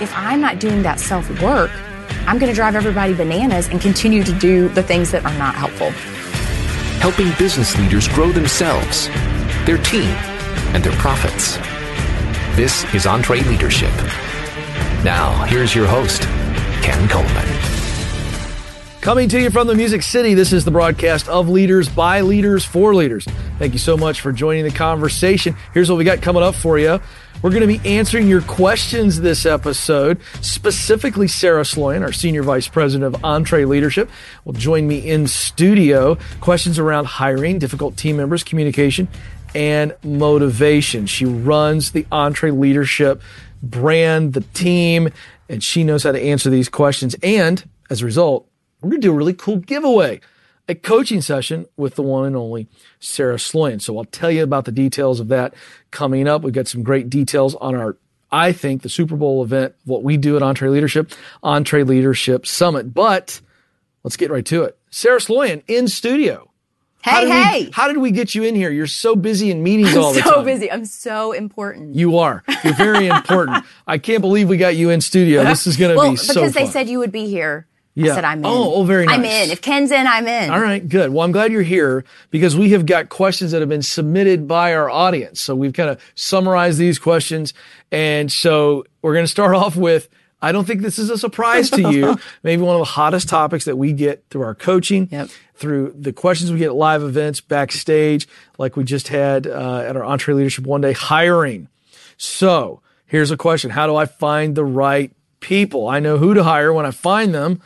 if 0.00 0.16
I'm 0.16 0.40
not 0.40 0.58
doing 0.58 0.82
that 0.82 0.98
self 0.98 1.28
work, 1.42 1.70
I'm 2.26 2.38
going 2.38 2.50
to 2.50 2.54
drive 2.54 2.74
everybody 2.74 3.14
bananas 3.14 3.68
and 3.68 3.80
continue 3.80 4.24
to 4.24 4.32
do 4.38 4.68
the 4.68 4.82
things 4.82 5.10
that 5.10 5.24
are 5.24 5.38
not 5.38 5.54
helpful. 5.54 5.90
Helping 7.00 7.30
business 7.38 7.78
leaders 7.78 8.08
grow 8.08 8.32
themselves, 8.32 9.08
their 9.66 9.78
team, 9.78 10.10
and 10.74 10.82
their 10.82 10.96
profits. 10.98 11.56
This 12.56 12.82
is 12.94 13.04
EntreLeadership. 13.04 13.94
Now, 15.04 15.44
here's 15.44 15.74
your 15.74 15.86
host, 15.86 16.22
Ken 16.82 17.08
Coleman. 17.08 17.80
Coming 19.00 19.30
to 19.30 19.40
you 19.40 19.50
from 19.50 19.66
the 19.66 19.74
Music 19.74 20.02
City, 20.02 20.34
this 20.34 20.52
is 20.52 20.64
the 20.64 20.70
broadcast 20.70 21.26
of 21.28 21.48
Leaders 21.48 21.88
by 21.88 22.20
Leaders 22.20 22.66
for 22.66 22.94
Leaders. 22.94 23.24
Thank 23.58 23.72
you 23.72 23.78
so 23.78 23.96
much 23.96 24.20
for 24.20 24.30
joining 24.30 24.64
the 24.64 24.70
conversation. 24.70 25.56
Here's 25.72 25.90
what 25.90 25.96
we 25.96 26.04
got 26.04 26.20
coming 26.20 26.42
up 26.42 26.54
for 26.54 26.78
you. 26.78 27.00
We're 27.42 27.48
going 27.50 27.66
to 27.66 27.78
be 27.78 27.80
answering 27.88 28.28
your 28.28 28.42
questions 28.42 29.18
this 29.18 29.46
episode. 29.46 30.20
Specifically, 30.42 31.26
Sarah 31.26 31.62
Sloyan, 31.62 32.02
our 32.02 32.12
Senior 32.12 32.42
Vice 32.42 32.68
President 32.68 33.14
of 33.14 33.22
EntreLeadership, 33.22 34.10
will 34.44 34.52
join 34.52 34.86
me 34.86 34.98
in 34.98 35.26
studio. 35.26 36.18
Questions 36.42 36.78
around 36.78 37.06
hiring, 37.06 37.58
difficult 37.58 37.96
team 37.96 38.18
members, 38.18 38.44
communication, 38.44 39.08
and 39.54 39.96
motivation. 40.04 41.06
She 41.06 41.24
runs 41.24 41.92
the 41.92 42.04
EntreLeadership 42.12 43.22
brand, 43.62 44.34
the 44.34 44.42
team, 44.42 45.08
and 45.48 45.64
she 45.64 45.82
knows 45.82 46.02
how 46.02 46.12
to 46.12 46.20
answer 46.20 46.50
these 46.50 46.68
questions. 46.68 47.16
And 47.22 47.66
as 47.88 48.02
a 48.02 48.04
result, 48.04 48.46
we're 48.82 48.90
going 48.90 49.00
to 49.00 49.08
do 49.08 49.12
a 49.12 49.16
really 49.16 49.34
cool 49.34 49.56
giveaway, 49.56 50.20
a 50.70 50.74
coaching 50.74 51.20
session 51.20 51.66
with 51.76 51.96
the 51.96 52.02
one 52.02 52.24
and 52.24 52.36
only 52.36 52.68
Sarah 53.00 53.36
Sloyan. 53.36 53.82
So 53.82 53.98
I'll 53.98 54.04
tell 54.04 54.30
you 54.30 54.44
about 54.44 54.64
the 54.64 54.72
details 54.72 55.18
of 55.18 55.28
that 55.28 55.52
coming 55.90 56.28
up. 56.28 56.42
We've 56.42 56.54
got 56.54 56.68
some 56.68 56.84
great 56.84 57.10
details 57.10 57.56
on 57.56 57.74
our, 57.74 57.96
I 58.30 58.52
think, 58.52 58.82
the 58.82 58.88
Super 58.88 59.16
Bowl 59.16 59.42
event, 59.42 59.74
what 59.84 60.04
we 60.04 60.16
do 60.16 60.36
at 60.36 60.42
EntreLeadership, 60.42 61.12
EntreLeadership 61.42 62.46
Summit. 62.46 62.94
But 62.94 63.40
let's 64.04 64.16
get 64.16 64.30
right 64.30 64.46
to 64.46 64.62
it. 64.62 64.78
Sarah 64.90 65.18
Sloyan 65.18 65.62
in 65.66 65.88
studio. 65.88 66.46
Hey, 67.02 67.10
how 67.10 67.50
hey. 67.50 67.64
We, 67.64 67.70
how 67.72 67.88
did 67.88 67.96
we 67.96 68.10
get 68.10 68.34
you 68.34 68.44
in 68.44 68.54
here? 68.54 68.70
You're 68.70 68.86
so 68.86 69.16
busy 69.16 69.50
in 69.50 69.62
meetings 69.62 69.96
I'm 69.96 70.02
all 70.02 70.12
the 70.12 70.22
so 70.22 70.34
time. 70.36 70.44
busy. 70.44 70.70
I'm 70.70 70.84
so 70.84 71.32
important. 71.32 71.94
You 71.94 72.18
are. 72.18 72.44
You're 72.62 72.74
very 72.74 73.06
important. 73.16 73.64
I 73.86 73.98
can't 73.98 74.20
believe 74.20 74.48
we 74.48 74.58
got 74.58 74.76
you 74.76 74.90
in 74.90 75.00
studio. 75.00 75.42
This 75.42 75.66
is 75.66 75.76
going 75.78 75.92
to 75.92 75.96
well, 75.96 76.10
be 76.10 76.16
so 76.16 76.34
because 76.34 76.52
they 76.52 76.64
fun. 76.64 76.72
said 76.72 76.88
you 76.90 76.98
would 76.98 77.10
be 77.10 77.26
here. 77.26 77.66
Yeah. 78.00 78.12
I 78.12 78.14
said 78.16 78.24
I'm 78.24 78.38
in. 78.40 78.46
Oh, 78.46 78.74
oh, 78.74 78.84
very 78.84 79.06
nice. 79.06 79.18
I'm 79.18 79.24
in. 79.24 79.50
If 79.50 79.60
Ken's 79.62 79.90
in, 79.90 80.06
I'm 80.06 80.26
in. 80.26 80.50
All 80.50 80.60
right, 80.60 80.86
good. 80.86 81.12
Well, 81.12 81.24
I'm 81.24 81.32
glad 81.32 81.52
you're 81.52 81.62
here 81.62 82.04
because 82.30 82.56
we 82.56 82.70
have 82.70 82.86
got 82.86 83.08
questions 83.08 83.52
that 83.52 83.60
have 83.60 83.68
been 83.68 83.82
submitted 83.82 84.46
by 84.48 84.74
our 84.74 84.90
audience. 84.90 85.40
So 85.40 85.54
we've 85.54 85.72
kind 85.72 85.90
of 85.90 86.00
summarized 86.14 86.78
these 86.78 86.98
questions. 86.98 87.54
And 87.92 88.30
so 88.30 88.84
we're 89.02 89.14
going 89.14 89.24
to 89.24 89.30
start 89.30 89.54
off 89.54 89.76
with 89.76 90.08
I 90.42 90.52
don't 90.52 90.64
think 90.64 90.80
this 90.80 90.98
is 90.98 91.10
a 91.10 91.18
surprise 91.18 91.68
to 91.70 91.92
you. 91.92 92.18
Maybe 92.42 92.62
one 92.62 92.74
of 92.74 92.80
the 92.80 92.84
hottest 92.86 93.28
topics 93.28 93.66
that 93.66 93.76
we 93.76 93.92
get 93.92 94.24
through 94.30 94.42
our 94.42 94.54
coaching, 94.54 95.08
Yep. 95.10 95.28
through 95.54 95.94
the 95.98 96.12
questions 96.14 96.50
we 96.50 96.58
get 96.58 96.68
at 96.68 96.74
live 96.74 97.02
events, 97.02 97.42
backstage, 97.42 98.26
like 98.56 98.74
we 98.76 98.84
just 98.84 99.08
had 99.08 99.46
uh, 99.46 99.84
at 99.86 99.96
our 99.96 100.02
EntreLeadership 100.02 100.66
one 100.66 100.80
day, 100.80 100.92
hiring. 100.92 101.68
So 102.16 102.80
here's 103.06 103.30
a 103.30 103.36
question 103.36 103.70
How 103.70 103.86
do 103.86 103.96
I 103.96 104.06
find 104.06 104.54
the 104.54 104.64
right 104.64 105.12
people? 105.40 105.88
I 105.88 106.00
know 106.00 106.16
who 106.16 106.32
to 106.34 106.42
hire 106.42 106.72
when 106.72 106.86
I 106.86 106.90
find 106.90 107.34
them, 107.34 107.60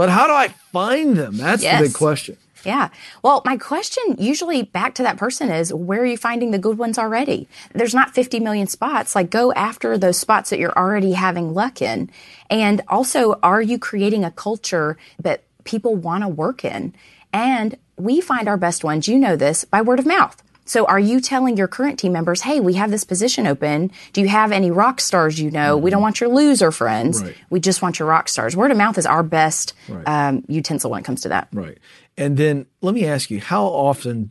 but 0.00 0.08
how 0.08 0.26
do 0.26 0.32
I 0.32 0.48
find 0.72 1.14
them? 1.14 1.36
That's 1.36 1.62
Yes. 1.62 1.78
the 1.78 1.88
big 1.88 1.94
question. 1.94 2.36
Yeah. 2.64 2.88
Well, 3.22 3.42
my 3.44 3.58
question 3.58 4.02
usually 4.18 4.62
back 4.62 4.94
to 4.94 5.02
that 5.02 5.18
person 5.18 5.50
is 5.50 5.74
where 5.74 6.00
are 6.00 6.06
you 6.06 6.16
finding 6.16 6.52
the 6.52 6.58
good 6.58 6.78
ones 6.78 6.98
already? 6.98 7.48
There's 7.74 7.94
not 7.94 8.14
50 8.14 8.40
million 8.40 8.66
spots. 8.66 9.14
Like 9.14 9.28
go 9.28 9.52
after 9.52 9.98
those 9.98 10.16
spots 10.16 10.48
that 10.48 10.58
you're 10.58 10.72
already 10.84 11.12
having 11.12 11.52
luck 11.52 11.82
in. 11.82 12.08
And 12.48 12.80
also, 12.88 13.38
are 13.42 13.60
you 13.60 13.78
creating 13.78 14.24
a 14.24 14.30
culture 14.30 14.96
that 15.22 15.42
people 15.64 15.96
want 15.96 16.24
to 16.24 16.28
work 16.28 16.64
in? 16.64 16.94
And 17.30 17.76
we 17.98 18.22
find 18.22 18.48
our 18.48 18.56
best 18.56 18.82
ones, 18.84 19.06
you 19.06 19.18
know 19.18 19.36
this, 19.36 19.64
by 19.64 19.82
word 19.82 19.98
of 19.98 20.06
mouth. 20.06 20.42
So 20.70 20.84
are 20.84 21.00
you 21.00 21.20
telling 21.20 21.56
your 21.56 21.66
current 21.66 21.98
team 21.98 22.12
members, 22.12 22.42
hey, 22.42 22.60
we 22.60 22.74
have 22.74 22.92
this 22.92 23.02
position 23.02 23.48
open. 23.48 23.90
Do 24.12 24.20
you 24.20 24.28
have 24.28 24.52
any 24.52 24.70
rock 24.70 25.00
stars 25.00 25.40
you 25.40 25.50
know? 25.50 25.76
We 25.76 25.90
don't 25.90 26.00
want 26.00 26.20
your 26.20 26.30
loser 26.30 26.70
friends. 26.70 27.24
Right. 27.24 27.34
We 27.50 27.58
just 27.58 27.82
want 27.82 27.98
your 27.98 28.06
rock 28.06 28.28
stars. 28.28 28.54
Word 28.54 28.70
of 28.70 28.76
mouth 28.76 28.96
is 28.96 29.04
our 29.04 29.24
best 29.24 29.74
um, 30.06 30.44
utensil 30.46 30.88
when 30.92 31.00
it 31.00 31.04
comes 31.04 31.22
to 31.22 31.30
that. 31.30 31.48
Right. 31.52 31.76
And 32.16 32.36
then 32.36 32.66
let 32.82 32.94
me 32.94 33.04
ask 33.04 33.32
you, 33.32 33.40
how 33.40 33.64
often 33.64 34.30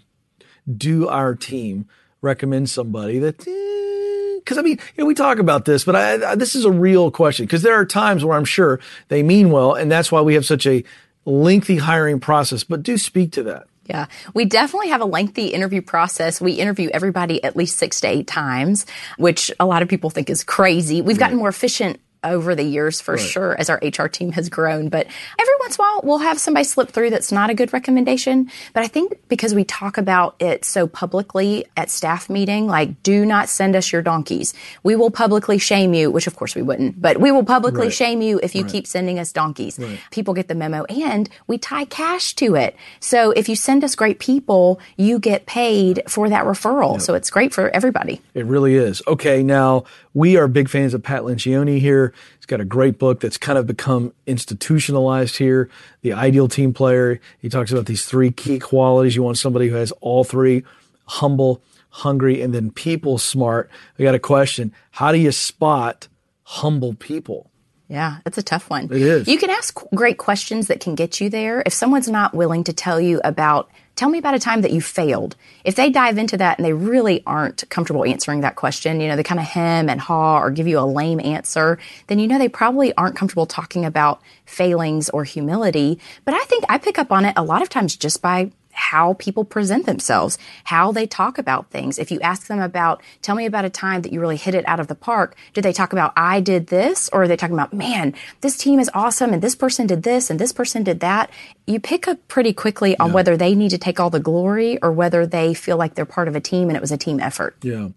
do 0.78 1.10
our 1.10 1.36
team 1.36 1.90
recommend 2.22 2.70
somebody 2.70 3.20
that, 3.20 3.40
because 3.40 4.58
I 4.58 4.62
mean, 4.62 4.80
you 4.96 5.04
know, 5.04 5.08
we 5.08 5.16
talk 5.16 5.40
about 5.40 5.66
this, 5.66 5.84
but 5.84 5.98
I, 5.98 6.32
I, 6.32 6.36
this 6.36 6.56
is 6.56 6.64
a 6.64 6.72
real 6.72 7.12
question 7.12 7.48
because 7.48 7.64
there 7.64 7.76
are 7.76 7.86
times 7.86 8.24
where 8.24 8.38
I'm 8.38 8.46
sure 8.46 8.80
they 9.10 9.24
mean 9.24 9.52
well, 9.52 9.74
and 9.74 9.92
that's 9.92 10.10
why 10.10 10.22
we 10.22 10.36
have 10.36 10.46
such 10.46 10.66
a 10.66 10.86
lengthy 11.26 11.76
hiring 11.76 12.22
process. 12.22 12.64
But 12.64 12.82
do 12.82 12.98
speak 12.98 13.34
to 13.34 13.44
that. 13.44 13.68
Yeah, 13.90 14.06
we 14.36 14.46
definitely 14.46 14.90
have 14.90 15.02
a 15.02 15.06
lengthy 15.06 15.48
interview 15.48 15.82
process. 15.82 16.40
We 16.40 16.52
interview 16.54 16.92
everybody 16.94 17.44
at 17.44 17.56
least 17.56 17.78
six 17.78 18.00
to 18.02 18.08
eight 18.08 18.28
times, 18.28 18.86
which 19.18 19.52
a 19.60 19.66
lot 19.66 19.82
of 19.82 19.90
people 19.90 20.12
think 20.12 20.30
is 20.30 20.44
crazy. 20.44 21.02
We've 21.02 21.18
gotten 21.18 21.40
more 21.40 21.50
efficient 21.50 22.00
over 22.24 22.54
the 22.56 22.64
years 22.64 23.00
for 23.00 23.18
sure 23.18 23.56
as 23.60 23.70
our 23.70 23.80
HR 23.82 24.08
team 24.08 24.32
has 24.34 24.50
grown. 24.50 24.90
But 24.90 25.06
every 25.40 25.54
once 25.60 25.78
in 25.78 25.82
a 25.82 25.88
while, 25.88 26.02
we'll 26.04 26.18
have 26.20 26.40
somebody 26.40 26.64
slip 26.66 26.90
through 26.90 27.12
that's 27.12 27.32
not 27.32 27.50
a 27.50 27.54
good 27.54 27.72
recommendation. 27.72 28.52
But 28.74 28.84
I 28.84 28.88
think 28.88 29.14
because 29.30 29.54
we 29.56 29.64
talk 29.64 29.98
about 29.98 30.36
it 30.40 30.66
so 30.66 30.88
publicly 30.88 31.66
at 31.78 31.90
staff 31.90 32.30
meeting, 32.30 32.68
like, 32.68 33.02
do 33.04 33.26
not 33.26 33.50
send 33.50 33.76
us 33.76 33.92
your 33.92 34.02
donkeys. 34.02 34.54
We 34.84 34.96
will 34.96 35.12
publicly 35.12 35.58
shame 35.58 35.94
you, 35.94 36.12
which 36.12 36.28
of 36.28 36.36
course 36.36 36.56
we 36.56 36.62
wouldn't, 36.62 37.02
but 37.02 37.20
we 37.20 37.32
will 37.32 37.44
publicly 37.46 37.88
Right. 37.88 37.94
shame 37.94 38.22
you 38.22 38.40
if 38.44 38.56
you 38.56 38.64
keep 38.66 38.86
sending 38.86 39.20
us 39.20 39.32
donkeys. 39.32 39.80
People 40.12 40.34
get 40.34 40.48
the 40.48 40.56
memo 40.56 40.84
and 40.86 41.30
we 41.48 41.58
tie 41.58 41.86
cash 41.86 42.36
to 42.36 42.56
it. 42.56 42.76
So 43.00 43.32
if 43.32 43.48
you 43.48 43.56
send 43.56 43.84
us 43.84 43.96
great 43.96 44.20
people, 44.20 44.80
you 44.98 45.20
get 45.20 45.46
paid 45.46 46.02
for 46.08 46.30
that 46.30 46.44
referral. 46.46 47.02
So 47.02 47.14
it's 47.14 47.30
great 47.30 47.54
for 47.54 47.70
everybody. 47.70 48.22
It 48.34 48.46
really 48.46 48.76
is. 48.76 49.02
Okay, 49.08 49.42
now 49.44 49.86
we 50.14 50.38
are 50.38 50.48
big 50.48 50.70
fans 50.70 50.94
of 50.94 51.04
Pat 51.04 51.24
Lencioni 51.24 51.80
here. 51.80 52.14
He's 52.38 52.46
got 52.46 52.62
a 52.62 52.66
great 52.66 52.98
book 52.98 53.20
that's 53.20 53.38
kind 53.38 53.58
of 53.58 53.68
become 53.68 54.14
institutionalized 54.26 55.38
here. 55.38 55.70
The 56.02 56.14
Ideal 56.14 56.48
Team 56.48 56.74
Player. 56.74 57.20
He 57.40 57.50
talks 57.50 57.72
about 57.72 57.86
these 57.86 58.06
three 58.06 58.32
key 58.32 58.60
qualities. 58.60 59.16
You 59.16 59.24
want 59.24 59.38
somebody 59.38 59.68
who 59.68 59.76
has 59.76 59.92
all 60.02 60.24
three 60.24 60.64
humble, 61.06 61.62
hungry, 61.90 62.42
and 62.42 62.54
then 62.54 62.72
people 62.72 63.18
smart. 63.18 63.70
I 63.98 64.04
got 64.04 64.16
a 64.16 64.20
question. 64.20 64.74
How 64.92 65.12
do 65.12 65.18
you 65.18 65.32
spot 65.32 66.08
humble 66.44 66.94
people? 66.96 67.50
Yeah, 67.88 68.18
that's 68.24 68.38
a 68.38 68.44
tough 68.44 68.70
one. 68.70 68.86
It 68.86 69.02
is. 69.02 69.28
You 69.28 69.40
can 69.40 69.50
ask 69.50 69.80
great 69.96 70.20
questions 70.20 70.68
that 70.68 70.80
can 70.80 70.94
get 70.94 71.20
you 71.20 71.30
there. 71.30 71.64
If 71.66 71.74
someone's 71.74 72.08
not 72.08 72.36
willing 72.36 72.64
to 72.66 72.74
tell 72.74 73.02
you 73.02 73.20
about, 73.24 73.70
tell 74.00 74.10
me 74.10 74.18
about 74.18 74.34
a 74.34 74.40
time 74.40 74.62
that 74.62 74.72
you 74.72 74.80
failed. 74.80 75.36
If 75.66 75.76
they 75.76 75.90
dive 75.90 76.18
into 76.18 76.38
that 76.38 76.58
and 76.58 76.66
they 76.66 76.72
really 76.72 77.22
aren't 77.28 77.70
comfortable 77.70 78.06
answering 78.06 78.40
that 78.42 78.56
question, 78.56 79.02
you 79.02 79.10
know, 79.10 79.18
they 79.18 79.24
kind 79.24 79.42
of 79.42 79.46
hem 79.46 79.90
and 79.90 80.00
haw 80.00 80.40
or 80.40 80.52
give 80.52 80.70
you 80.70 80.80
a 80.80 80.88
lame 80.88 81.20
answer, 81.20 81.78
then 82.08 82.18
you 82.18 82.26
know 82.26 82.38
they 82.38 82.48
probably 82.48 82.94
aren't 82.96 83.18
comfortable 83.18 83.46
talking 83.46 83.84
about 83.84 84.22
failings 84.46 85.10
or 85.10 85.26
humility. 85.26 86.00
But 86.24 86.34
I 86.34 86.40
think 86.46 86.64
I 86.70 86.78
pick 86.78 86.98
up 86.98 87.12
on 87.12 87.26
it 87.26 87.34
a 87.36 87.44
lot 87.44 87.62
of 87.62 87.68
times 87.68 87.98
just 87.98 88.22
by 88.22 88.52
how 88.80 89.14
people 89.14 89.44
present 89.44 89.86
themselves, 89.86 90.38
how 90.64 90.92
they 90.92 91.06
talk 91.06 91.38
about 91.38 91.70
things. 91.70 92.00
If 92.00 92.12
you 92.12 92.20
ask 92.22 92.48
them 92.48 92.62
about, 92.62 93.04
tell 93.22 93.36
me 93.36 93.46
about 93.46 93.66
a 93.66 93.70
time 93.70 94.02
that 94.04 94.14
you 94.14 94.22
really 94.22 94.38
hit 94.38 94.56
it 94.56 94.66
out 94.68 94.80
of 94.80 94.88
the 94.88 94.96
park, 94.96 95.36
do 95.54 95.62
they 95.62 95.74
talk 95.74 95.92
about, 95.92 96.14
I 96.16 96.40
did 96.40 96.68
this? 96.68 97.10
Or 97.12 97.24
are 97.24 97.28
they 97.28 97.36
talking 97.36 97.56
about, 97.56 97.74
man, 97.74 98.16
this 98.40 98.58
team 98.58 98.80
is 98.80 98.90
awesome 98.94 99.34
and 99.34 99.42
this 99.42 99.56
person 99.56 99.86
did 99.86 100.04
this 100.04 100.30
and 100.30 100.40
this 100.40 100.54
person 100.54 100.84
did 100.84 101.02
that? 101.02 101.30
You 101.68 101.80
pick 101.80 102.08
up 102.08 102.26
pretty 102.30 102.54
quickly 102.54 102.98
on 102.98 103.12
whether 103.12 103.36
they 103.36 103.54
need 103.54 103.70
to 103.70 103.78
take 103.78 104.00
all 104.00 104.10
the 104.10 104.20
glory 104.20 104.82
or 104.82 104.92
whether 104.92 105.28
they 105.28 105.54
feel 105.54 105.76
like 105.76 105.96
they're 105.96 106.06
part 106.06 106.30
of 106.30 106.36
a 106.36 106.42
team 106.42 106.70
and 106.70 106.78
it 106.78 106.82
was 106.82 106.92
a 106.92 106.98
team 106.98 107.20
effort. 107.20 107.58
Yeah. 107.62 107.90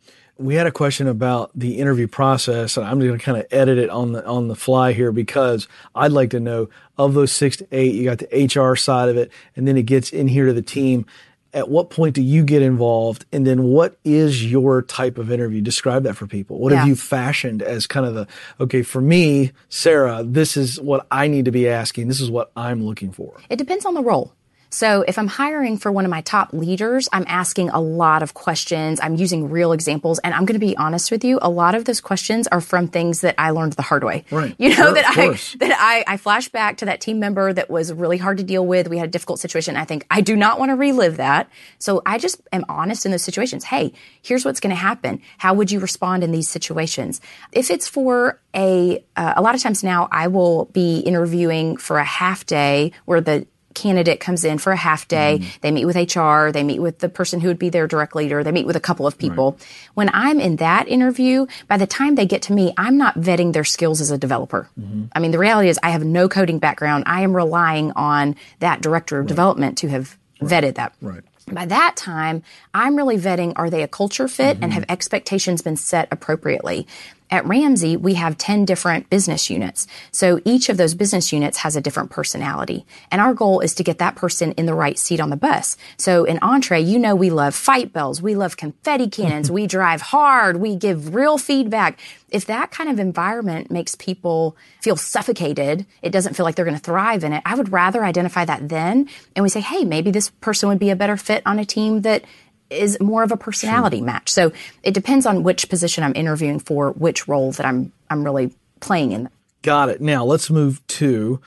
We 0.42 0.56
had 0.56 0.66
a 0.66 0.72
question 0.72 1.06
about 1.06 1.50
the 1.54 1.78
interview 1.78 2.08
process, 2.08 2.76
and 2.76 2.84
I'm 2.84 2.98
going 2.98 3.16
to 3.16 3.24
kind 3.24 3.38
of 3.38 3.46
edit 3.52 3.78
it 3.78 3.90
on 3.90 4.12
the 4.12 4.26
on 4.26 4.48
the 4.48 4.56
fly 4.56 4.92
here 4.92 5.12
because 5.12 5.68
I'd 5.94 6.12
like 6.12 6.30
to 6.30 6.40
know 6.40 6.68
of 6.98 7.14
those 7.14 7.32
six 7.32 7.58
to 7.58 7.68
eight, 7.70 7.94
you 7.94 8.04
got 8.04 8.18
the 8.18 8.46
HR 8.46 8.74
side 8.74 9.08
of 9.08 9.16
it, 9.16 9.30
and 9.54 9.68
then 9.68 9.76
it 9.76 9.84
gets 9.84 10.10
in 10.10 10.26
here 10.26 10.46
to 10.46 10.52
the 10.52 10.62
team. 10.62 11.06
At 11.54 11.68
what 11.68 11.90
point 11.90 12.14
do 12.14 12.22
you 12.22 12.44
get 12.44 12.62
involved, 12.62 13.26
and 13.30 13.46
then 13.46 13.64
what 13.64 13.98
is 14.04 14.50
your 14.50 14.82
type 14.82 15.18
of 15.18 15.30
interview? 15.30 15.60
Describe 15.60 16.02
that 16.04 16.16
for 16.16 16.26
people. 16.26 16.58
What 16.58 16.72
have 16.72 16.88
you 16.88 16.96
fashioned 16.96 17.62
as 17.62 17.86
kind 17.86 18.06
of 18.06 18.14
the 18.14 18.26
okay 18.58 18.82
for 18.82 19.00
me, 19.02 19.52
Sarah? 19.68 20.22
This 20.24 20.56
is 20.56 20.80
what 20.80 21.06
I 21.10 21.28
need 21.28 21.44
to 21.44 21.52
be 21.52 21.68
asking. 21.68 22.08
This 22.08 22.22
is 22.22 22.30
what 22.30 22.50
I'm 22.56 22.84
looking 22.84 23.12
for. 23.12 23.36
It 23.50 23.56
depends 23.56 23.84
on 23.84 23.94
the 23.94 24.02
role. 24.02 24.32
So 24.72 25.04
if 25.06 25.18
I'm 25.18 25.26
hiring 25.26 25.76
for 25.76 25.92
one 25.92 26.06
of 26.06 26.10
my 26.10 26.22
top 26.22 26.54
leaders, 26.54 27.06
I'm 27.12 27.26
asking 27.28 27.68
a 27.68 27.78
lot 27.78 28.22
of 28.22 28.32
questions. 28.32 29.00
I'm 29.02 29.16
using 29.16 29.50
real 29.50 29.72
examples. 29.72 30.18
And 30.20 30.32
I'm 30.32 30.46
going 30.46 30.58
to 30.58 30.66
be 30.66 30.74
honest 30.78 31.10
with 31.10 31.24
you, 31.24 31.38
a 31.42 31.50
lot 31.50 31.74
of 31.74 31.84
those 31.84 32.00
questions 32.00 32.48
are 32.48 32.62
from 32.62 32.88
things 32.88 33.20
that 33.20 33.34
I 33.36 33.50
learned 33.50 33.74
the 33.74 33.82
hard 33.82 34.02
way. 34.02 34.24
Right. 34.30 34.56
You 34.58 34.70
know, 34.70 34.76
Sure, 34.76 34.94
that 34.94 35.06
I 35.06 35.14
course. 35.14 35.56
that 35.60 35.76
I, 35.78 36.14
I 36.14 36.16
flash 36.16 36.48
back 36.48 36.78
to 36.78 36.86
that 36.86 37.02
team 37.02 37.20
member 37.20 37.52
that 37.52 37.68
was 37.68 37.92
really 37.92 38.16
hard 38.16 38.38
to 38.38 38.44
deal 38.44 38.66
with. 38.66 38.88
We 38.88 38.96
had 38.96 39.08
a 39.08 39.10
difficult 39.10 39.40
situation. 39.40 39.76
I 39.76 39.84
think 39.84 40.06
I 40.10 40.22
do 40.22 40.36
not 40.36 40.58
want 40.58 40.70
to 40.70 40.76
relive 40.76 41.18
that. 41.18 41.50
So 41.78 42.00
I 42.06 42.16
just 42.16 42.40
am 42.50 42.64
honest 42.70 43.04
in 43.04 43.12
those 43.12 43.22
situations. 43.22 43.64
Hey, 43.64 43.92
here's 44.22 44.42
what's 44.42 44.58
going 44.60 44.74
to 44.74 44.80
happen. 44.80 45.20
How 45.36 45.52
would 45.52 45.70
you 45.70 45.80
respond 45.80 46.24
in 46.24 46.32
these 46.32 46.48
situations? 46.48 47.20
If 47.52 47.70
it's 47.70 47.88
for 47.88 48.40
a, 48.54 49.04
uh, 49.16 49.34
a 49.36 49.42
lot 49.42 49.54
of 49.54 49.60
times 49.60 49.84
now 49.84 50.08
I 50.10 50.28
will 50.28 50.64
be 50.66 51.00
interviewing 51.00 51.76
for 51.76 51.98
a 51.98 52.04
half 52.04 52.46
day 52.46 52.92
where 53.04 53.20
the 53.20 53.46
candidate 53.74 54.20
comes 54.20 54.44
in 54.44 54.58
for 54.58 54.72
a 54.72 54.76
half 54.76 55.08
day. 55.08 55.38
Mm-hmm. 55.40 55.58
They 55.60 55.70
meet 55.70 55.84
with 55.86 55.96
HR. 55.96 56.50
They 56.50 56.62
meet 56.62 56.80
with 56.80 56.98
the 56.98 57.08
person 57.08 57.40
who 57.40 57.48
would 57.48 57.58
be 57.58 57.68
their 57.68 57.86
direct 57.86 58.14
leader. 58.14 58.42
They 58.44 58.52
meet 58.52 58.66
with 58.66 58.76
a 58.76 58.80
couple 58.80 59.06
of 59.06 59.18
people. 59.18 59.58
When 59.94 60.10
I'm 60.12 60.40
in 60.40 60.56
that 60.56 60.88
interview, 60.88 61.46
by 61.68 61.76
the 61.76 61.86
time 61.86 62.14
they 62.14 62.26
get 62.26 62.42
to 62.42 62.52
me, 62.52 62.72
I'm 62.76 62.98
not 62.98 63.14
vetting 63.16 63.52
their 63.52 63.64
skills 63.64 64.00
as 64.00 64.10
a 64.10 64.18
developer. 64.18 64.68
Mm-hmm. 64.78 65.04
I 65.12 65.20
mean, 65.20 65.30
the 65.30 65.38
reality 65.38 65.68
is 65.68 65.78
I 65.82 65.90
have 65.90 66.04
no 66.04 66.28
coding 66.28 66.58
background. 66.58 67.04
I 67.06 67.22
am 67.22 67.34
relying 67.34 67.92
on 67.92 68.36
that 68.60 68.80
director 68.80 69.18
of 69.18 69.26
development 69.26 69.78
to 69.78 69.88
have 69.88 70.16
vetted 70.40 70.74
that. 70.76 70.94
Right. 71.00 71.22
By 71.50 71.66
that 71.66 71.96
time, 71.96 72.42
I'm 72.72 72.96
really 72.96 73.18
vetting 73.18 73.52
are 73.56 73.68
they 73.68 73.82
a 73.82 73.88
culture 73.88 74.28
fit 74.28 74.56
and 74.56 74.64
mm-hmm. 74.64 74.70
have 74.72 74.84
expectations 74.88 75.62
been 75.62 75.76
set 75.76 76.08
appropriately? 76.10 76.86
At 77.32 77.46
Ramsey, 77.46 77.96
we 77.96 78.12
have 78.14 78.36
10 78.36 78.66
different 78.66 79.08
business 79.08 79.48
units. 79.48 79.86
So 80.10 80.38
each 80.44 80.68
of 80.68 80.76
those 80.76 80.92
business 80.92 81.32
units 81.32 81.56
has 81.58 81.74
a 81.76 81.80
different 81.80 82.10
personality. 82.10 82.84
And 83.10 83.22
our 83.22 83.32
goal 83.32 83.60
is 83.60 83.74
to 83.76 83.82
get 83.82 83.96
that 83.98 84.16
person 84.16 84.52
in 84.52 84.66
the 84.66 84.74
right 84.74 84.98
seat 84.98 85.18
on 85.18 85.30
the 85.30 85.36
bus. 85.36 85.78
So 85.96 86.24
in 86.24 86.38
Entree, 86.42 86.82
you 86.82 86.98
know 86.98 87.16
we 87.16 87.30
love 87.30 87.54
fight 87.54 87.90
bells, 87.90 88.20
we 88.20 88.34
love 88.34 88.58
confetti 88.58 89.08
cannons, 89.08 89.50
we 89.50 89.66
drive 89.66 90.02
hard, 90.02 90.58
we 90.58 90.76
give 90.76 91.14
real 91.14 91.38
feedback. 91.38 91.98
If 92.28 92.44
that 92.46 92.70
kind 92.70 92.90
of 92.90 92.98
environment 92.98 93.70
makes 93.70 93.94
people 93.94 94.54
feel 94.82 94.96
suffocated, 94.96 95.86
it 96.02 96.12
doesn't 96.12 96.34
feel 96.34 96.44
like 96.44 96.54
they're 96.56 96.66
going 96.66 96.76
to 96.76 96.84
thrive 96.84 97.24
in 97.24 97.32
it, 97.32 97.42
I 97.46 97.54
would 97.54 97.72
rather 97.72 98.04
identify 98.04 98.44
that 98.44 98.68
then 98.68 99.08
and 99.34 99.42
we 99.42 99.48
say, 99.48 99.60
hey, 99.60 99.86
maybe 99.86 100.10
this 100.10 100.28
person 100.28 100.68
would 100.68 100.78
be 100.78 100.90
a 100.90 100.96
better 100.96 101.16
fit 101.16 101.42
on 101.46 101.58
a 101.58 101.64
team 101.64 102.02
that 102.02 102.24
is 102.72 103.00
more 103.00 103.22
of 103.22 103.32
a 103.32 103.36
personality 103.36 104.00
match. 104.00 104.30
So 104.30 104.52
it 104.82 104.94
depends 104.94 105.26
on 105.26 105.42
which 105.42 105.68
position 105.68 106.04
I'm 106.04 106.14
interviewing 106.16 106.58
for, 106.58 106.90
which 106.92 107.28
role 107.28 107.52
that 107.52 107.66
I'm 107.66 107.92
I'm 108.10 108.24
really 108.24 108.54
playing 108.80 109.12
in. 109.12 109.28
Got 109.62 109.88
it. 109.88 110.00
Now 110.00 110.24
let's 110.24 110.50
move 110.50 110.84
to 110.88 111.40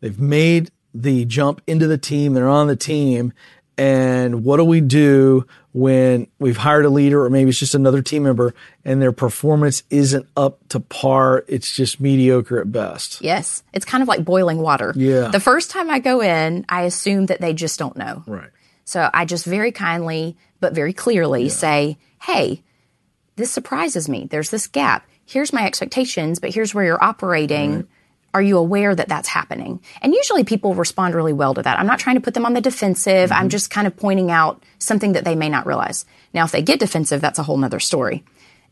they've 0.00 0.18
made 0.18 0.70
the 0.94 1.24
jump 1.24 1.60
into 1.66 1.86
the 1.86 1.98
team. 1.98 2.34
They're 2.34 2.48
on 2.48 2.66
the 2.66 2.76
team. 2.76 3.32
And 3.76 4.42
what 4.42 4.56
do 4.56 4.64
we 4.64 4.80
do 4.80 5.46
when 5.70 6.26
we've 6.40 6.56
hired 6.56 6.84
a 6.84 6.90
leader 6.90 7.24
or 7.24 7.30
maybe 7.30 7.50
it's 7.50 7.60
just 7.60 7.76
another 7.76 8.02
team 8.02 8.24
member 8.24 8.52
and 8.84 9.00
their 9.00 9.12
performance 9.12 9.84
isn't 9.88 10.26
up 10.36 10.58
to 10.70 10.80
par? 10.80 11.44
It's 11.46 11.70
just 11.70 12.00
mediocre 12.00 12.60
at 12.60 12.72
best. 12.72 13.22
Yes, 13.22 13.62
it's 13.72 13.84
kind 13.84 14.02
of 14.02 14.08
like 14.08 14.24
boiling 14.24 14.58
water. 14.58 14.92
Yeah. 14.96 15.28
The 15.28 15.38
first 15.38 15.70
time 15.70 15.90
I 15.90 16.00
go 16.00 16.20
in, 16.20 16.66
I 16.68 16.82
assume 16.82 17.26
that 17.26 17.40
they 17.40 17.54
just 17.54 17.78
don't 17.78 17.96
know. 17.96 18.24
Right. 18.26 18.50
So 18.88 19.10
I 19.12 19.26
just 19.26 19.44
very 19.44 19.70
kindly 19.70 20.38
but 20.60 20.72
very 20.72 20.94
clearly 20.94 21.50
say, 21.50 21.98
"Hey, 22.22 22.62
this 23.36 23.50
surprises 23.50 24.08
me. 24.08 24.26
There's 24.30 24.48
this 24.48 24.66
gap. 24.66 25.06
Here's 25.26 25.52
my 25.52 25.66
expectations, 25.66 26.38
but 26.38 26.54
here's 26.54 26.74
where 26.74 26.86
you're 26.86 27.04
operating. 27.04 27.86
Are 28.32 28.40
you 28.40 28.56
aware 28.56 28.94
that 28.94 29.10
that's 29.10 29.28
happening?" 29.28 29.80
And 30.00 30.14
usually 30.14 30.42
people 30.42 30.74
respond 30.74 31.14
really 31.14 31.34
well 31.34 31.52
to 31.52 31.62
that. 31.62 31.78
I'm 31.78 31.86
not 31.86 31.98
trying 31.98 32.16
to 32.16 32.22
put 32.22 32.32
them 32.32 32.46
on 32.46 32.54
the 32.54 32.62
defensive. 32.62 33.30
I'm 33.30 33.40
mm-hmm. 33.40 33.48
just 33.48 33.68
kind 33.68 33.86
of 33.86 33.94
pointing 33.94 34.30
out 34.30 34.62
something 34.78 35.12
that 35.12 35.26
they 35.26 35.34
may 35.34 35.50
not 35.50 35.66
realize. 35.66 36.06
Now, 36.32 36.46
if 36.46 36.52
they 36.52 36.62
get 36.62 36.80
defensive, 36.80 37.20
that's 37.20 37.38
a 37.38 37.42
whole 37.42 37.58
nother 37.58 37.80
story. 37.80 38.24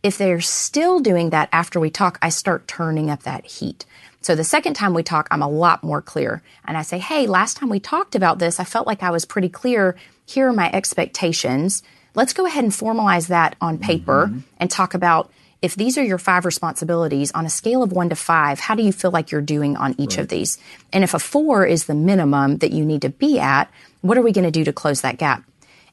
If 0.02 0.16
they're 0.16 0.40
still 0.40 0.98
doing 0.98 1.28
that 1.30 1.50
after 1.52 1.78
we 1.78 1.90
talk, 1.90 2.18
I 2.22 2.30
start 2.30 2.66
turning 2.66 3.10
up 3.10 3.24
that 3.24 3.44
heat. 3.44 3.84
So 4.20 4.34
the 4.34 4.44
second 4.44 4.74
time 4.74 4.94
we 4.94 5.02
talk, 5.02 5.28
I'm 5.30 5.42
a 5.42 5.48
lot 5.48 5.84
more 5.84 6.02
clear. 6.02 6.42
And 6.64 6.76
I 6.76 6.82
say, 6.82 6.98
hey, 6.98 7.26
last 7.26 7.56
time 7.56 7.68
we 7.68 7.80
talked 7.80 8.14
about 8.14 8.38
this, 8.38 8.58
I 8.58 8.64
felt 8.64 8.86
like 8.86 9.02
I 9.02 9.10
was 9.10 9.24
pretty 9.24 9.48
clear. 9.48 9.96
Here 10.26 10.48
are 10.48 10.52
my 10.52 10.70
expectations. 10.72 11.82
Let's 12.14 12.32
go 12.32 12.46
ahead 12.46 12.64
and 12.64 12.72
formalize 12.72 13.28
that 13.28 13.56
on 13.60 13.78
paper 13.78 14.26
mm-hmm. 14.26 14.40
and 14.58 14.70
talk 14.70 14.94
about 14.94 15.30
if 15.62 15.74
these 15.74 15.96
are 15.96 16.04
your 16.04 16.18
five 16.18 16.44
responsibilities 16.44 17.32
on 17.32 17.46
a 17.46 17.50
scale 17.50 17.82
of 17.82 17.92
one 17.92 18.08
to 18.10 18.16
five, 18.16 18.60
how 18.60 18.74
do 18.74 18.82
you 18.82 18.92
feel 18.92 19.10
like 19.10 19.30
you're 19.30 19.40
doing 19.40 19.76
on 19.76 19.94
each 19.98 20.18
of 20.18 20.28
these? 20.28 20.58
And 20.92 21.02
if 21.02 21.14
a 21.14 21.18
four 21.18 21.64
is 21.64 21.86
the 21.86 21.94
minimum 21.94 22.58
that 22.58 22.72
you 22.72 22.84
need 22.84 23.02
to 23.02 23.08
be 23.08 23.38
at, 23.38 23.70
what 24.00 24.18
are 24.18 24.22
we 24.22 24.32
going 24.32 24.44
to 24.44 24.50
do 24.50 24.64
to 24.64 24.72
close 24.72 25.00
that 25.00 25.18
gap? 25.18 25.44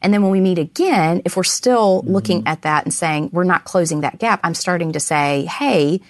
And 0.02 0.14
then 0.14 0.22
when 0.22 0.32
we 0.32 0.42
meet 0.42 0.60
again, 0.60 1.22
if 1.24 1.38
we're 1.38 1.44
still 1.44 2.02
looking 2.06 2.40
mm-hmm. 2.40 2.50
at 2.50 2.64
that 2.64 2.84
and 2.84 2.94
saying 2.94 3.30
we're 3.32 3.46
not 3.46 3.64
closing 3.64 4.02
that 4.02 4.20
gap, 4.20 4.42
I'm 4.44 4.54
starting 4.54 4.92
to 4.94 5.00
say, 5.00 5.46
hey, 5.46 6.02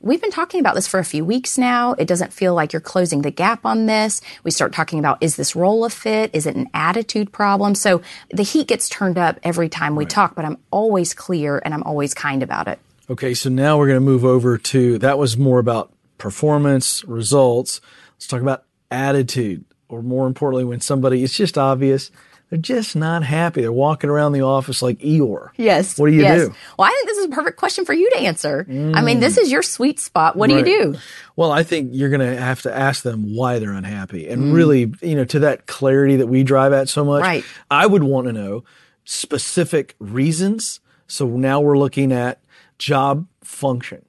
we've 0.00 0.20
been 0.20 0.30
talking 0.30 0.60
about 0.60 0.74
this 0.74 0.86
for 0.86 1.00
a 1.00 1.04
few 1.04 1.24
weeks 1.24 1.58
now. 1.58 1.92
It 1.92 2.06
doesn't 2.06 2.32
feel 2.32 2.54
like 2.54 2.72
you're 2.72 2.80
closing 2.80 3.22
the 3.22 3.30
gap 3.30 3.64
on 3.64 3.86
this. 3.86 4.20
We 4.44 4.50
start 4.50 4.72
talking 4.72 4.98
about 4.98 5.18
is 5.20 5.36
this 5.36 5.56
role 5.56 5.84
a 5.84 5.90
fit? 5.90 6.30
Is 6.32 6.46
it 6.46 6.56
an 6.56 6.68
attitude 6.74 7.32
problem? 7.32 7.74
So 7.74 8.02
the 8.30 8.42
heat 8.42 8.68
gets 8.68 8.88
turned 8.88 9.18
up 9.18 9.38
every 9.42 9.68
time 9.68 9.96
we 9.96 10.06
talk, 10.06 10.34
but 10.34 10.44
I'm 10.44 10.58
always 10.70 11.14
clear 11.14 11.60
and 11.64 11.74
I'm 11.74 11.82
always 11.82 12.14
kind 12.14 12.42
about 12.42 12.68
it. 12.68 12.78
Okay, 13.10 13.34
so 13.34 13.48
now 13.48 13.78
we're 13.78 13.86
going 13.86 13.96
to 13.96 14.04
move 14.04 14.24
over 14.24 14.58
to 14.58 14.98
that 14.98 15.18
was 15.18 15.36
more 15.36 15.58
about 15.58 15.92
performance, 16.18 17.04
results. 17.04 17.80
Let's 18.14 18.26
talk 18.26 18.42
about 18.42 18.64
attitude, 18.90 19.64
or 19.88 20.02
more 20.02 20.26
importantly, 20.26 20.64
when 20.64 20.80
somebody, 20.80 21.24
it's 21.24 21.34
just 21.34 21.56
obvious, 21.56 22.10
they're 22.50 22.58
just 22.58 22.96
not 22.96 23.22
happy. 23.22 23.60
They're 23.60 23.70
walking 23.70 24.08
around 24.08 24.32
the 24.32 24.40
office 24.40 24.80
like 24.80 24.98
Eeyore. 25.00 25.50
Yes. 25.56 25.98
What 25.98 26.08
do 26.08 26.14
you 26.14 26.22
yes. 26.22 26.46
do? 26.46 26.54
Well, 26.78 26.88
I 26.88 26.90
think 26.90 27.08
this 27.08 27.18
is 27.18 27.24
a 27.26 27.28
perfect 27.28 27.58
question 27.58 27.84
for 27.84 27.92
you 27.92 28.08
to 28.10 28.18
answer. 28.20 28.66
I 28.68 29.02
mean, 29.02 29.20
this 29.20 29.36
is 29.36 29.50
your 29.50 29.62
sweet 29.62 30.00
spot. 30.00 30.34
What 30.34 30.48
do 30.48 30.56
you 30.56 30.64
do? 30.64 30.94
Well, 31.36 31.52
I 31.52 31.62
think 31.62 31.90
you're 31.92 32.08
going 32.08 32.20
to 32.20 32.40
have 32.40 32.62
to 32.62 32.74
ask 32.74 33.02
them 33.02 33.34
why 33.34 33.58
they're 33.58 33.72
unhappy. 33.72 34.28
And 34.28 34.44
mm. 34.44 34.54
really, 34.54 34.92
you 35.02 35.14
know, 35.14 35.24
to 35.26 35.40
that 35.40 35.66
clarity 35.66 36.16
that 36.16 36.26
we 36.26 36.42
drive 36.42 36.72
at 36.72 36.88
so 36.88 37.04
much, 37.04 37.22
Right. 37.22 37.44
I 37.70 37.86
would 37.86 38.02
want 38.02 38.26
to 38.28 38.32
know 38.32 38.64
specific 39.04 39.94
reasons. 39.98 40.80
So 41.06 41.26
now 41.26 41.60
we're 41.60 41.78
looking 41.78 42.12
at 42.12 42.40
job 42.78 43.26
function. 43.42 44.04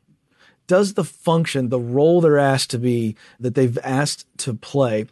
Does 0.68 0.94
the 0.94 1.04
function, 1.04 1.70
the 1.70 1.80
role 1.80 2.22
they're 2.22 2.38
asked 2.38 2.70
to 2.72 2.78
be, 2.78 3.16
that 3.40 3.56
they've 3.56 3.78
asked 3.84 4.28
to 4.40 4.54
play, 4.54 5.08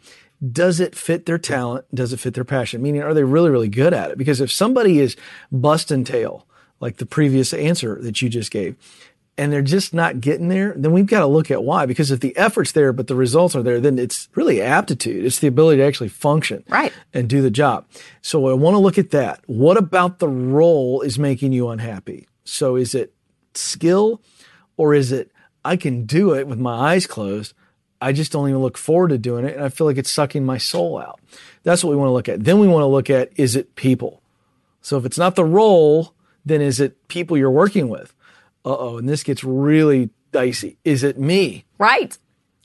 does 0.52 0.78
it 0.80 0.94
fit 0.94 1.26
their 1.26 1.38
talent? 1.38 1.84
Does 1.94 2.12
it 2.12 2.20
fit 2.20 2.34
their 2.34 2.44
passion? 2.44 2.82
Meaning, 2.82 3.02
are 3.02 3.14
they 3.14 3.24
really, 3.24 3.50
really 3.50 3.68
good 3.68 3.92
at 3.92 4.10
it? 4.10 4.18
Because 4.18 4.40
if 4.40 4.52
somebody 4.52 4.98
is 5.00 5.16
busting 5.50 6.04
tail, 6.04 6.46
like 6.80 6.98
the 6.98 7.06
previous 7.06 7.52
answer 7.52 7.98
that 8.02 8.22
you 8.22 8.28
just 8.28 8.50
gave, 8.50 8.76
and 9.36 9.52
they're 9.52 9.62
just 9.62 9.94
not 9.94 10.20
getting 10.20 10.48
there, 10.48 10.74
then 10.76 10.90
we've 10.92 11.06
got 11.06 11.20
to 11.20 11.26
look 11.26 11.50
at 11.50 11.62
why. 11.62 11.86
Because 11.86 12.10
if 12.10 12.18
the 12.20 12.36
effort's 12.36 12.72
there, 12.72 12.92
but 12.92 13.06
the 13.06 13.14
results 13.14 13.54
are 13.54 13.62
there, 13.62 13.80
then 13.80 13.98
it's 13.98 14.28
really 14.34 14.60
aptitude. 14.60 15.24
It's 15.24 15.38
the 15.38 15.46
ability 15.46 15.78
to 15.78 15.84
actually 15.84 16.08
function 16.08 16.64
Right. 16.68 16.92
and 17.14 17.28
do 17.28 17.40
the 17.40 17.50
job. 17.50 17.86
So 18.20 18.48
I 18.48 18.52
want 18.54 18.74
to 18.74 18.78
look 18.80 18.98
at 18.98 19.10
that. 19.10 19.40
What 19.46 19.76
about 19.76 20.18
the 20.18 20.28
role 20.28 21.02
is 21.02 21.18
making 21.20 21.52
you 21.52 21.68
unhappy? 21.68 22.26
So 22.44 22.74
is 22.76 22.94
it 22.96 23.12
skill 23.54 24.20
or 24.76 24.92
is 24.94 25.12
it 25.12 25.30
I 25.64 25.76
can 25.76 26.04
do 26.04 26.34
it 26.34 26.46
with 26.48 26.58
my 26.58 26.92
eyes 26.94 27.06
closed? 27.06 27.54
I 28.00 28.12
just 28.12 28.32
don't 28.32 28.48
even 28.48 28.60
look 28.60 28.78
forward 28.78 29.08
to 29.08 29.18
doing 29.18 29.44
it 29.44 29.56
and 29.56 29.64
I 29.64 29.68
feel 29.68 29.86
like 29.86 29.98
it's 29.98 30.10
sucking 30.10 30.44
my 30.44 30.58
soul 30.58 30.98
out. 30.98 31.20
That's 31.62 31.82
what 31.82 31.90
we 31.90 31.96
want 31.96 32.08
to 32.08 32.12
look 32.12 32.28
at. 32.28 32.44
Then 32.44 32.60
we 32.60 32.68
want 32.68 32.82
to 32.82 32.86
look 32.86 33.10
at 33.10 33.30
is 33.36 33.56
it 33.56 33.74
people? 33.74 34.22
So 34.80 34.96
if 34.96 35.04
it's 35.04 35.18
not 35.18 35.34
the 35.34 35.44
role, 35.44 36.14
then 36.44 36.60
is 36.60 36.80
it 36.80 37.08
people 37.08 37.36
you're 37.36 37.50
working 37.50 37.88
with? 37.88 38.14
Uh 38.64 38.76
oh, 38.76 38.98
and 38.98 39.08
this 39.08 39.22
gets 39.22 39.42
really 39.42 40.10
dicey. 40.32 40.78
Is 40.84 41.02
it 41.02 41.18
me? 41.18 41.64
Right. 41.78 42.16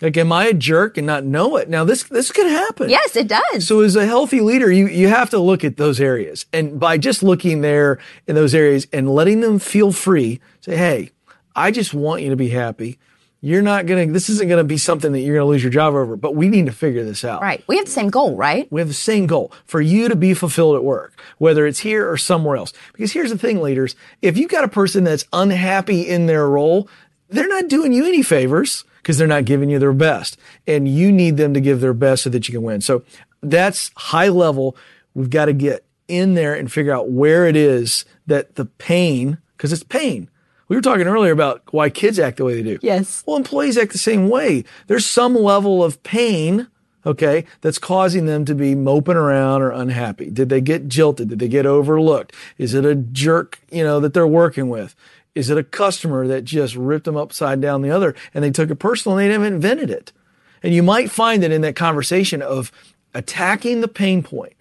Like, 0.02 0.18
am 0.18 0.34
I 0.34 0.46
a 0.48 0.54
jerk 0.54 0.98
and 0.98 1.08
not 1.08 1.24
know 1.24 1.56
it? 1.56 1.70
Now 1.70 1.84
this 1.84 2.04
this 2.04 2.32
could 2.32 2.48
happen. 2.48 2.90
Yes, 2.90 3.16
it 3.16 3.28
does. 3.28 3.68
So 3.68 3.80
as 3.80 3.96
a 3.96 4.06
healthy 4.06 4.42
leader, 4.42 4.72
you, 4.72 4.88
you 4.88 5.08
have 5.08 5.30
to 5.30 5.40
look 5.40 5.64
at 5.64 5.78
those 5.78 6.02
areas. 6.02 6.46
And 6.52 6.80
by 6.80 6.98
just 6.98 7.24
looking 7.24 7.62
there 7.62 8.00
in 8.28 8.36
those 8.36 8.54
areas 8.54 8.86
and 8.92 9.10
letting 9.10 9.40
them 9.40 9.60
feel 9.60 9.92
free, 9.92 10.42
say, 10.60 10.76
Hey, 10.76 11.12
I 11.56 11.72
just 11.72 11.94
want 11.94 12.22
you 12.22 12.30
to 12.30 12.36
be 12.36 12.50
happy. 12.50 13.00
You're 13.46 13.62
not 13.62 13.88
going 13.88 14.08
to, 14.08 14.14
this 14.14 14.30
isn't 14.30 14.48
going 14.48 14.60
to 14.60 14.64
be 14.64 14.78
something 14.78 15.12
that 15.12 15.20
you're 15.20 15.36
going 15.36 15.46
to 15.46 15.50
lose 15.50 15.62
your 15.62 15.70
job 15.70 15.96
over, 15.96 16.16
but 16.16 16.34
we 16.34 16.48
need 16.48 16.68
to 16.68 16.72
figure 16.72 17.04
this 17.04 17.26
out. 17.26 17.42
right. 17.42 17.62
We 17.68 17.76
have 17.76 17.84
the 17.84 17.92
same 17.92 18.10
goal, 18.10 18.38
right? 18.38 18.72
We 18.72 18.80
have 18.80 18.88
the 18.88 18.94
same 18.94 19.28
goal 19.28 19.52
for 19.66 19.82
you 19.82 20.08
to 20.08 20.16
be 20.16 20.34
fulfilled 20.34 20.78
at 20.78 20.84
work, 20.86 21.22
whether 21.40 21.68
it's 21.68 21.80
here 21.80 22.10
or 22.10 22.16
somewhere 22.16 22.56
else. 22.56 22.72
Because 22.94 23.12
here's 23.12 23.32
the 23.32 23.38
thing, 23.38 23.62
leaders. 23.62 23.98
If 24.22 24.38
you've 24.38 24.50
got 24.50 24.64
a 24.64 24.70
person 24.70 25.04
that's 25.04 25.26
unhappy 25.34 26.08
in 26.08 26.28
their 26.28 26.48
role, 26.48 26.88
they're 27.28 27.50
not 27.50 27.68
doing 27.68 27.92
you 27.92 28.06
any 28.06 28.24
favors 28.24 28.86
because 28.98 29.18
they're 29.18 29.28
not 29.28 29.44
giving 29.44 29.70
you 29.70 29.78
their 29.78 29.92
best 29.92 30.38
and 30.66 30.88
you 30.88 31.12
need 31.12 31.36
them 31.36 31.54
to 31.54 31.60
give 31.60 31.82
their 31.82 31.94
best 31.94 32.24
so 32.24 32.30
that 32.30 32.48
you 32.48 32.54
can 32.54 32.64
win. 32.64 32.80
So 32.80 33.04
that's 33.42 33.92
high 33.98 34.30
level. 34.30 34.78
We've 35.14 35.30
got 35.30 35.46
to 35.46 35.54
get 35.54 35.84
in 36.08 36.36
there 36.36 36.54
and 36.54 36.72
figure 36.72 36.94
out 36.94 37.10
where 37.10 37.46
it 37.46 37.58
is 37.58 38.06
that 38.26 38.56
the 38.56 38.64
pain, 38.64 39.40
because 39.58 39.74
it's 39.74 39.84
pain. 39.84 40.30
We 40.68 40.76
were 40.76 40.82
talking 40.82 41.08
earlier 41.08 41.32
about 41.32 41.62
why 41.72 41.90
kids 41.90 42.20
act 42.20 42.38
the 42.38 42.46
way 42.46 42.56
they 42.56 42.64
do. 42.64 42.80
Yes. 42.82 43.24
Well, 43.26 43.38
employees 43.38 43.78
act 43.78 43.92
the 43.92 43.98
same 43.98 44.30
way. 44.30 44.64
There's 44.88 45.06
some 45.06 45.36
level 45.36 45.84
of 45.84 46.02
pain 46.04 46.68
okay, 47.06 47.46
that's 47.62 47.78
causing 47.78 48.26
them 48.26 48.46
to 48.46 48.56
be 48.56 48.76
moping 48.76 49.16
around 49.16 49.62
or 49.62 49.72
unhappy? 49.72 50.30
Did 50.30 50.50
they 50.50 50.62
get 50.62 50.88
jilted? 50.88 51.30
Did 51.30 51.40
they 51.40 51.48
get 51.48 51.66
overlooked? 51.66 52.34
Is 52.58 52.74
it 52.74 52.86
a 52.86 52.96
jerk, 52.96 53.60
you 53.72 53.84
know, 53.84 54.00
that 54.00 54.14
they're 54.14 54.28
working 54.28 54.70
with? 54.70 54.96
Is 55.36 55.50
it 55.50 55.58
a 55.58 55.64
customer 55.64 56.28
that 56.28 56.44
just 56.44 56.76
ripped 56.76 57.06
them 57.06 57.18
upside 57.18 57.60
down 57.60 57.82
the 57.82 57.90
other 57.90 58.16
and 58.34 58.44
they 58.44 58.52
took 58.52 58.70
it 58.70 58.76
personal 58.76 59.18
and 59.18 59.26
they 59.26 59.32
never 59.32 59.46
invented 59.46 59.90
it? 59.90 60.12
And 60.62 60.74
you 60.74 60.84
might 60.84 61.12
find 61.12 61.44
that 61.44 61.52
in 61.52 61.62
that 61.62 61.76
conversation 61.76 62.42
of 62.42 62.72
attacking 63.14 63.82
the 63.82 63.88
pain 63.88 64.24
point 64.24 64.54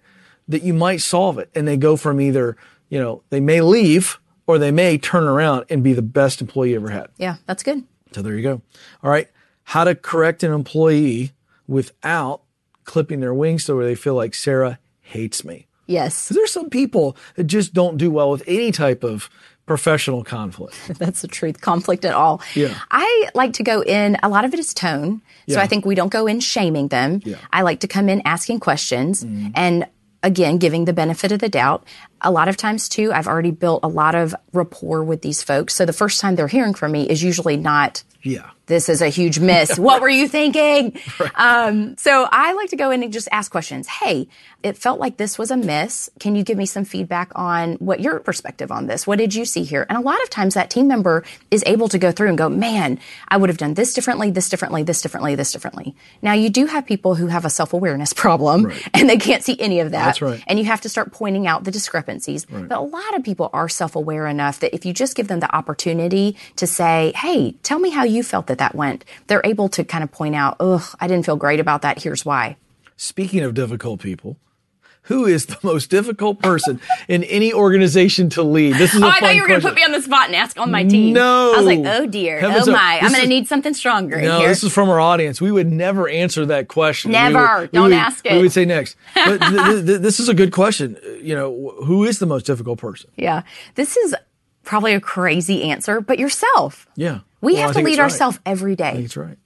that 0.47 0.63
you 0.63 0.73
might 0.73 1.01
solve 1.01 1.37
it 1.37 1.49
and 1.55 1.67
they 1.67 1.77
go 1.77 1.95
from 1.95 2.19
either, 2.19 2.57
you 2.89 2.99
know, 2.99 3.21
they 3.29 3.39
may 3.39 3.61
leave 3.61 4.19
or 4.47 4.57
they 4.57 4.71
may 4.71 4.97
turn 4.97 5.23
around 5.23 5.65
and 5.69 5.83
be 5.83 5.93
the 5.93 6.01
best 6.01 6.41
employee 6.41 6.71
you 6.71 6.75
ever 6.77 6.89
had. 6.89 7.07
Yeah, 7.17 7.37
that's 7.45 7.63
good. 7.63 7.83
So 8.13 8.21
there 8.21 8.35
you 8.35 8.43
go. 8.43 8.61
All 9.03 9.09
right. 9.09 9.29
How 9.63 9.83
to 9.83 9.95
correct 9.95 10.43
an 10.43 10.51
employee 10.51 11.31
without 11.67 12.41
clipping 12.83 13.21
their 13.21 13.33
wings 13.33 13.63
so 13.63 13.75
where 13.75 13.85
they 13.85 13.95
feel 13.95 14.15
like 14.15 14.35
Sarah 14.35 14.79
hates 15.01 15.43
me. 15.45 15.67
Yes. 15.87 16.29
There's 16.29 16.51
some 16.51 16.69
people 16.69 17.17
that 17.35 17.45
just 17.45 17.73
don't 17.73 17.97
do 17.97 18.11
well 18.11 18.29
with 18.29 18.43
any 18.47 18.71
type 18.71 19.03
of 19.03 19.29
professional 19.65 20.23
conflict. 20.23 20.75
That's 20.99 21.21
the 21.21 21.27
truth. 21.27 21.61
Conflict 21.61 22.03
at 22.05 22.13
all. 22.13 22.41
Yeah. 22.53 22.77
I 22.91 23.29
like 23.33 23.53
to 23.53 23.63
go 23.63 23.81
in, 23.81 24.17
a 24.21 24.29
lot 24.29 24.45
of 24.45 24.53
it 24.53 24.59
is 24.59 24.73
tone. 24.73 25.21
So 25.47 25.55
Yeah. 25.55 25.61
I 25.61 25.67
think 25.67 25.85
we 25.85 25.95
don't 25.95 26.11
go 26.11 26.27
in 26.27 26.39
shaming 26.39 26.89
them. 26.89 27.21
Yeah. 27.23 27.37
I 27.51 27.61
like 27.61 27.79
to 27.81 27.87
come 27.87 28.09
in 28.09 28.21
asking 28.25 28.59
questions 28.59 29.23
mm-hmm. 29.23 29.49
and 29.55 29.87
again, 30.23 30.57
giving 30.57 30.85
the 30.85 30.93
benefit 30.93 31.31
of 31.31 31.39
the 31.39 31.49
doubt. 31.49 31.85
A 32.21 32.31
lot 32.31 32.47
of 32.47 32.57
times 32.57 32.87
too, 32.89 33.11
I've 33.13 33.27
already 33.27 33.51
built 33.51 33.81
a 33.83 33.87
lot 33.87 34.15
of 34.15 34.33
rapport 34.53 35.03
with 35.03 35.21
these 35.21 35.43
folks. 35.43 35.75
So 35.75 35.85
the 35.85 35.93
first 35.93 36.19
time 36.21 36.35
they're 36.35 36.47
hearing 36.47 36.73
from 36.73 36.93
me 36.93 37.03
is 37.09 37.21
usually 37.21 37.57
not 37.57 38.03
Yeah. 38.21 38.49
this 38.67 38.87
is 38.89 39.01
a 39.01 39.09
huge 39.09 39.39
miss. 39.39 39.77
what 39.77 40.01
were 40.01 40.09
you 40.09 40.27
thinking? 40.27 40.97
Um, 41.35 41.97
so 41.97 42.27
I 42.31 42.53
like 42.53 42.69
to 42.69 42.75
go 42.75 42.91
in 42.91 43.03
and 43.03 43.11
just 43.11 43.27
ask 43.31 43.51
questions. 43.51 43.87
Hey, 43.87 44.27
it 44.63 44.77
felt 44.77 44.99
like 44.99 45.17
this 45.17 45.37
was 45.37 45.51
a 45.51 45.57
miss. 45.57 46.09
Can 46.19 46.35
you 46.35 46.43
give 46.43 46.57
me 46.57 46.65
some 46.65 46.85
feedback 46.85 47.31
on 47.35 47.73
what 47.75 47.99
your 47.99 48.19
perspective 48.19 48.71
on 48.71 48.87
this? 48.87 49.05
What 49.05 49.19
did 49.19 49.35
you 49.35 49.45
see 49.45 49.63
here? 49.63 49.85
And 49.89 49.97
a 49.97 50.01
lot 50.01 50.21
of 50.23 50.29
times 50.29 50.53
that 50.53 50.69
team 50.69 50.87
member 50.87 51.23
is 51.51 51.63
able 51.65 51.89
to 51.89 51.97
go 51.97 52.11
through 52.11 52.29
and 52.29 52.37
go, 52.37 52.47
man, 52.49 52.99
I 53.27 53.37
would 53.37 53.49
have 53.49 53.57
done 53.57 53.73
this 53.73 53.93
differently, 53.93 54.31
this 54.31 54.49
differently, 54.49 54.83
this 54.83 55.01
differently, 55.01 55.35
this 55.35 55.51
differently. 55.51 55.95
Now 56.21 56.33
you 56.33 56.49
do 56.49 56.65
have 56.65 56.85
people 56.85 57.15
who 57.15 57.27
have 57.27 57.43
a 57.43 57.49
self-awareness 57.49 58.13
problem 58.23 58.71
and 58.93 59.09
they 59.09 59.17
can't 59.17 59.43
see 59.43 59.59
any 59.59 59.81
of 59.81 59.91
that. 59.91 60.05
That's 60.05 60.21
right. 60.21 60.43
And 60.47 60.57
you 60.57 60.65
have 60.65 60.81
to 60.81 60.89
start 60.89 61.11
pointing 61.11 61.45
out 61.45 61.65
the 61.65 61.71
discrepancies. 61.71 62.45
But 62.45 62.77
a 62.77 62.81
lot 62.81 63.15
of 63.15 63.23
people 63.23 63.49
are 63.51 63.67
self 63.67 63.95
aware 63.95 64.27
enough 64.27 64.61
that 64.61 64.73
if 64.73 64.85
you 64.85 64.93
just 64.93 65.15
give 65.15 65.27
them 65.27 65.41
the 65.41 65.53
opportunity 65.53 66.37
to 66.55 66.65
say, 66.65 67.11
hey, 67.15 67.51
tell 67.63 67.79
me 67.79 67.89
how 67.89 68.03
you 68.03 68.23
felt 68.23 68.47
that 68.47 68.59
that 68.59 68.75
went, 68.75 69.03
they're 69.27 69.41
able 69.43 69.67
to 69.69 69.83
kind 69.83 70.03
of 70.03 70.11
point 70.11 70.35
out, 70.35 70.55
ugh, 70.59 70.83
I 70.99 71.07
didn't 71.07 71.25
feel 71.25 71.35
great 71.35 71.59
about 71.59 71.81
that. 71.81 72.01
Here's 72.01 72.25
why. 72.25 72.57
Speaking 72.95 73.41
of 73.41 73.53
difficult 73.53 73.99
people, 73.99 74.37
who 75.07 75.25
is 75.25 75.47
the 75.47 75.57
most 75.63 75.89
difficult 75.89 76.39
person 76.41 76.79
in 77.07 77.23
any 77.25 77.51
organization 77.53 78.29
to 78.31 78.43
lead? 78.43 78.75
This 78.75 78.93
is 78.93 79.01
a 79.01 79.05
Oh, 79.05 79.09
I 79.09 79.19
thought 79.19 79.35
you 79.35 79.41
were 79.41 79.47
going 79.47 79.59
to 79.61 79.67
put 79.67 79.75
me 79.75 79.83
on 79.83 79.91
the 79.91 80.01
spot 80.01 80.27
and 80.27 80.35
ask 80.35 80.57
on 80.57 80.71
my 80.71 80.83
team. 80.83 81.13
No. 81.13 81.53
I 81.53 81.57
was 81.57 81.65
like, 81.65 81.79
oh 81.85 82.05
dear, 82.05 82.39
Heavens 82.39 82.67
oh 82.67 82.71
my, 82.71 82.99
I'm 83.01 83.09
going 83.11 83.21
to 83.21 83.27
need 83.27 83.47
something 83.47 83.73
stronger 83.73 84.21
No, 84.21 84.39
this 84.47 84.63
is 84.63 84.73
from 84.73 84.89
our 84.89 84.99
audience. 85.01 85.41
We 85.41 85.51
would 85.51 85.71
never 85.71 86.07
answer 86.07 86.45
that 86.47 86.67
question. 86.69 87.09
We 87.09 87.13
Never. 87.13 87.59
would- 87.61 87.71
Don't 87.71 87.83
would- 87.89 87.93
ask 87.93 88.25
it. 88.25 88.33
We 88.33 88.41
would 88.43 88.51
say 88.53 88.65
next. 88.65 88.95
But 89.15 89.39
th- 89.41 89.51
th- 89.51 89.85
th- 89.85 90.01
this 90.01 90.19
is 90.19 90.29
a 90.29 90.33
good 90.33 90.51
question. 90.51 90.97
You 91.21 91.35
know, 91.35 91.73
who 91.83 92.03
is 92.05 92.19
the 92.19 92.25
most 92.25 92.45
difficult 92.45 92.79
person? 92.79 93.09
yeah. 93.15 93.43
This 93.75 93.97
is 93.97 94.15
probably 94.63 94.93
a 94.93 95.01
crazy 95.01 95.63
answer, 95.63 95.99
but 96.01 96.17
yourself. 96.19 96.87
Yeah. 96.95 97.19
We 97.41 97.53
Well, 97.53 97.61
I 97.63 97.65
have 97.67 97.75
to 97.75 97.81
lead 97.81 97.99
right. 97.99 98.03
ourselves 98.05 98.39
every 98.45 98.75
day. 98.77 99.03
It's 99.03 99.17
right. 99.17 99.37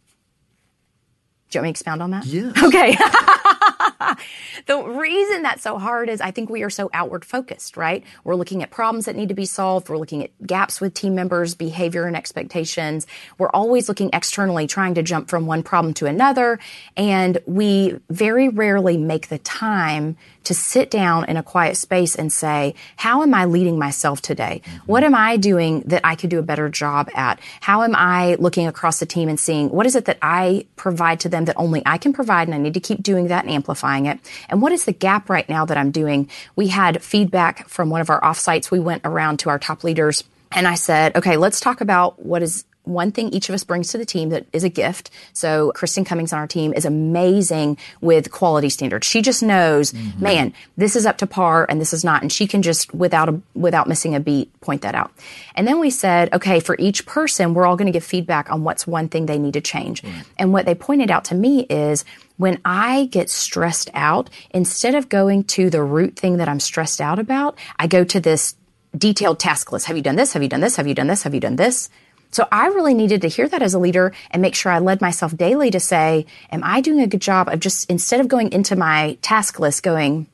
Do 1.50 1.58
you 1.58 1.62
want 1.62 1.64
me 1.64 1.68
to 1.70 1.72
expound 1.72 2.04
on 2.04 2.12
that? 2.12 2.26
Yes. 2.26 2.62
Okay. 2.62 2.96
the 4.66 4.84
reason 4.84 5.42
that's 5.42 5.62
so 5.62 5.78
hard 5.78 6.10
is 6.10 6.22
I 6.22 6.32
think 6.32 6.50
we 6.50 6.64
are 6.64 6.70
so 6.70 6.90
outward 6.94 7.26
focused, 7.26 7.78
right? 7.78 8.04
We're 8.24 8.36
looking 8.36 8.64
at 8.64 8.72
problems 8.72 9.06
that 9.06 9.16
need 9.16 9.30
to 9.30 9.36
be 9.36 9.46
solved. 9.46 9.90
We're 9.90 9.98
looking 9.98 10.24
at 10.24 10.32
gaps 10.46 10.82
with 10.82 10.94
team 10.94 11.16
members' 11.16 11.56
behavior 11.56 12.06
and 12.06 12.16
expectations. 12.16 13.08
We're 13.38 13.50
always 13.50 13.88
looking 13.88 14.10
externally, 14.14 14.68
trying 14.68 14.96
to 14.96 15.04
jump 15.04 15.30
from 15.30 15.46
one 15.46 15.64
problem 15.64 15.94
to 15.96 16.06
another. 16.06 16.60
And 16.96 17.40
we 17.46 18.00
very 18.10 18.50
rarely 18.50 18.98
make 18.98 19.30
the 19.30 19.40
time 19.40 20.18
to 20.48 20.54
sit 20.54 20.90
down 20.90 21.26
in 21.26 21.36
a 21.36 21.44
quiet 21.44 21.76
space 21.76 22.16
and 22.16 22.32
say, 22.32 22.74
how 22.96 23.22
am 23.22 23.34
I 23.34 23.44
leading 23.44 23.78
myself 23.78 24.22
today? 24.22 24.62
Mm-hmm. 24.64 24.78
What 24.86 25.04
am 25.04 25.14
I 25.14 25.36
doing 25.36 25.82
that 25.82 26.02
I 26.06 26.16
could 26.16 26.30
do 26.30 26.40
a 26.40 26.44
better 26.44 26.70
job 26.70 27.10
at? 27.16 27.42
How 27.60 27.84
am 27.84 27.94
I 27.94 28.36
looking 28.36 28.66
across 28.66 29.00
the 29.00 29.06
team 29.06 29.28
and 29.28 29.38
seeing 29.38 29.70
what 29.70 29.86
is 29.86 29.98
it 29.98 30.06
that 30.06 30.18
I 30.22 30.66
provide 30.78 31.20
to 31.22 31.30
them 31.30 31.46
that 31.46 31.58
only 31.58 31.84
I 31.86 31.98
can 31.98 32.14
provide 32.14 32.48
and 32.48 32.56
I 32.56 32.60
need 32.60 32.76
to 32.76 32.80
keep 32.80 33.04
doing 33.04 33.28
that 33.28 33.44
and 33.44 33.64
it? 33.96 34.20
And 34.50 34.62
what 34.62 34.72
is 34.72 34.86
the 34.86 34.92
gap 34.92 35.30
right 35.30 35.48
now 35.48 35.66
that 35.66 35.78
I'm 35.78 35.92
doing? 35.92 36.30
We 36.56 36.68
had 36.68 37.02
feedback 37.02 37.68
from 37.68 37.90
one 37.90 38.02
of 38.02 38.10
our 38.10 38.22
offsites. 38.22 38.70
We 38.70 38.80
went 38.80 39.02
around 39.06 39.40
to 39.40 39.50
our 39.50 39.60
top 39.60 39.84
leaders 39.84 40.24
and 40.52 40.68
I 40.68 40.76
said, 40.76 41.16
okay, 41.16 41.38
let's 41.38 41.60
talk 41.60 41.82
about 41.82 42.24
what 42.24 42.42
is 42.42 42.66
one 42.88 43.12
thing 43.12 43.30
each 43.30 43.50
of 43.50 43.56
us 43.56 43.64
brings 43.64 43.90
to 43.90 43.98
the 43.98 44.06
team 44.06 44.30
that 44.30 44.46
is 44.54 44.64
a 44.64 44.70
gift. 44.70 45.12
So 45.34 45.72
Kristen 45.76 46.06
Cummings 46.06 46.32
on 46.32 46.40
our 46.40 46.48
team 46.48 46.74
is 46.74 46.86
amazing 46.86 47.78
with 48.02 48.32
quality 48.32 48.70
standards. 48.70 49.06
She 49.06 49.22
just 49.22 49.44
knows, 49.44 49.92
mm-hmm. 49.92 50.24
man, 50.24 50.54
this 50.78 50.96
is 50.96 51.06
up 51.06 51.18
to 51.18 51.28
par 51.28 51.66
and 51.68 51.82
this 51.82 51.94
is 51.94 52.04
not. 52.04 52.22
And 52.22 52.32
she 52.32 52.48
can 52.48 52.62
just 52.62 52.94
without 52.94 53.30
a, 53.30 53.42
without 53.54 53.88
missing 53.88 54.16
a 54.16 54.20
beat 54.20 54.58
point 54.62 54.82
that 54.84 54.96
out. 54.96 55.12
And 55.56 55.68
then 55.68 55.80
we 55.80 55.90
said, 55.90 56.34
okay, 56.34 56.60
for 56.60 56.76
each 56.80 57.06
person, 57.06 57.54
we're 57.54 57.66
all 57.66 57.76
going 57.76 57.88
to 57.88 57.92
give 57.92 58.06
feedback 58.06 58.50
on 58.50 58.64
what's 58.64 58.88
one 58.88 59.10
thing 59.10 59.26
they 59.26 59.38
need 59.38 59.54
to 59.56 59.62
change. 59.62 60.02
And 60.38 60.54
what 60.54 60.66
they 60.66 60.76
pointed 60.76 61.12
out 61.12 61.26
to 61.26 61.36
me 61.36 61.66
is 61.70 62.06
when 62.38 62.62
I 62.64 63.06
get 63.06 63.30
stressed 63.30 63.90
out, 63.94 64.30
instead 64.52 64.96
of 64.96 65.10
going 65.10 65.44
to 65.46 65.70
the 65.70 65.84
root 65.84 66.16
thing 66.16 66.38
that 66.38 66.48
I'm 66.48 66.60
stressed 66.60 67.02
out 67.02 67.20
about, 67.20 67.58
I 67.78 67.88
go 67.88 68.04
to 68.04 68.20
this 68.20 68.56
detailed 68.98 69.40
task 69.40 69.72
list. 69.72 69.88
Have 69.88 69.98
you 69.98 70.04
done 70.04 70.16
this? 70.16 70.34
Have 70.34 70.42
you 70.42 70.50
done 70.50 70.62
this? 70.62 70.76
Have 70.76 70.88
you 70.88 70.94
done 70.94 71.08
this? 71.08 71.24
Have 71.24 71.34
you 71.34 71.40
done 71.40 71.56
this? 71.56 71.90
So 72.32 72.48
I 72.52 72.68
really 72.68 72.94
needed 72.94 73.22
to 73.22 73.28
hear 73.28 73.48
that 73.48 73.62
as 73.62 73.74
a 73.74 73.80
leader 73.80 74.14
and 74.32 74.42
make 74.42 74.54
sure 74.54 74.72
I 74.72 74.80
led 74.80 75.02
myself 75.02 75.36
daily 75.36 75.72
to 75.72 75.80
say, 75.80 76.26
am 76.52 76.64
I 76.64 76.82
doing 76.82 77.02
a 77.02 77.08
good 77.08 77.22
job 77.22 77.48
of 77.48 77.60
just 77.60 77.90
instead 77.90 78.20
of 78.20 78.28
going 78.28 78.52
into 78.52 78.76
my 78.76 79.18
task 79.22 79.60
list 79.60 79.82
going, 79.82 80.28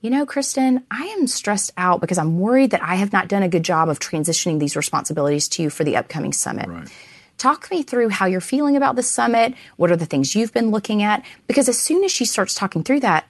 you 0.00 0.10
know, 0.10 0.26
Kristen, 0.26 0.84
I 0.90 1.04
am 1.04 1.28
stressed 1.28 1.72
out 1.76 2.00
because 2.00 2.18
I'm 2.18 2.40
worried 2.40 2.72
that 2.72 2.82
I 2.82 2.96
have 2.96 3.12
not 3.12 3.28
done 3.28 3.44
a 3.44 3.48
good 3.48 3.62
job 3.62 3.88
of 3.88 4.00
transitioning 4.00 4.58
these 4.58 4.74
responsibilities 4.74 5.46
to 5.50 5.62
you 5.62 5.70
for 5.70 5.84
the 5.84 5.96
upcoming 5.96 6.32
summit. 6.32 6.68
Talk 7.42 7.72
me 7.72 7.82
through 7.82 8.10
how 8.10 8.26
you're 8.26 8.40
feeling 8.40 8.76
about 8.76 8.94
the 8.94 9.02
summit. 9.02 9.54
What 9.76 9.90
are 9.90 9.96
the 9.96 10.06
things 10.06 10.36
you've 10.36 10.52
been 10.52 10.70
looking 10.70 11.02
at? 11.02 11.24
Because 11.48 11.68
as 11.68 11.76
soon 11.76 12.04
as 12.04 12.12
she 12.12 12.24
starts 12.24 12.54
talking 12.54 12.84
through 12.84 13.00
that, 13.00 13.26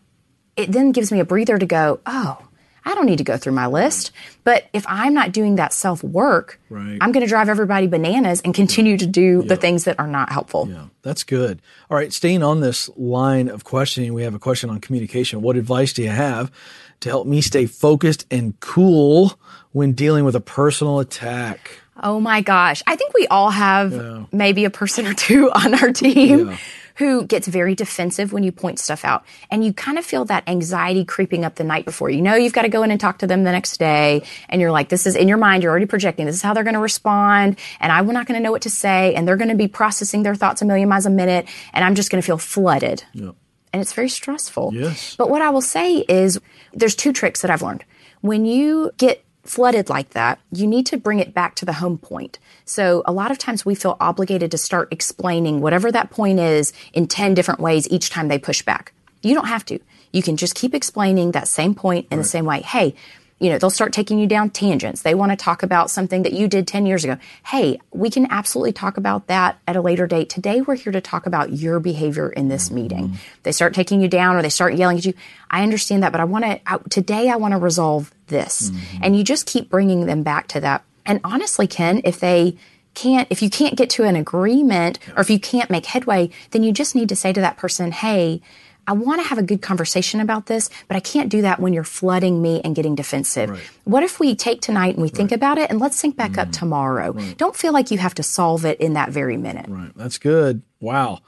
it 0.55 0.71
then 0.71 0.93
gives 0.93 1.11
me 1.11 1.19
a 1.19 1.25
breather 1.25 1.57
to 1.57 1.65
go, 1.65 1.99
oh, 2.05 2.37
I 2.85 2.95
don't 2.95 3.07
need 3.07 3.17
to 3.17 3.25
go 3.25 3.39
through 3.39 3.55
my 3.55 3.69
list. 3.69 4.11
But 4.45 4.69
if 4.75 4.85
I'm 4.87 5.15
not 5.15 5.33
doing 5.33 5.57
that 5.57 5.73
self 5.73 6.05
work, 6.05 6.61
Right. 6.69 6.99
I'm 7.01 7.13
going 7.13 7.23
to 7.23 7.27
drive 7.27 7.49
everybody 7.49 7.87
bananas 7.87 8.43
and 8.45 8.53
continue 8.53 8.99
to 8.99 9.07
do 9.07 9.45
the 9.45 9.57
things 9.57 9.85
that 9.85 9.99
are 9.99 10.07
not 10.07 10.31
helpful. 10.31 10.69
Yeah, 10.69 10.89
that's 11.01 11.25
good. 11.25 11.63
All 11.91 11.97
right, 11.97 12.13
staying 12.13 12.43
on 12.43 12.61
this 12.61 12.91
line 12.99 13.49
of 13.49 13.65
questioning, 13.65 14.13
we 14.13 14.25
have 14.25 14.35
a 14.35 14.39
question 14.39 14.69
on 14.69 14.81
communication. 14.81 15.41
What 15.41 15.57
advice 15.57 15.95
do 15.95 16.03
you 16.03 16.11
have 16.11 16.53
to 17.01 17.09
help 17.09 17.27
me 17.27 17.41
stay 17.41 17.65
focused 17.65 18.27
and 18.31 18.61
cool 18.61 19.41
when 19.71 19.93
dealing 19.93 20.27
with 20.27 20.37
a 20.37 20.41
personal 20.41 21.01
attack? 21.01 21.79
Oh 22.03 22.21
my 22.21 22.41
gosh. 22.41 22.83
I 22.87 22.97
think 22.97 23.15
we 23.15 23.27
all 23.29 23.51
have 23.51 24.33
maybe 24.33 24.65
a 24.65 24.71
person 24.71 25.07
or 25.07 25.15
two 25.15 25.51
on 25.55 25.75
our 25.75 25.93
team 25.93 26.49
Yeah. 26.51 26.57
who 26.97 27.25
gets 27.27 27.47
very 27.47 27.75
defensive 27.75 28.33
when 28.33 28.43
you 28.43 28.53
point 28.53 28.79
stuff 28.79 29.05
out. 29.05 29.25
And 29.51 29.65
you 29.65 29.73
kind 29.73 29.99
of 29.99 30.05
feel 30.05 30.25
that 30.27 30.43
anxiety 30.49 31.05
creeping 31.05 31.45
up 31.45 31.55
the 31.55 31.65
night 31.65 31.85
before. 31.85 32.11
You 32.11 32.21
know 32.21 32.35
you've 32.35 32.53
got 32.53 32.63
to 32.63 32.69
go 32.69 32.83
in 32.83 32.91
and 32.91 33.01
talk 33.01 33.19
to 33.19 33.27
them 33.27 33.45
the 33.45 33.53
next 33.53 33.79
day. 33.79 34.23
And 34.49 34.61
you're 34.61 34.73
like, 34.73 34.89
this 34.89 35.07
is 35.07 35.15
in 35.17 35.29
your 35.29 35.39
mind, 35.39 35.63
you're 35.63 35.71
already 35.71 35.87
projecting 35.87 36.27
this 36.27 36.35
is 36.37 36.43
how 36.43 36.55
they're 36.55 36.65
going 36.65 36.75
to 36.75 36.81
respond. 36.81 37.59
And 37.81 37.91
I'm 37.93 38.07
not 38.09 38.27
going 38.27 38.39
to 38.39 38.43
know 38.43 38.51
what 38.53 38.63
to 38.63 38.71
say. 38.71 39.15
And 39.15 39.27
they're 39.27 39.37
going 39.37 39.51
to 39.51 39.55
be 39.57 39.69
processing 39.69 40.23
their 40.23 40.35
thoughts 40.35 40.61
a 40.61 40.65
million 40.65 40.89
miles 40.89 41.07
a 41.07 41.11
minute. 41.11 41.47
And 41.73 41.85
I'm 41.85 41.95
just 41.95 42.11
going 42.11 42.21
to 42.21 42.27
feel 42.27 42.39
flooded. 42.39 43.05
Yeah. 43.15 43.31
And 43.73 43.81
it's 43.81 43.95
very 43.95 44.11
stressful. 44.11 44.73
Yes. 44.75 45.17
But 45.17 45.31
what 45.31 45.41
I 45.41 45.49
will 45.51 45.63
say 45.63 45.99
is 45.99 46.39
there's 46.75 46.95
two 46.95 47.13
tricks 47.15 47.41
that 47.41 47.51
I've 47.51 47.63
learned. 47.63 47.85
When 48.21 48.45
you 48.45 48.91
get 48.99 49.25
flooded 49.43 49.89
like 49.89 50.11
that, 50.11 50.39
you 50.53 50.67
need 50.67 50.87
to 50.87 50.97
bring 50.97 51.19
it 51.19 51.35
back 51.35 51.55
to 51.57 51.65
the 51.65 51.75
home 51.75 51.99
point. 51.99 52.39
So 52.65 53.03
a 53.07 53.13
lot 53.13 53.31
of 53.31 53.39
times 53.39 53.65
we 53.65 53.75
feel 53.75 53.97
obligated 54.01 54.51
to 54.53 54.59
start 54.59 54.89
explaining 54.93 55.61
whatever 55.61 55.91
that 55.93 56.11
point 56.11 56.39
is 56.39 56.73
in 56.93 57.07
10 57.09 57.35
different 57.35 57.61
ways 57.61 57.89
each 57.91 58.11
time 58.11 58.29
they 58.29 58.39
push 58.39 58.63
back. 58.63 58.93
You 59.23 59.35
don't 59.35 59.47
have 59.47 59.65
to. 59.67 59.79
You 60.13 60.23
can 60.23 60.37
just 60.37 60.55
keep 60.55 60.75
explaining 60.75 61.33
that 61.33 61.49
same 61.49 61.75
point 61.75 62.07
in 62.11 62.19
the 62.19 62.25
same 62.25 62.45
way. 62.45 62.61
Hey, 62.61 62.95
you 63.43 63.51
know, 63.51 63.59
they'll 63.59 63.71
start 63.71 63.93
taking 63.93 64.21
you 64.21 64.29
down 64.29 64.51
tangents. 64.51 65.03
They 65.03 65.17
want 65.17 65.33
to 65.33 65.37
talk 65.37 65.65
about 65.65 65.91
something 65.91 66.23
that 66.23 66.33
you 66.33 66.47
did 66.47 66.65
10 66.69 66.87
years 66.87 67.03
ago. 67.03 67.19
Hey, 67.45 67.81
we 67.91 68.09
can 68.09 68.31
absolutely 68.31 68.73
talk 68.73 68.97
about 68.97 69.27
that 69.27 69.59
at 69.67 69.75
a 69.75 69.81
later 69.81 70.07
date. 70.07 70.31
Today, 70.31 70.61
we're 70.61 70.77
here 70.77 70.93
to 70.93 71.01
talk 71.01 71.27
about 71.27 71.53
your 71.53 71.81
behavior 71.81 72.31
in 72.31 72.47
this 72.47 72.71
meeting. 72.71 73.09
Mm-hmm. 73.09 73.17
They 73.43 73.51
start 73.51 73.75
taking 73.75 74.01
you 74.01 74.07
down 74.07 74.37
or 74.37 74.43
they 74.43 74.49
start 74.49 74.77
yelling 74.77 74.99
at 74.99 75.05
you. 75.05 75.15
I 75.51 75.65
understand 75.65 76.05
that, 76.05 76.13
but 76.13 76.21
I 76.21 76.25
want 76.25 76.45
to, 76.45 76.61
I, 76.73 76.79
today, 76.89 77.31
I 77.31 77.37
want 77.37 77.51
to 77.51 77.59
resolve 77.59 78.15
this. 78.29 78.71
Mm-hmm. 78.71 78.99
And 79.03 79.17
you 79.17 79.25
just 79.25 79.45
keep 79.47 79.69
bringing 79.69 80.07
them 80.07 80.23
back 80.23 80.47
to 80.49 80.61
that. 80.61 80.85
And 81.05 81.19
honestly, 81.25 81.67
Ken, 81.67 82.01
if 82.05 82.21
they 82.21 82.57
can't 82.95 83.27
if 83.31 83.41
you 83.41 83.49
can't 83.49 83.75
get 83.75 83.89
to 83.89 84.05
an 84.05 84.17
agreement 84.17 84.99
or 85.17 85.23
if 85.23 85.31
you 85.31 85.41
can't 85.41 85.71
make 85.71 85.87
headway, 85.87 86.29
then 86.51 86.63
you 86.63 86.73
just 86.73 86.95
need 86.95 87.09
to 87.09 87.17
say 87.17 87.33
to 87.33 87.41
that 87.41 87.57
person, 87.57 87.91
"Hey, 87.91 88.43
I 88.87 88.93
want 88.95 89.23
to 89.23 89.29
have 89.29 89.39
a 89.39 89.43
good 89.43 89.63
conversation 89.63 90.21
about 90.21 90.47
this, 90.47 90.69
but 90.89 90.97
I 90.97 91.01
can't 91.01 91.29
do 91.29 91.43
that 91.43 91.61
when 91.61 91.73
you're 91.73 91.85
flooding 91.85 92.43
me 92.43 92.61
and 92.65 92.75
getting 92.75 92.97
defensive. 92.97 93.51
Right. 93.51 93.61
What 93.85 94.03
if 94.03 94.19
we 94.19 94.35
take 94.35 94.61
tonight 94.61 94.95
and 94.95 95.03
we 95.03 95.09
right. 95.09 95.17
think 95.17 95.31
about 95.31 95.59
it 95.59 95.71
and 95.71 95.79
let's 95.79 95.97
sync 95.97 96.17
back 96.17 96.33
mm. 96.33 96.39
up 96.39 96.51
tomorrow? 96.51 97.13
Right. 97.13 97.39
Don't 97.39 97.55
feel 97.55 97.73
like 97.73 97.93
you 97.93 97.99
have 97.99 98.15
to 98.15 98.25
solve 98.25 98.65
it 98.65 98.81
in 98.81 98.95
that 98.95 99.11
very 99.11 99.37
minute. 99.37 99.67
Right. 99.69 99.93
That's 99.95 100.19
good. 100.19 100.63
Wow. 100.81 101.21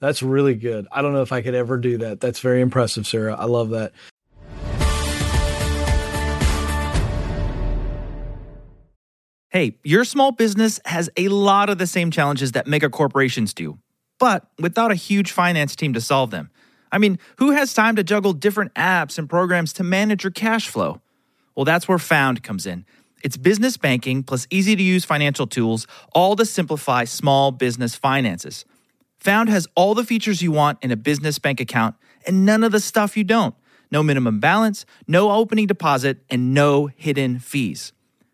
That's 0.00 0.20
really 0.22 0.54
good. 0.54 0.88
I 0.90 1.00
don't 1.00 1.12
know 1.12 1.22
if 1.22 1.32
I 1.32 1.42
could 1.42 1.54
ever 1.54 1.78
do 1.78 1.98
that. 1.98 2.20
That's 2.20 2.40
very 2.40 2.60
impressive, 2.60 3.06
Sarah. 3.06 3.34
I 3.34 3.44
love 3.44 3.70
that. 3.70 3.92
Hey, 9.50 9.78
your 9.84 10.04
small 10.04 10.32
business 10.32 10.80
has 10.84 11.08
a 11.16 11.28
lot 11.28 11.70
of 11.70 11.78
the 11.78 11.86
same 11.86 12.10
challenges 12.10 12.52
that 12.52 12.66
mega 12.66 12.90
corporations 12.90 13.54
do, 13.54 13.78
but 14.18 14.50
without 14.58 14.90
a 14.90 14.96
huge 14.96 15.30
finance 15.30 15.76
team 15.76 15.94
to 15.94 16.00
solve 16.00 16.30
them. 16.30 16.50
I 16.96 16.98
mean, 16.98 17.18
who 17.36 17.50
has 17.50 17.74
time 17.74 17.94
to 17.96 18.02
juggle 18.02 18.32
different 18.32 18.72
apps 18.72 19.18
and 19.18 19.28
programs 19.28 19.74
to 19.74 19.84
manage 19.84 20.24
your 20.24 20.30
cash 20.30 20.66
flow? 20.66 21.02
Well, 21.54 21.66
that's 21.66 21.86
where 21.86 21.98
Found 21.98 22.42
comes 22.42 22.64
in. 22.64 22.86
It's 23.22 23.36
business 23.36 23.76
banking 23.76 24.22
plus 24.22 24.46
easy 24.48 24.74
to 24.74 24.82
use 24.82 25.04
financial 25.04 25.46
tools, 25.46 25.86
all 26.14 26.36
to 26.36 26.46
simplify 26.46 27.04
small 27.04 27.52
business 27.52 27.94
finances. 27.94 28.64
Found 29.18 29.50
has 29.50 29.68
all 29.74 29.94
the 29.94 30.04
features 30.04 30.40
you 30.40 30.52
want 30.52 30.78
in 30.80 30.90
a 30.90 30.96
business 30.96 31.38
bank 31.38 31.60
account 31.60 31.96
and 32.26 32.46
none 32.46 32.64
of 32.64 32.72
the 32.72 32.80
stuff 32.80 33.14
you 33.14 33.24
don't. 33.24 33.54
No 33.90 34.02
minimum 34.02 34.40
balance, 34.40 34.86
no 35.06 35.32
opening 35.32 35.66
deposit, 35.66 36.24
and 36.30 36.54
no 36.54 36.86
hidden 36.86 37.38
fees. 37.40 37.92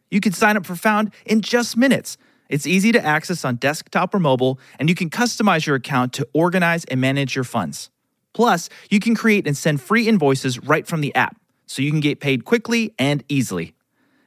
You 0.09 0.21
can 0.21 0.33
sign 0.33 0.57
up 0.57 0.67
for 0.67 0.77
Found 0.77 1.13
in 1.27 1.41
just 1.41 1.77
minutes. 1.77 2.17
It's 2.49 2.69
easy 2.69 2.93
to 2.93 3.05
access 3.05 3.45
on 3.45 3.57
desktop 3.57 4.15
or 4.15 4.21
mobile, 4.21 4.61
and 4.79 4.89
you 4.89 4.95
can 4.95 5.11
customize 5.11 5.67
your 5.67 5.75
account 5.75 6.13
to 6.13 6.29
organize 6.33 6.85
and 6.85 7.01
manage 7.01 7.35
your 7.35 7.43
funds. 7.43 7.91
Plus, 8.35 8.69
you 8.91 9.01
can 9.01 9.15
create 9.15 9.47
and 9.47 9.57
send 9.57 9.81
free 9.81 10.09
invoices 10.09 10.59
right 10.59 10.87
from 10.87 11.01
the 11.01 11.15
app, 11.15 11.37
so 11.67 11.83
you 11.83 11.91
can 11.91 12.01
get 12.01 12.21
paid 12.21 12.45
quickly 12.45 12.95
and 12.99 13.25
easily. 13.29 13.75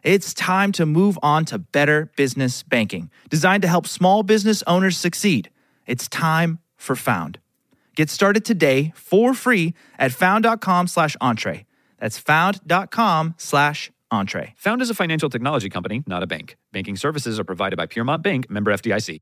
It's 0.04 0.34
time 0.34 0.72
to 0.74 0.86
move 0.86 1.18
on 1.24 1.46
to 1.46 1.58
better 1.58 2.12
business 2.16 2.62
banking, 2.62 3.10
designed 3.30 3.64
to 3.64 3.68
help 3.68 3.88
small 3.88 4.22
business 4.22 4.64
owners 4.68 4.98
succeed. 4.98 5.50
It's 5.88 6.08
time 6.08 6.60
for 6.78 6.96
Found. 6.96 7.40
Get 7.96 8.10
started 8.10 8.46
today 8.46 8.94
for 8.96 9.34
free 9.34 9.74
at 9.98 10.12
found.com 10.12 10.88
slash 10.88 11.16
entree. 11.22 11.66
That's 11.98 12.20
found.com 12.20 13.36
slash 13.38 13.92
entree. 14.12 14.54
Found 14.58 14.82
is 14.82 14.90
a 14.90 14.94
financial 14.94 15.30
technology 15.30 15.70
company, 15.70 16.04
not 16.06 16.22
a 16.22 16.28
bank. 16.28 16.58
Banking 16.72 16.98
services 16.98 17.40
are 17.40 17.44
provided 17.44 17.78
by 17.78 17.86
Piermont 17.86 18.22
Bank, 18.22 18.50
member 18.50 18.72
FDIC. 18.72 19.22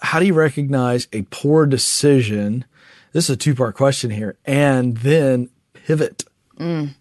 How 0.00 0.18
do 0.18 0.26
you 0.26 0.34
recognize 0.34 1.08
a 1.12 1.22
poor 1.30 1.66
decision? 1.66 2.64
This 3.12 3.24
is 3.24 3.30
a 3.30 3.36
two 3.36 3.54
part 3.54 3.76
question 3.76 4.10
here. 4.10 4.36
And 4.44 4.96
then 4.98 5.50
pivot. 5.72 6.24
Mm. 6.58 6.94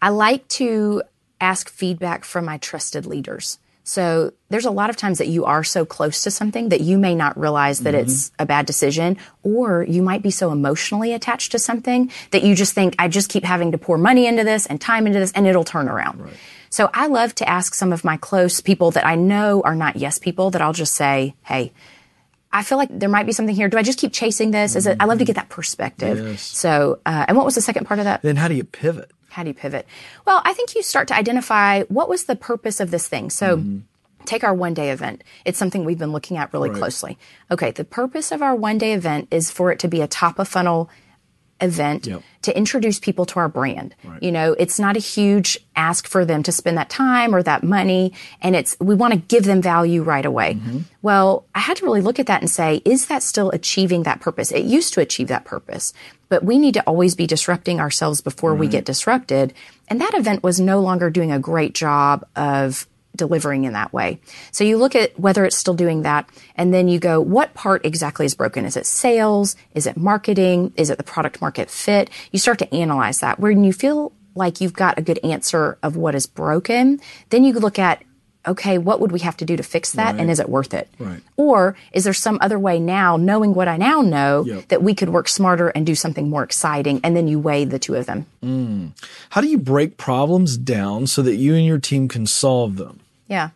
I 0.00 0.08
like 0.10 0.46
to 0.48 1.02
ask 1.40 1.70
feedback 1.70 2.24
from 2.24 2.44
my 2.44 2.58
trusted 2.58 3.06
leaders. 3.06 3.58
So 3.86 4.32
there's 4.48 4.64
a 4.64 4.70
lot 4.70 4.88
of 4.88 4.96
times 4.96 5.18
that 5.18 5.28
you 5.28 5.44
are 5.44 5.62
so 5.62 5.84
close 5.84 6.22
to 6.22 6.30
something 6.30 6.70
that 6.70 6.80
you 6.80 6.96
may 6.96 7.14
not 7.14 7.38
realize 7.38 7.80
that 7.80 7.92
mm-hmm. 7.92 8.08
it's 8.08 8.32
a 8.38 8.46
bad 8.46 8.64
decision, 8.64 9.18
or 9.42 9.84
you 9.84 10.02
might 10.02 10.22
be 10.22 10.30
so 10.30 10.50
emotionally 10.50 11.12
attached 11.12 11.52
to 11.52 11.58
something 11.58 12.10
that 12.30 12.42
you 12.42 12.54
just 12.54 12.72
think, 12.72 12.96
I 12.98 13.08
just 13.08 13.28
keep 13.28 13.44
having 13.44 13.72
to 13.72 13.78
pour 13.78 13.98
money 13.98 14.26
into 14.26 14.42
this 14.42 14.64
and 14.64 14.80
time 14.80 15.06
into 15.06 15.18
this 15.18 15.32
and 15.32 15.46
it'll 15.46 15.64
turn 15.64 15.88
around. 15.88 16.22
Right. 16.22 16.34
So 16.70 16.88
I 16.94 17.08
love 17.08 17.34
to 17.36 17.48
ask 17.48 17.74
some 17.74 17.92
of 17.92 18.04
my 18.04 18.16
close 18.16 18.60
people 18.60 18.90
that 18.92 19.06
I 19.06 19.16
know 19.16 19.60
are 19.62 19.76
not 19.76 19.96
yes 19.96 20.18
people 20.18 20.50
that 20.52 20.62
I'll 20.62 20.72
just 20.72 20.94
say, 20.94 21.34
hey, 21.42 21.72
I 22.54 22.62
feel 22.62 22.78
like 22.78 22.88
there 22.90 23.08
might 23.08 23.26
be 23.26 23.32
something 23.32 23.54
here. 23.54 23.68
Do 23.68 23.76
I 23.76 23.82
just 23.82 23.98
keep 23.98 24.12
chasing 24.12 24.52
this? 24.52 24.76
Is 24.76 24.86
it? 24.86 24.96
I 25.00 25.06
love 25.06 25.18
to 25.18 25.24
get 25.24 25.34
that 25.34 25.48
perspective. 25.48 26.18
Yes. 26.18 26.40
So, 26.42 27.00
uh, 27.04 27.26
and 27.26 27.36
what 27.36 27.44
was 27.44 27.56
the 27.56 27.60
second 27.60 27.84
part 27.84 27.98
of 27.98 28.04
that? 28.04 28.22
Then 28.22 28.36
how 28.36 28.46
do 28.46 28.54
you 28.54 28.62
pivot? 28.62 29.10
How 29.28 29.42
do 29.42 29.48
you 29.48 29.54
pivot? 29.54 29.86
Well, 30.24 30.40
I 30.44 30.52
think 30.52 30.76
you 30.76 30.82
start 30.84 31.08
to 31.08 31.16
identify 31.16 31.82
what 31.84 32.08
was 32.08 32.24
the 32.24 32.36
purpose 32.36 32.80
of 32.80 32.90
this 32.90 33.08
thing. 33.08 33.28
So. 33.28 33.58
Mm-hmm. 33.58 33.78
Take 34.26 34.42
our 34.42 34.54
one 34.54 34.72
day 34.72 34.90
event. 34.90 35.22
It's 35.44 35.58
something 35.58 35.84
we've 35.84 35.98
been 35.98 36.12
looking 36.12 36.38
at 36.38 36.50
really 36.54 36.70
right. 36.70 36.78
closely. 36.78 37.18
Okay, 37.50 37.72
the 37.72 37.84
purpose 37.84 38.32
of 38.32 38.40
our 38.40 38.54
one 38.54 38.78
day 38.78 38.94
event 38.94 39.28
is 39.30 39.50
for 39.50 39.70
it 39.70 39.78
to 39.80 39.88
be 39.88 40.00
a 40.00 40.06
top 40.06 40.38
of 40.38 40.48
funnel 40.48 40.88
event 41.60 42.06
yep. 42.06 42.22
to 42.42 42.56
introduce 42.56 42.98
people 42.98 43.24
to 43.26 43.38
our 43.38 43.48
brand. 43.48 43.94
Right. 44.04 44.22
You 44.22 44.32
know, 44.32 44.54
it's 44.58 44.78
not 44.78 44.96
a 44.96 45.00
huge 45.00 45.58
ask 45.76 46.06
for 46.06 46.24
them 46.24 46.42
to 46.42 46.52
spend 46.52 46.76
that 46.78 46.90
time 46.90 47.34
or 47.34 47.42
that 47.42 47.62
money 47.62 48.12
and 48.42 48.56
it's 48.56 48.76
we 48.80 48.94
want 48.94 49.14
to 49.14 49.18
give 49.18 49.44
them 49.44 49.62
value 49.62 50.02
right 50.02 50.24
away. 50.24 50.54
Mm-hmm. 50.54 50.80
Well, 51.02 51.46
I 51.54 51.60
had 51.60 51.76
to 51.78 51.84
really 51.84 52.00
look 52.00 52.18
at 52.18 52.26
that 52.26 52.40
and 52.40 52.50
say, 52.50 52.82
is 52.84 53.06
that 53.06 53.22
still 53.22 53.50
achieving 53.50 54.02
that 54.02 54.20
purpose? 54.20 54.52
It 54.52 54.64
used 54.64 54.94
to 54.94 55.00
achieve 55.00 55.28
that 55.28 55.44
purpose, 55.44 55.92
but 56.28 56.44
we 56.44 56.58
need 56.58 56.74
to 56.74 56.82
always 56.82 57.14
be 57.14 57.26
disrupting 57.26 57.80
ourselves 57.80 58.20
before 58.20 58.52
right. 58.52 58.60
we 58.60 58.68
get 58.68 58.84
disrupted. 58.84 59.54
And 59.88 60.00
that 60.00 60.14
event 60.14 60.42
was 60.42 60.60
no 60.60 60.80
longer 60.80 61.10
doing 61.10 61.32
a 61.32 61.38
great 61.38 61.74
job 61.74 62.26
of 62.36 62.86
delivering 63.16 63.64
in 63.64 63.72
that 63.74 63.92
way. 63.92 64.20
So 64.50 64.64
you 64.64 64.76
look 64.76 64.94
at 64.94 65.18
whether 65.18 65.44
it's 65.44 65.56
still 65.56 65.74
doing 65.74 66.02
that 66.02 66.28
and 66.56 66.72
then 66.72 66.88
you 66.88 66.98
go, 66.98 67.20
what 67.20 67.54
part 67.54 67.84
exactly 67.84 68.26
is 68.26 68.34
broken? 68.34 68.64
Is 68.64 68.76
it 68.76 68.86
sales? 68.86 69.56
Is 69.74 69.86
it 69.86 69.96
marketing? 69.96 70.72
Is 70.76 70.90
it 70.90 70.98
the 70.98 71.04
product 71.04 71.40
market 71.40 71.70
fit? 71.70 72.10
You 72.32 72.38
start 72.38 72.58
to 72.58 72.74
analyze 72.74 73.20
that. 73.20 73.38
When 73.38 73.64
you 73.64 73.72
feel 73.72 74.12
like 74.34 74.60
you've 74.60 74.72
got 74.72 74.98
a 74.98 75.02
good 75.02 75.20
answer 75.22 75.78
of 75.82 75.96
what 75.96 76.14
is 76.14 76.26
broken, 76.26 77.00
then 77.30 77.44
you 77.44 77.52
look 77.54 77.78
at 77.78 78.02
okay, 78.46 78.78
what 78.78 79.00
would 79.00 79.12
we 79.12 79.20
have 79.20 79.36
to 79.38 79.44
do 79.44 79.56
to 79.56 79.62
fix 79.62 79.92
that? 79.92 80.12
Right. 80.12 80.20
And 80.20 80.30
is 80.30 80.40
it 80.40 80.48
worth 80.48 80.74
it? 80.74 80.88
Right. 80.98 81.20
Or 81.36 81.76
is 81.92 82.04
there 82.04 82.12
some 82.12 82.38
other 82.40 82.58
way 82.58 82.78
now, 82.78 83.16
knowing 83.16 83.54
what 83.54 83.68
I 83.68 83.76
now 83.76 84.02
know, 84.02 84.44
yep. 84.44 84.68
that 84.68 84.82
we 84.82 84.94
could 84.94 85.08
work 85.08 85.28
smarter 85.28 85.68
and 85.68 85.86
do 85.86 85.94
something 85.94 86.28
more 86.28 86.42
exciting? 86.42 87.00
And 87.02 87.16
then 87.16 87.28
you 87.28 87.38
weigh 87.38 87.64
the 87.64 87.78
two 87.78 87.94
of 87.94 88.06
them. 88.06 88.26
Mm. 88.42 88.92
How 89.30 89.40
do 89.40 89.48
you 89.48 89.58
break 89.58 89.96
problems 89.96 90.56
down 90.56 91.06
so 91.06 91.22
that 91.22 91.36
you 91.36 91.54
and 91.54 91.64
your 91.64 91.78
team 91.78 92.08
can 92.08 92.26
solve 92.26 92.76
them? 92.76 93.00
Yeah. 93.34 93.50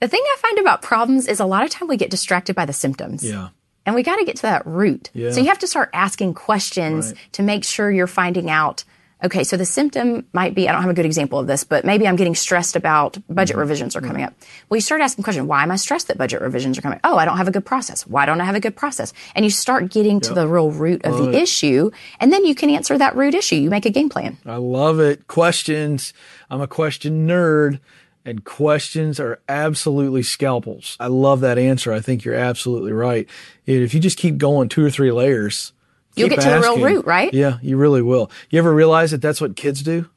The 0.00 0.08
thing 0.08 0.22
I 0.24 0.36
find 0.40 0.58
about 0.58 0.82
problems 0.82 1.26
is 1.26 1.40
a 1.40 1.46
lot 1.46 1.64
of 1.64 1.70
time 1.70 1.88
we 1.88 1.96
get 1.96 2.10
distracted 2.10 2.54
by 2.56 2.66
the 2.66 2.72
symptoms. 2.72 3.22
Yeah. 3.22 3.48
And 3.86 3.94
we 3.94 4.02
got 4.02 4.16
to 4.16 4.24
get 4.24 4.36
to 4.36 4.42
that 4.42 4.66
root. 4.66 5.10
Yeah. 5.14 5.30
So 5.30 5.40
you 5.40 5.46
have 5.46 5.60
to 5.60 5.66
start 5.68 5.90
asking 5.92 6.34
questions 6.34 7.12
right. 7.12 7.32
to 7.32 7.42
make 7.42 7.64
sure 7.64 7.90
you're 7.90 8.06
finding 8.08 8.50
out 8.50 8.84
Okay, 9.24 9.44
so 9.44 9.56
the 9.56 9.64
symptom 9.64 10.26
might 10.34 10.54
be 10.54 10.68
I 10.68 10.72
don't 10.72 10.82
have 10.82 10.90
a 10.90 10.94
good 10.94 11.06
example 11.06 11.38
of 11.38 11.46
this, 11.46 11.64
but 11.64 11.86
maybe 11.86 12.06
I'm 12.06 12.16
getting 12.16 12.34
stressed 12.34 12.76
about 12.76 13.16
budget 13.28 13.54
Mm-hmm. 13.54 13.60
revisions 13.60 13.96
are 13.96 14.02
coming 14.02 14.22
up. 14.22 14.34
Well, 14.68 14.76
you 14.76 14.82
start 14.82 15.00
asking 15.00 15.22
the 15.22 15.24
question, 15.24 15.46
why 15.46 15.62
am 15.62 15.70
I 15.70 15.76
stressed 15.76 16.08
that 16.08 16.18
budget 16.18 16.42
revisions 16.42 16.76
are 16.76 16.82
coming? 16.82 17.00
Oh, 17.02 17.16
I 17.16 17.24
don't 17.24 17.38
have 17.38 17.48
a 17.48 17.50
good 17.50 17.64
process. 17.64 18.06
Why 18.06 18.26
don't 18.26 18.40
I 18.42 18.44
have 18.44 18.54
a 18.54 18.60
good 18.60 18.76
process? 18.76 19.14
And 19.34 19.44
you 19.44 19.50
start 19.50 19.90
getting 19.90 20.20
to 20.20 20.34
the 20.34 20.46
real 20.46 20.70
root 20.70 21.04
of 21.04 21.16
the 21.16 21.34
issue, 21.34 21.90
and 22.20 22.30
then 22.30 22.44
you 22.44 22.54
can 22.54 22.68
answer 22.68 22.98
that 22.98 23.16
root 23.16 23.34
issue. 23.34 23.56
You 23.56 23.70
make 23.70 23.86
a 23.86 23.90
game 23.90 24.10
plan. 24.10 24.36
I 24.44 24.56
love 24.56 25.00
it. 25.00 25.26
Questions. 25.28 26.12
I'm 26.50 26.60
a 26.60 26.66
question 26.66 27.26
nerd, 27.26 27.80
and 28.26 28.44
questions 28.44 29.20
are 29.20 29.40
absolutely 29.48 30.22
scalpels. 30.22 30.96
I 30.98 31.06
love 31.06 31.40
that 31.40 31.58
answer. 31.58 31.92
I 31.92 32.00
think 32.00 32.24
you're 32.24 32.34
absolutely 32.34 32.92
right. 32.92 33.28
If 33.64 33.94
you 33.94 34.00
just 34.00 34.18
keep 34.18 34.36
going 34.36 34.68
two 34.68 34.84
or 34.84 34.90
three 34.90 35.12
layers, 35.12 35.72
You'll 36.16 36.30
get 36.30 36.40
to 36.40 36.48
the 36.48 36.60
real 36.60 36.82
root, 36.82 37.06
right? 37.06 37.32
Yeah, 37.32 37.58
you 37.62 37.76
really 37.76 38.02
will. 38.02 38.30
You 38.50 38.58
ever 38.58 38.74
realize 38.74 39.10
that 39.10 39.20
that's 39.22 39.40
what 39.40 39.54
kids 39.54 39.82
do? 39.82 40.08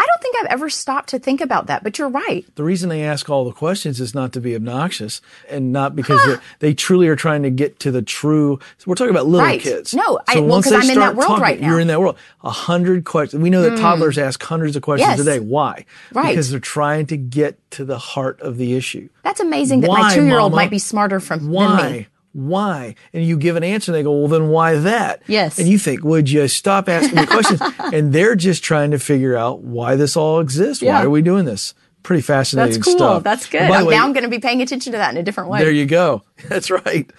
I 0.00 0.06
don't 0.06 0.22
think 0.22 0.36
I've 0.40 0.46
ever 0.52 0.70
stopped 0.70 1.10
to 1.10 1.18
think 1.18 1.42
about 1.42 1.66
that, 1.66 1.82
but 1.84 1.98
you're 1.98 2.08
right. 2.08 2.46
The 2.54 2.64
reason 2.64 2.88
they 2.88 3.02
ask 3.04 3.28
all 3.28 3.44
the 3.44 3.52
questions 3.52 4.00
is 4.00 4.14
not 4.14 4.32
to 4.32 4.40
be 4.40 4.54
obnoxious 4.56 5.20
and 5.50 5.72
not 5.72 5.94
because 5.94 6.20
they 6.26 6.68
they 6.70 6.74
truly 6.74 7.06
are 7.08 7.16
trying 7.16 7.42
to 7.42 7.50
get 7.50 7.78
to 7.80 7.90
the 7.90 8.00
true. 8.00 8.58
So 8.78 8.84
we're 8.86 8.94
talking 8.94 9.10
about 9.10 9.26
little 9.26 9.44
Right. 9.46 9.60
kids. 9.60 9.92
No, 9.94 10.18
I- 10.26 10.34
So 10.34 10.40
well, 10.40 10.50
once 10.52 10.64
'cause 10.64 10.70
they 10.72 10.76
I'm 10.76 10.82
in 10.82 10.88
that 10.88 10.94
start 10.94 11.16
world 11.16 11.28
talking, 11.28 11.42
right 11.42 11.60
now. 11.60 11.66
Mm. 11.66 11.70
You're 11.70 11.80
in 11.80 11.86
that 11.88 12.00
world. 12.00 12.16
A 12.42 12.50
hundred 12.50 13.04
questions. 13.04 13.42
We 13.42 13.50
know 13.50 13.60
that 13.62 13.78
toddlers 13.78 14.16
ask 14.16 14.42
hundreds 14.42 14.74
of 14.76 14.82
questions 14.82 15.10
Yes. 15.10 15.20
a 15.20 15.24
day. 15.24 15.38
Why? 15.40 15.84
Right. 16.14 16.28
Because 16.30 16.50
they're 16.50 16.60
trying 16.60 17.04
to 17.06 17.18
get 17.18 17.58
to 17.72 17.84
the 17.84 17.98
heart 17.98 18.40
of 18.40 18.56
the 18.56 18.74
issue. 18.76 19.08
That's 19.22 19.40
amazing 19.40 19.82
that 19.82 19.88
my 19.90 20.14
two 20.14 20.24
year 20.24 20.38
old 20.38 20.54
might 20.54 20.70
be 20.70 20.78
smarter 20.78 21.20
from 21.20 21.40
than 21.40 21.50
Why? 21.50 21.90
me. 21.92 22.06
Why? 22.32 22.94
And 23.12 23.24
you 23.24 23.36
give 23.36 23.56
an 23.56 23.64
answer 23.64 23.90
and 23.90 23.96
they 23.96 24.02
go, 24.02 24.12
well, 24.12 24.28
then 24.28 24.48
why 24.48 24.76
that? 24.76 25.22
Yes. 25.26 25.58
And 25.58 25.68
you 25.68 25.78
think, 25.78 26.04
would 26.04 26.30
you 26.30 26.46
stop 26.48 26.88
asking 26.88 27.16
the 27.16 27.26
questions? 27.26 27.60
and 27.92 28.12
they're 28.12 28.36
just 28.36 28.62
trying 28.62 28.92
to 28.92 28.98
figure 28.98 29.36
out 29.36 29.62
why 29.62 29.96
this 29.96 30.16
all 30.16 30.40
exists. 30.40 30.82
Why 30.82 31.02
are 31.02 31.10
we 31.10 31.22
doing 31.22 31.44
this? 31.44 31.74
Pretty 32.02 32.22
fascinating 32.22 32.74
That's 32.74 32.84
cool. 32.84 32.96
stuff. 32.96 33.22
That's 33.24 33.46
good. 33.46 33.62
I'm- 33.62 33.84
way, 33.86 33.94
now 33.94 34.06
I'm 34.06 34.12
going 34.12 34.24
to 34.24 34.30
be 34.30 34.38
paying 34.38 34.62
attention 34.62 34.92
to 34.92 34.98
that 34.98 35.10
in 35.10 35.16
a 35.16 35.22
different 35.22 35.50
way. 35.50 35.58
there 35.58 35.72
you 35.72 35.86
go. 35.86 36.22
That's 36.48 36.70
right. 36.70 37.10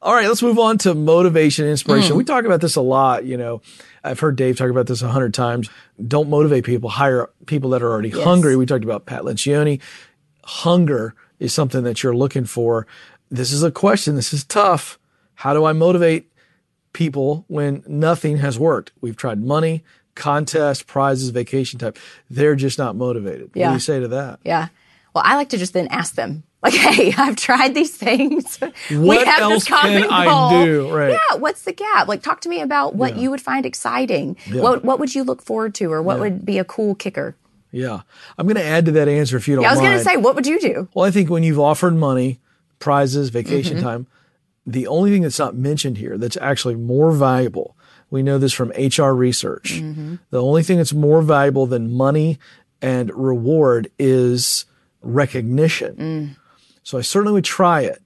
All 0.00 0.14
right, 0.14 0.28
let's 0.28 0.42
move 0.42 0.60
on 0.60 0.78
to 0.78 0.94
motivation 0.94 1.64
and 1.64 1.72
inspiration. 1.72 2.12
Mm. 2.12 2.18
We 2.18 2.24
talk 2.24 2.44
about 2.44 2.60
this 2.60 2.76
a 2.76 2.80
lot. 2.80 3.24
You 3.24 3.36
know, 3.36 3.62
I've 4.04 4.20
heard 4.20 4.36
Dave 4.36 4.56
talk 4.56 4.70
about 4.70 4.86
this 4.86 5.02
a 5.02 5.08
hundred 5.08 5.34
times. 5.34 5.68
Don't 6.06 6.28
motivate 6.28 6.64
people. 6.64 6.88
Hire 6.88 7.30
people 7.46 7.70
that 7.70 7.82
are 7.82 7.90
already 7.90 8.10
hungry. 8.10 8.54
We 8.54 8.64
talked 8.64 8.84
about 8.84 9.06
Pat 9.06 9.22
Lencioni. 9.22 9.80
Hunger 10.44 11.16
is 11.40 11.52
something 11.52 11.82
that 11.82 12.04
you're 12.04 12.14
looking 12.14 12.44
for. 12.44 12.86
This 13.30 13.52
is 13.52 13.62
a 13.62 13.70
question. 13.70 14.16
This 14.16 14.32
is 14.32 14.44
tough. 14.44 14.98
How 15.34 15.54
do 15.54 15.64
I 15.64 15.72
motivate 15.72 16.30
people 16.92 17.44
when 17.48 17.82
nothing 17.86 18.38
has 18.38 18.58
worked? 18.58 18.92
We've 19.00 19.16
tried 19.16 19.42
money, 19.42 19.84
contest, 20.14 20.86
prizes, 20.86 21.30
vacation 21.30 21.78
type. 21.78 21.98
They're 22.30 22.56
just 22.56 22.78
not 22.78 22.96
motivated. 22.96 23.50
What 23.54 23.68
do 23.68 23.72
you 23.72 23.78
say 23.78 24.00
to 24.00 24.08
that? 24.08 24.40
Yeah. 24.44 24.68
Well, 25.14 25.24
I 25.26 25.36
like 25.36 25.50
to 25.50 25.58
just 25.58 25.72
then 25.72 25.88
ask 25.88 26.14
them, 26.14 26.42
like, 26.62 26.74
hey, 26.74 27.12
I've 27.16 27.36
tried 27.36 27.74
these 27.74 27.94
things. 27.96 28.58
we 28.90 28.98
What 28.98 29.26
have 29.26 29.40
else 29.40 29.64
this 29.64 29.68
common 29.68 30.02
can 30.02 30.10
I 30.10 30.24
goal. 30.24 30.64
do? 30.64 30.94
Right. 30.94 31.12
Yeah. 31.12 31.36
What's 31.38 31.62
the 31.62 31.72
gap? 31.72 32.08
Like, 32.08 32.22
talk 32.22 32.40
to 32.42 32.48
me 32.48 32.60
about 32.60 32.94
what 32.96 33.16
you 33.16 33.30
would 33.30 33.40
find 33.40 33.64
exciting. 33.64 34.36
What 34.52 34.84
What 34.84 34.98
would 34.98 35.14
you 35.14 35.22
look 35.22 35.40
forward 35.42 35.74
to, 35.76 35.92
or 35.92 36.02
what 36.02 36.18
would 36.18 36.44
be 36.44 36.58
a 36.58 36.64
cool 36.64 36.94
kicker? 36.94 37.36
Yeah. 37.70 38.00
I'm 38.36 38.46
going 38.46 38.56
to 38.56 38.64
add 38.64 38.86
to 38.86 38.92
that 38.92 39.08
answer 39.08 39.36
if 39.36 39.46
you 39.46 39.54
don't 39.54 39.62
Yeah, 39.62 39.68
I 39.70 39.72
was 39.72 39.80
going 39.80 39.96
to 39.98 40.02
say, 40.04 40.16
what 40.16 40.34
would 40.34 40.46
you 40.46 40.58
do? 40.58 40.88
Well, 40.94 41.04
I 41.04 41.10
think 41.10 41.28
when 41.30 41.42
you've 41.42 41.60
offered 41.60 41.94
money, 41.94 42.40
prizes, 42.78 43.30
Mm-hmm. 43.30 43.38
vacation 43.38 43.82
time, 43.82 44.06
the 44.66 44.86
only 44.86 45.10
thing 45.10 45.22
that's 45.22 45.38
not 45.38 45.54
mentioned 45.56 45.98
here 45.98 46.18
that's 46.18 46.36
actually 46.36 46.74
more 46.74 47.12
valuable, 47.12 47.76
we 48.10 48.22
know 48.22 48.38
this 48.38 48.52
from 48.52 48.70
HR 48.70 49.12
research, 49.12 49.74
Mm-hmm. 49.80 50.16
the 50.30 50.42
only 50.42 50.62
thing 50.62 50.76
that's 50.78 50.92
more 50.92 51.22
valuable 51.22 51.66
than 51.66 51.92
money 51.92 52.38
and 52.80 53.10
reward 53.14 53.90
is 53.98 54.64
recognition. 55.02 55.96
Mm. 55.96 56.36
So 56.82 56.98
I 56.98 57.02
certainly 57.02 57.32
would 57.34 57.44
try 57.44 57.82
it. 57.82 58.02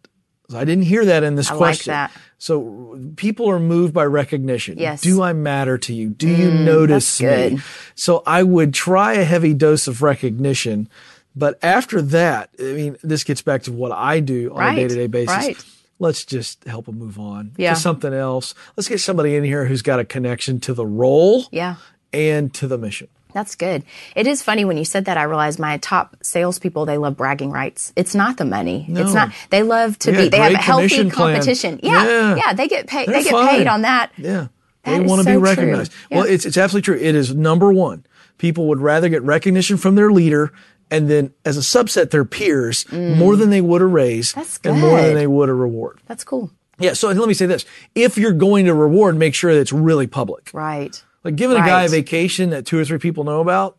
I 0.55 0.65
didn't 0.65 0.85
hear 0.85 1.05
that 1.07 1.23
in 1.23 1.35
this 1.37 1.51
I 1.51 1.55
like 1.55 1.59
question. 1.61 1.93
that. 1.93 2.13
So 2.37 2.99
people 3.17 3.49
are 3.49 3.61
moved 3.61 3.95
by 3.95 4.05
recognition. 4.05 4.77
Yes. 4.79 5.01
Mm, 5.01 5.05
Do 5.05 5.23
I 5.23 5.33
matter 5.33 5.79
to 5.79 5.95
you? 5.95 6.11
Do 6.11 6.29
you 6.29 6.51
notice 6.51 7.19
that's 7.19 7.55
me? 7.55 7.61
So 7.95 8.23
I 8.27 8.43
would 8.43 8.75
try 8.75 9.15
a 9.15 9.25
heavy 9.25 9.55
dose 9.55 9.87
of 9.89 10.03
recognition. 10.03 10.89
But 11.35 11.59
after 11.63 12.03
that, 12.03 12.51
I 12.61 12.63
mean, 12.63 12.97
this 13.03 13.25
gets 13.25 13.43
back 13.43 13.63
to 13.65 13.73
what 13.73 13.93
I 13.93 14.21
do 14.21 14.51
on 14.53 14.59
Right, 14.59 14.73
a 14.79 14.81
day 14.83 14.89
to 14.89 14.95
day 14.95 15.07
basis. 15.07 15.35
right. 15.37 15.65
Let's 15.99 16.25
just 16.25 16.65
help 16.65 16.87
them 16.87 16.99
move 16.99 17.19
on 17.19 17.53
Yeah. 17.57 17.75
to 17.75 17.81
something 17.81 18.13
else. 18.13 18.55
Let's 18.77 18.89
get 18.89 18.99
somebody 19.01 19.37
in 19.37 19.45
here 19.45 19.65
who's 19.67 19.83
got 19.83 20.01
a 20.01 20.05
connection 20.05 20.59
to 20.61 20.75
the 20.75 20.85
role 20.85 21.47
Yeah. 21.53 21.77
and 22.13 22.53
to 22.55 22.67
the 22.67 22.77
mission. 22.77 23.09
That's 23.33 23.55
good. 23.55 23.85
It 24.15 24.27
is 24.27 24.43
funny 24.43 24.65
when 24.67 24.77
you 24.77 24.85
said 24.85 25.07
that. 25.07 25.17
I 25.17 25.23
realized 25.23 25.59
my 25.59 25.79
top 25.79 26.17
salespeople 26.23 26.85
they 26.85 26.99
love 26.99 27.17
bragging 27.17 27.51
rights. 27.51 27.93
It's 27.97 28.15
not 28.15 28.37
the 28.37 28.45
money. 28.45 28.85
No. 28.89 29.01
It's 29.03 29.15
not. 29.15 29.31
They 29.49 29.63
love 29.63 29.99
to 30.01 30.13
Yeah, 30.13 30.19
be. 30.23 30.29
They 30.29 30.37
have 30.39 30.53
a 30.53 30.57
healthy 30.59 31.09
competition. 31.09 31.81
Yeah, 31.83 32.05
Yeah. 32.07 32.37
yeah, 32.37 32.53
They 32.53 32.69
get 32.69 32.89
paid. 32.89 33.09
They're 33.09 33.19
They 33.19 33.23
get 33.25 33.33
fine. 33.33 33.49
paid 33.49 33.67
on 33.69 33.83
that. 33.83 34.11
Yeah. 34.19 34.49
That 34.85 34.99
they 34.99 35.01
want 35.01 35.21
to 35.21 35.25
so 35.25 35.31
be 35.31 35.37
recognized. 35.39 35.93
Well, 36.11 36.25
it's, 36.25 36.45
it's 36.45 36.57
absolutely 36.59 36.83
true. 36.85 36.97
It 37.01 37.15
is 37.15 37.35
number 37.35 37.73
one. 37.73 38.05
People 38.39 38.67
would 38.67 38.81
rather 38.81 39.09
get 39.09 39.23
recognition 39.23 39.77
from 39.77 39.95
their 39.95 40.11
leader 40.11 40.53
and 40.93 41.09
then 41.09 41.35
as 41.45 41.57
a 41.57 41.61
subset, 41.61 42.11
their 42.11 42.25
peers 42.25 42.91
more 42.93 43.35
than 43.37 43.51
they 43.51 43.61
would 43.61 43.83
a 43.83 43.87
raise 43.87 44.35
Mm. 44.35 44.71
And 44.71 44.81
more 44.81 45.01
than 45.01 45.15
they 45.15 45.27
would 45.27 45.49
a 45.49 45.55
reward. 45.55 46.01
That's 46.07 46.25
cool. 46.25 46.51
Yeah. 46.79 46.93
So 46.93 47.11
let 47.11 47.29
me 47.29 47.35
say 47.35 47.47
this. 47.47 47.65
If 47.95 48.19
you're 48.19 48.33
going 48.33 48.67
to 48.67 48.75
reward, 48.75 49.17
make 49.17 49.35
sure 49.35 49.55
that 49.55 49.61
it's 49.61 49.73
really 49.73 50.07
public. 50.07 50.51
Right. 50.53 51.03
Like 51.25 51.37
giving 51.37 51.57
a 51.57 51.61
guy 51.61 51.85
a 51.85 51.89
vacation 51.89 52.51
that 52.51 52.67
two 52.67 52.79
or 52.79 52.85
three 52.85 52.99
people 52.99 53.25
know 53.25 53.41
about. 53.41 53.79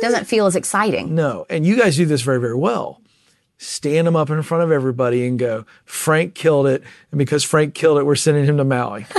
Doesn't 0.00 0.24
feel 0.26 0.46
as 0.46 0.56
exciting. 0.56 1.14
No. 1.14 1.46
And 1.48 1.64
you 1.64 1.78
guys 1.78 1.96
do 1.96 2.04
this 2.04 2.22
very, 2.22 2.40
very 2.40 2.56
well. 2.56 3.00
Stand 3.58 4.08
him 4.08 4.16
up 4.16 4.28
in 4.30 4.42
front 4.42 4.64
of 4.64 4.72
everybody 4.72 5.26
and 5.26 5.38
go, 5.38 5.64
Frank 5.84 6.34
killed 6.34 6.66
it. 6.66 6.82
And 7.12 7.18
because 7.18 7.44
Frank 7.44 7.74
killed 7.74 7.98
it, 7.98 8.04
we're 8.04 8.16
sending 8.16 8.44
him 8.44 8.56
to 8.56 8.64
Maui. 8.64 9.06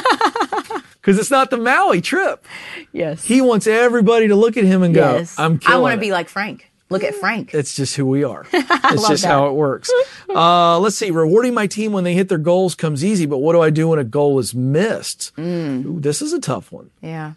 Because 1.06 1.20
it's 1.20 1.30
not 1.30 1.52
the 1.52 1.58
Maui 1.58 2.02
trip. 2.02 2.48
Yes. 2.92 3.24
He 3.24 3.40
wants 3.40 3.68
everybody 3.68 4.28
to 4.28 4.36
look 4.36 4.58
at 4.58 4.64
him 4.64 4.82
and 4.82 4.92
go, 4.92 5.18
yes. 5.18 5.38
I'm 5.38 5.60
killing 5.60 5.78
I 5.78 5.80
want 5.80 5.94
to 5.94 6.00
be 6.00 6.12
like 6.12 6.30
Frank. 6.30 6.72
Look 6.89 7.04
at 7.04 7.15
Frank. 7.15 7.54
It's 7.54 7.76
just 7.76 7.95
who 7.95 8.06
we 8.06 8.24
are. 8.24 8.45
It's 8.54 9.08
just 9.08 9.24
that. 9.24 9.30
how 9.30 9.48
it 9.48 9.54
works. 9.54 9.91
Uh, 10.28 10.80
let's 10.80 10.98
see. 10.98 11.12
Rewarding 11.12 11.54
my 11.54 11.65
team 11.65 11.93
when 11.93 12.04
they 12.04 12.13
hit 12.13 12.28
their 12.28 12.38
goals 12.38 12.76
comes 12.76 13.06
easy, 13.06 13.26
but 13.26 13.38
what 13.38 13.54
do 13.54 13.62
I 13.62 13.69
do 13.69 13.88
when 13.88 14.00
a 14.00 14.04
goal 14.04 14.38
is 14.39 14.54
missed? 14.54 15.32
Mm. 15.38 15.86
Ooh, 15.86 16.00
this 16.02 16.21
is 16.21 16.34
a 16.34 16.41
tough 16.41 16.74
one. 16.74 16.89
Yeah. 17.02 17.34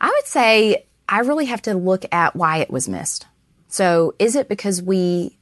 I 0.00 0.08
would 0.08 0.26
say 0.26 0.84
I 1.08 1.20
really 1.20 1.46
have 1.46 1.62
to 1.62 1.74
look 1.74 2.04
at 2.12 2.36
why 2.36 2.58
it 2.58 2.70
was 2.70 2.88
missed. 2.88 3.26
So 3.66 4.14
is 4.20 4.36
it 4.36 4.48
because 4.48 4.80
we 4.80 5.36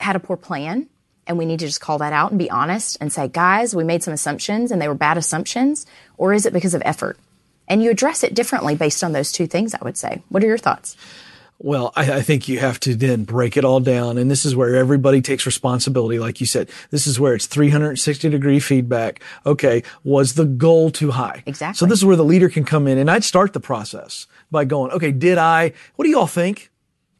had 0.00 0.16
a 0.16 0.20
poor 0.20 0.38
plan 0.38 0.88
and 1.26 1.36
we 1.36 1.44
need 1.44 1.58
to 1.58 1.66
just 1.66 1.80
call 1.82 1.98
that 1.98 2.12
out 2.14 2.30
and 2.30 2.38
be 2.38 2.50
honest 2.50 2.96
and 3.02 3.12
say, 3.12 3.28
guys, 3.28 3.74
we 3.76 3.84
made 3.84 4.02
some 4.02 4.14
assumptions 4.14 4.70
and 4.70 4.80
they 4.80 4.88
were 4.88 4.94
bad 4.94 5.18
assumptions? 5.18 5.84
Or 6.16 6.32
is 6.32 6.46
it 6.46 6.54
because 6.54 6.72
of 6.74 6.82
effort? 6.86 7.18
And 7.68 7.82
you 7.82 7.90
address 7.90 8.22
it 8.24 8.34
differently 8.34 8.76
based 8.76 9.04
on 9.04 9.12
those 9.12 9.30
two 9.32 9.46
things, 9.46 9.74
I 9.74 9.84
would 9.84 9.96
say. 9.98 10.22
What 10.30 10.42
are 10.42 10.46
your 10.46 10.58
thoughts? 10.58 10.96
Well, 11.58 11.92
I, 11.94 12.14
I 12.14 12.22
think 12.22 12.48
you 12.48 12.58
have 12.58 12.80
to 12.80 12.94
then 12.94 13.24
break 13.24 13.56
it 13.56 13.64
all 13.64 13.80
down. 13.80 14.18
And 14.18 14.30
this 14.30 14.44
is 14.44 14.56
where 14.56 14.74
everybody 14.74 15.22
takes 15.22 15.46
responsibility. 15.46 16.18
Like 16.18 16.40
you 16.40 16.46
said, 16.46 16.68
this 16.90 17.06
is 17.06 17.20
where 17.20 17.34
it's 17.34 17.46
360 17.46 18.28
degree 18.28 18.60
feedback. 18.60 19.22
Okay. 19.46 19.82
Was 20.02 20.34
the 20.34 20.44
goal 20.44 20.90
too 20.90 21.12
high? 21.12 21.42
Exactly. 21.46 21.78
So 21.78 21.86
this 21.86 22.00
is 22.00 22.04
where 22.04 22.16
the 22.16 22.24
leader 22.24 22.48
can 22.48 22.64
come 22.64 22.86
in 22.86 22.98
and 22.98 23.10
I'd 23.10 23.24
start 23.24 23.52
the 23.52 23.60
process 23.60 24.26
by 24.50 24.64
going, 24.64 24.90
okay, 24.92 25.12
did 25.12 25.38
I, 25.38 25.72
what 25.96 26.04
do 26.04 26.10
y'all 26.10 26.26
think? 26.26 26.70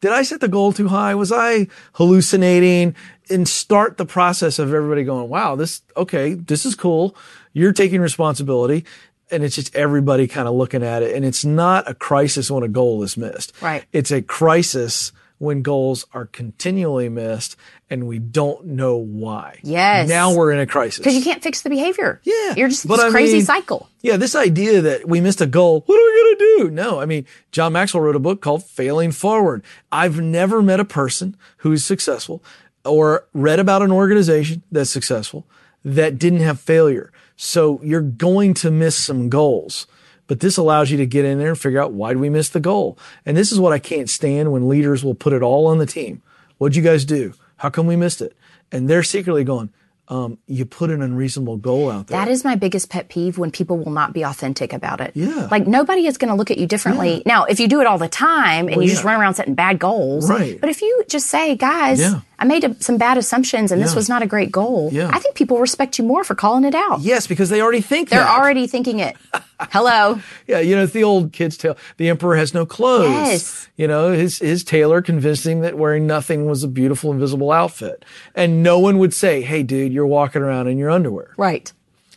Did 0.00 0.12
I 0.12 0.22
set 0.22 0.40
the 0.40 0.48
goal 0.48 0.72
too 0.72 0.88
high? 0.88 1.14
Was 1.14 1.32
I 1.32 1.68
hallucinating? 1.94 2.94
And 3.30 3.48
start 3.48 3.96
the 3.96 4.04
process 4.04 4.58
of 4.58 4.74
everybody 4.74 5.02
going, 5.04 5.30
wow, 5.30 5.56
this, 5.56 5.80
okay, 5.96 6.34
this 6.34 6.66
is 6.66 6.74
cool. 6.74 7.16
You're 7.54 7.72
taking 7.72 8.02
responsibility. 8.02 8.84
And 9.30 9.42
it's 9.42 9.54
just 9.54 9.74
everybody 9.74 10.26
kind 10.26 10.46
of 10.46 10.54
looking 10.54 10.82
at 10.82 11.02
it. 11.02 11.14
And 11.16 11.24
it's 11.24 11.44
not 11.44 11.88
a 11.88 11.94
crisis 11.94 12.50
when 12.50 12.62
a 12.62 12.68
goal 12.68 13.02
is 13.02 13.16
missed. 13.16 13.52
Right. 13.60 13.84
It's 13.92 14.10
a 14.10 14.22
crisis 14.22 15.12
when 15.38 15.62
goals 15.62 16.06
are 16.12 16.26
continually 16.26 17.08
missed 17.08 17.56
and 17.90 18.06
we 18.06 18.18
don't 18.18 18.66
know 18.66 18.96
why. 18.96 19.58
Yes. 19.62 20.08
Now 20.08 20.34
we're 20.34 20.52
in 20.52 20.60
a 20.60 20.66
crisis. 20.66 20.98
Because 20.98 21.14
you 21.14 21.22
can't 21.22 21.42
fix 21.42 21.62
the 21.62 21.70
behavior. 21.70 22.20
Yeah. 22.24 22.54
You're 22.56 22.68
just 22.68 22.86
But 22.86 22.96
this 22.96 23.06
I 23.06 23.10
crazy 23.10 23.36
mean, 23.38 23.44
cycle. 23.44 23.88
Yeah, 24.00 24.16
this 24.16 24.34
idea 24.34 24.80
that 24.80 25.08
we 25.08 25.20
missed 25.20 25.40
a 25.40 25.46
goal, 25.46 25.82
what 25.86 25.96
are 25.96 26.04
we 26.04 26.22
going 26.22 26.36
to 26.36 26.64
do? 26.64 26.70
No, 26.70 27.00
I 27.00 27.06
mean, 27.06 27.26
John 27.52 27.72
Maxwell 27.72 28.02
wrote 28.02 28.16
a 28.16 28.20
book 28.20 28.40
called 28.40 28.64
Failing 28.64 29.12
Forward. 29.12 29.64
I've 29.90 30.20
never 30.20 30.62
met 30.62 30.80
a 30.80 30.84
person 30.84 31.36
who's 31.58 31.84
successful 31.84 32.42
or 32.84 33.26
read 33.32 33.58
about 33.58 33.82
an 33.82 33.92
organization 33.92 34.62
that's 34.70 34.90
successful 34.90 35.46
that 35.84 36.18
didn't 36.18 36.40
have 36.40 36.60
failure. 36.60 37.12
So 37.36 37.80
you're 37.82 38.00
going 38.00 38.54
to 38.54 38.70
miss 38.70 38.96
some 38.96 39.28
goals. 39.28 39.86
But 40.26 40.40
this 40.40 40.56
allows 40.56 40.90
you 40.90 40.96
to 40.98 41.06
get 41.06 41.24
in 41.26 41.38
there 41.38 41.50
and 41.50 41.58
figure 41.58 41.82
out 41.82 41.92
why 41.92 42.14
do 42.14 42.18
we 42.18 42.30
miss 42.30 42.48
the 42.48 42.60
goal? 42.60 42.98
And 43.26 43.36
this 43.36 43.52
is 43.52 43.60
what 43.60 43.72
I 43.72 43.78
can't 43.78 44.08
stand 44.08 44.52
when 44.52 44.68
leaders 44.68 45.04
will 45.04 45.14
put 45.14 45.32
it 45.34 45.42
all 45.42 45.66
on 45.66 45.78
the 45.78 45.86
team. 45.86 46.22
What'd 46.58 46.76
you 46.76 46.82
guys 46.82 47.04
do? 47.04 47.34
How 47.56 47.68
come 47.68 47.86
we 47.86 47.96
missed 47.96 48.22
it? 48.22 48.34
And 48.72 48.88
they're 48.88 49.02
secretly 49.02 49.44
going, 49.44 49.70
um, 50.08 50.38
you 50.46 50.64
put 50.64 50.90
an 50.90 51.02
unreasonable 51.02 51.56
goal 51.58 51.90
out 51.90 52.06
there. 52.06 52.18
That 52.18 52.30
is 52.30 52.44
my 52.44 52.56
biggest 52.56 52.88
pet 52.90 53.08
peeve 53.08 53.38
when 53.38 53.50
people 53.50 53.78
will 53.78 53.92
not 53.92 54.12
be 54.12 54.22
authentic 54.22 54.72
about 54.72 55.00
it. 55.00 55.12
Yeah. 55.14 55.48
Like 55.50 55.66
nobody 55.66 56.06
is 56.06 56.18
going 56.18 56.30
to 56.30 56.34
look 56.34 56.50
at 56.50 56.58
you 56.58 56.66
differently. 56.66 57.22
Now, 57.26 57.44
if 57.44 57.58
you 57.60 57.68
do 57.68 57.80
it 57.80 57.86
all 57.86 57.98
the 57.98 58.08
time 58.08 58.68
and 58.68 58.82
you 58.82 58.88
just 58.88 59.04
run 59.04 59.20
around 59.20 59.34
setting 59.34 59.54
bad 59.54 59.78
goals. 59.78 60.28
Right. 60.28 60.60
But 60.60 60.70
if 60.70 60.80
you 60.82 61.04
just 61.08 61.26
say, 61.28 61.54
guys, 61.56 62.00
Yeah. 62.00 62.20
I 62.44 62.46
made 62.46 62.64
a, 62.64 62.76
some 62.82 62.98
bad 62.98 63.16
assumptions 63.16 63.72
and 63.72 63.80
this 63.80 63.94
was 63.94 64.06
not 64.06 64.22
a 64.22 64.26
great 64.26 64.52
goal. 64.52 64.90
Yeah. 64.92 65.08
I 65.10 65.18
think 65.18 65.34
people 65.34 65.58
respect 65.60 65.98
you 65.98 66.04
more 66.04 66.24
for 66.24 66.34
calling 66.34 66.64
it 66.64 66.74
out. 66.74 67.00
yes, 67.00 67.26
because 67.26 67.48
they 67.48 67.62
already 67.62 67.80
think 67.80 68.10
They're 68.10 68.20
that. 68.20 68.38
already 68.38 68.66
thinking 68.66 68.98
it. 68.98 69.16
Hello. 69.70 70.20
Yeah, 70.46 70.58
you 70.58 70.76
know, 70.76 70.82
it's 70.82 70.92
the 70.92 71.04
old 71.04 71.32
kid's 71.32 71.56
tale. 71.56 71.78
The 71.96 72.10
emperor 72.10 72.36
has 72.36 72.52
no 72.52 72.66
clothes. 72.66 73.08
Yes. 73.08 73.68
You 73.76 73.88
know, 73.88 74.12
his 74.12 74.40
his 74.40 74.62
tailor 74.62 75.00
convinced 75.00 75.46
him 75.46 75.60
that 75.60 75.78
wearing 75.78 76.06
nothing 76.06 76.44
was 76.44 76.62
a 76.62 76.68
beautiful, 76.68 77.12
invisible 77.12 77.50
outfit, 77.50 78.04
and 78.34 78.62
no 78.62 78.78
one 78.78 78.98
would 78.98 79.14
say, 79.14 79.40
"Hey, 79.40 79.62
dude, 79.62 79.90
you're 79.92 80.06
walking 80.06 80.42
around 80.42 80.66
in 80.68 80.76
your 80.76 80.90
underwear." 80.90 81.32
Right. 81.38 81.72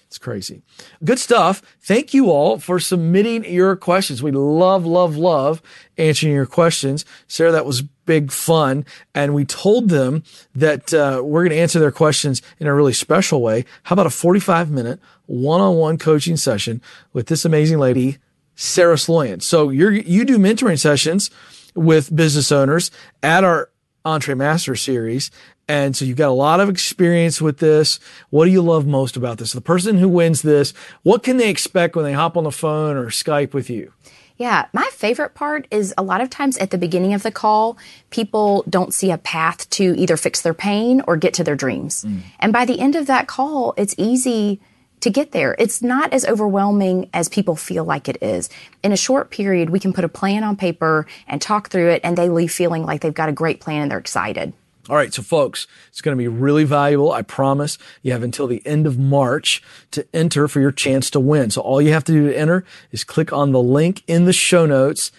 It's 0.08 0.18
crazy. 0.18 0.62
Good 1.06 1.20
stuff. 1.20 1.62
Thank 1.82 2.14
you 2.14 2.32
all 2.32 2.60
for 2.60 2.80
submitting 2.80 3.46
your 3.46 3.76
questions. 3.78 4.22
We 4.22 4.32
love, 4.32 4.86
love, 4.86 5.16
love 5.16 5.62
answering 5.98 6.34
your 6.34 6.46
questions. 6.46 7.06
Sarah, 7.28 7.52
that 7.54 7.66
was 7.66 7.84
big 8.08 8.32
fun. 8.32 8.84
And 9.14 9.36
we 9.36 9.46
told 9.46 9.90
them 9.90 10.24
that 10.56 10.92
uh, 10.92 11.22
we're 11.24 11.42
going 11.42 11.52
to 11.52 11.62
answer 11.62 11.80
their 11.80 11.92
questions 11.92 12.42
in 12.60 12.66
a 12.66 12.74
really 12.74 12.94
special 12.94 13.44
way. 13.44 13.66
How 13.84 13.94
about 13.94 14.08
a 14.08 14.10
45 14.10 14.72
minute 14.72 15.00
one 15.28 15.62
on 15.62 15.76
one 15.76 16.00
coaching 16.00 16.38
session 16.38 16.82
with 17.14 17.28
this 17.28 17.46
amazing 17.46 17.78
lady, 17.78 18.18
Sarah 18.56 18.96
Sloyan? 18.96 19.44
So 19.44 19.70
you're, 19.70 19.92
you 19.92 20.26
do 20.26 20.40
mentoring 20.40 20.80
sessions 20.80 21.30
with 21.76 22.16
business 22.16 22.52
owners 22.52 22.90
at 23.22 23.44
our 23.44 23.70
Entree 24.04 24.34
Master 24.34 24.76
series. 24.76 25.30
And 25.70 25.96
so 25.96 26.06
you've 26.06 26.18
got 26.18 26.30
a 26.30 26.32
lot 26.32 26.62
of 26.62 26.70
experience 26.70 27.42
with 27.42 27.58
this. 27.58 28.00
What 28.30 28.46
do 28.46 28.52
you 28.52 28.62
love 28.62 28.88
most 28.88 29.18
about 29.18 29.38
this? 29.38 29.52
The 29.52 29.62
person 29.62 29.98
who 29.98 30.08
wins 30.08 30.42
this, 30.42 30.74
what 31.04 31.24
can 31.24 31.38
they 31.38 31.50
expect 31.50 31.96
when 31.96 32.06
they 32.06 32.14
hop 32.14 32.38
on 32.38 32.46
the 32.46 32.52
phone 32.52 32.96
or 32.96 33.08
Skype 33.08 33.54
with 33.54 33.70
you? 33.70 33.92
Yeah, 34.38 34.68
my 34.72 34.88
favorite 34.94 35.34
part 35.34 35.68
is 35.72 35.94
a 35.98 36.04
lot 36.04 36.22
of 36.22 36.30
times 36.30 36.58
at 36.58 36.70
the 36.70 36.78
beginning 36.78 37.14
of 37.14 37.24
the 37.24 37.32
call, 37.32 37.78
people 38.12 38.64
don't 38.70 38.94
see 38.94 39.10
a 39.10 39.18
path 39.18 39.68
to 39.72 39.96
either 39.98 40.16
fix 40.16 40.42
their 40.42 40.54
pain 40.54 41.02
or 41.08 41.18
get 41.18 41.34
to 41.36 41.44
their 41.44 41.56
dreams. 41.56 42.06
Mm. 42.06 42.22
And 42.40 42.54
by 42.54 42.66
the 42.66 42.80
end 42.80 42.96
of 42.96 43.08
that 43.08 43.28
call, 43.28 43.74
it's 43.78 43.96
easy 43.98 44.62
to 45.00 45.10
get 45.10 45.32
there. 45.32 45.56
It's 45.58 45.82
not 45.82 46.14
as 46.14 46.26
overwhelming 46.26 47.10
as 47.14 47.30
people 47.30 47.56
feel 47.56 47.84
like 47.84 48.08
it 48.08 48.18
is. 48.22 48.50
In 48.84 48.92
a 48.92 48.98
short 48.98 49.32
period, 49.32 49.70
we 49.70 49.80
can 49.80 49.94
put 49.94 50.04
a 50.04 50.10
plan 50.10 50.44
on 50.44 50.56
paper 50.56 51.08
and 51.28 51.42
talk 51.42 51.70
through 51.70 51.90
it, 51.90 52.02
and 52.04 52.18
they 52.18 52.30
leave 52.30 52.52
feeling 52.52 52.84
like 52.84 53.02
they've 53.02 53.14
got 53.14 53.30
a 53.30 53.34
great 53.34 53.60
plan 53.60 53.84
and 53.84 53.92
they're 53.92 53.98
excited. 53.98 54.54
All 54.90 54.96
right, 54.96 55.14
so 55.14 55.22
folks, 55.22 55.68
it's 55.90 56.00
going 56.02 56.16
to 56.18 56.22
be 56.22 56.28
really 56.30 56.64
valuable. 56.64 57.12
I 57.12 57.22
promise. 57.22 57.78
You 58.04 58.14
have 58.14 58.24
until 58.24 58.48
the 58.48 58.66
end 58.66 58.88
of 58.88 58.98
March 58.98 59.62
to 59.92 60.08
enter 60.14 60.48
for 60.48 60.62
your 60.62 60.72
chance 60.72 61.10
to 61.12 61.20
win. 61.20 61.52
So 61.52 61.62
all 61.62 61.82
you 61.82 61.92
have 61.92 62.06
to 62.06 62.12
do 62.14 62.28
to 62.30 62.38
enter 62.38 62.64
is 62.92 63.04
click 63.04 63.34
on 63.34 63.52
the 63.52 63.62
link 63.62 64.04
in 64.08 64.26
the 64.26 64.34
show 64.34 64.66
notes 64.66 65.12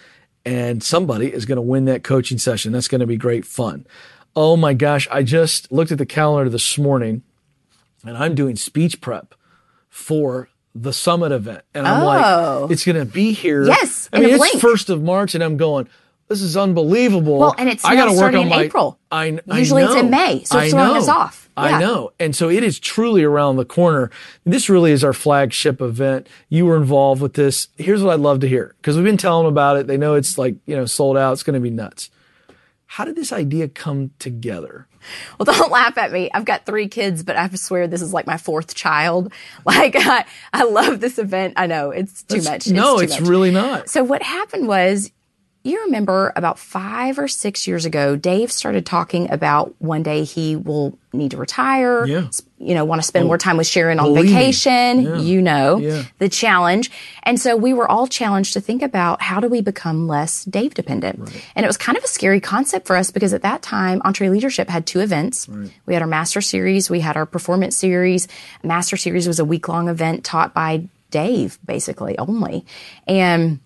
and 0.45 0.81
somebody 0.81 1.31
is 1.31 1.45
going 1.45 1.57
to 1.57 1.61
win 1.61 1.85
that 1.85 2.03
coaching 2.03 2.39
session. 2.39 2.71
That's 2.71 2.87
going 2.87 3.01
to 3.01 3.07
be 3.07 3.17
great 3.17 3.45
fun. 3.45 3.85
Oh 4.35 4.55
my 4.57 4.73
gosh, 4.73 5.07
I 5.11 5.21
just 5.21 5.71
looked 5.71 5.91
at 5.91 5.97
the 5.99 6.05
calendar 6.05 6.49
this 6.49 6.77
morning 6.77 7.21
and 8.05 8.17
I'm 8.17 8.33
doing 8.35 8.55
speech 8.55 9.01
prep 9.01 9.35
for 9.89 10.49
the 10.73 10.93
summit 10.93 11.31
event. 11.31 11.63
And 11.73 11.87
I'm 11.87 12.01
Oh. 12.03 12.05
like, 12.61 12.71
it's 12.71 12.85
going 12.85 12.97
to 12.97 13.05
be 13.05 13.33
here. 13.33 13.65
Yes, 13.65 14.07
I 14.13 14.19
mean, 14.19 14.29
it's 14.29 14.37
blink. 14.37 14.59
first 14.61 14.89
of 14.89 15.01
March 15.03 15.35
and 15.35 15.43
I'm 15.43 15.57
going, 15.57 15.89
this 16.29 16.41
is 16.41 16.55
unbelievable. 16.55 17.39
Well, 17.39 17.55
and 17.57 17.67
it's 17.67 17.83
I 17.83 17.95
gotta 17.95 18.11
work 18.11 18.17
starting 18.19 18.39
on 18.41 18.43
in 18.45 18.49
my, 18.49 18.63
April. 18.63 18.99
I, 19.11 19.39
I 19.49 19.57
Usually 19.57 19.83
it's 19.83 19.95
in. 19.95 20.09
May, 20.09 20.43
so 20.45 20.57
it's 20.59 20.67
I 20.67 20.69
throwing 20.69 20.93
know. 20.93 20.97
us 20.97 21.07
off. 21.07 21.49
I 21.57 21.79
know. 21.79 22.11
And 22.19 22.33
so 22.35 22.49
it 22.49 22.63
is 22.63 22.79
truly 22.79 23.23
around 23.23 23.57
the 23.57 23.65
corner. 23.65 24.09
This 24.45 24.69
really 24.69 24.91
is 24.91 25.03
our 25.03 25.11
flagship 25.11 25.81
event. 25.81 26.27
You 26.47 26.65
were 26.65 26.77
involved 26.77 27.21
with 27.21 27.33
this. 27.33 27.67
Here's 27.77 28.01
what 28.01 28.13
I'd 28.13 28.21
love 28.21 28.39
to 28.41 28.47
hear 28.47 28.75
because 28.77 28.95
we've 28.95 29.03
been 29.03 29.17
telling 29.17 29.43
them 29.45 29.53
about 29.53 29.75
it. 29.75 29.87
They 29.87 29.97
know 29.97 30.13
it's 30.13 30.37
like, 30.37 30.55
you 30.65 30.75
know, 30.75 30.85
sold 30.85 31.17
out. 31.17 31.33
It's 31.33 31.43
going 31.43 31.55
to 31.55 31.59
be 31.59 31.69
nuts. 31.69 32.09
How 32.85 33.03
did 33.05 33.15
this 33.15 33.33
idea 33.33 33.67
come 33.67 34.11
together? 34.19 34.87
Well, 35.37 35.45
don't 35.57 35.71
laugh 35.71 35.97
at 35.97 36.11
me. 36.11 36.29
I've 36.33 36.45
got 36.45 36.65
three 36.65 36.87
kids, 36.87 37.23
but 37.23 37.35
I 37.35 37.49
swear 37.49 37.87
this 37.87 38.01
is 38.01 38.13
like 38.13 38.25
my 38.25 38.37
fourth 38.37 38.73
child. 38.73 39.33
Like, 39.65 39.95
I, 39.97 40.25
I 40.53 40.63
love 40.63 40.99
this 40.99 41.19
event. 41.19 41.53
I 41.57 41.67
know 41.67 41.91
it's 41.91 42.23
too 42.23 42.39
That's- 42.41 42.67
much. 42.67 42.73
no, 42.73 42.97
too 42.97 43.03
it's 43.03 43.19
much. 43.19 43.29
really 43.29 43.51
not. 43.51 43.89
So 43.89 44.03
what 44.03 44.23
happened 44.23 44.67
was, 44.67 45.11
you 45.69 45.83
remember 45.85 46.33
about 46.35 46.59
five 46.59 47.17
or 47.19 47.27
six 47.27 47.67
years 47.67 47.85
ago, 47.85 48.15
Dave 48.15 48.51
started 48.51 48.85
talking 48.85 49.31
about 49.31 49.73
one 49.79 50.03
day 50.03 50.23
he 50.23 50.55
will 50.55 50.97
need 51.13 51.31
to 51.31 51.37
retire. 51.37 52.05
Yeah. 52.05 52.27
You 52.59 52.75
know, 52.75 52.85
want 52.85 53.01
to 53.01 53.07
spend 53.07 53.25
more 53.25 53.37
time 53.37 53.57
with 53.57 53.65
Sharon 53.67 53.99
on 53.99 54.13
vacation. 54.13 55.01
Yeah. 55.01 55.17
You 55.17 55.41
know, 55.41 55.77
Yeah. 55.77 56.03
the 56.19 56.29
challenge. 56.29 56.91
And 57.23 57.39
so 57.39 57.55
we 57.55 57.73
were 57.73 57.89
all 57.89 58.05
challenged 58.07 58.53
to 58.53 58.61
think 58.61 58.81
about 58.81 59.21
how 59.21 59.39
do 59.39 59.47
we 59.47 59.61
become 59.61 60.07
less 60.07 60.43
Dave 60.45 60.73
dependent? 60.73 61.19
And 61.55 61.63
it 61.63 61.67
was 61.67 61.77
kind 61.77 61.97
of 61.97 62.03
a 62.03 62.07
scary 62.07 62.39
concept 62.39 62.85
for 62.85 62.95
us 62.95 63.11
because 63.11 63.33
at 63.33 63.41
that 63.43 63.61
time, 63.61 64.01
EntreLeadership 64.01 64.67
had 64.67 64.85
two 64.85 64.99
events. 64.99 65.47
We 65.85 65.93
had 65.93 66.01
our 66.01 66.07
master 66.07 66.41
series, 66.41 66.89
we 66.89 66.99
had 66.99 67.15
our 67.17 67.25
performance 67.25 67.75
series. 67.77 68.27
Master 68.63 68.97
series 68.97 69.27
was 69.27 69.39
a 69.39 69.45
week 69.45 69.67
long 69.67 69.87
event 69.89 70.23
taught 70.23 70.53
by 70.53 70.87
Dave, 71.11 71.57
basically 71.65 72.17
only. 72.19 72.65
And 73.07 73.59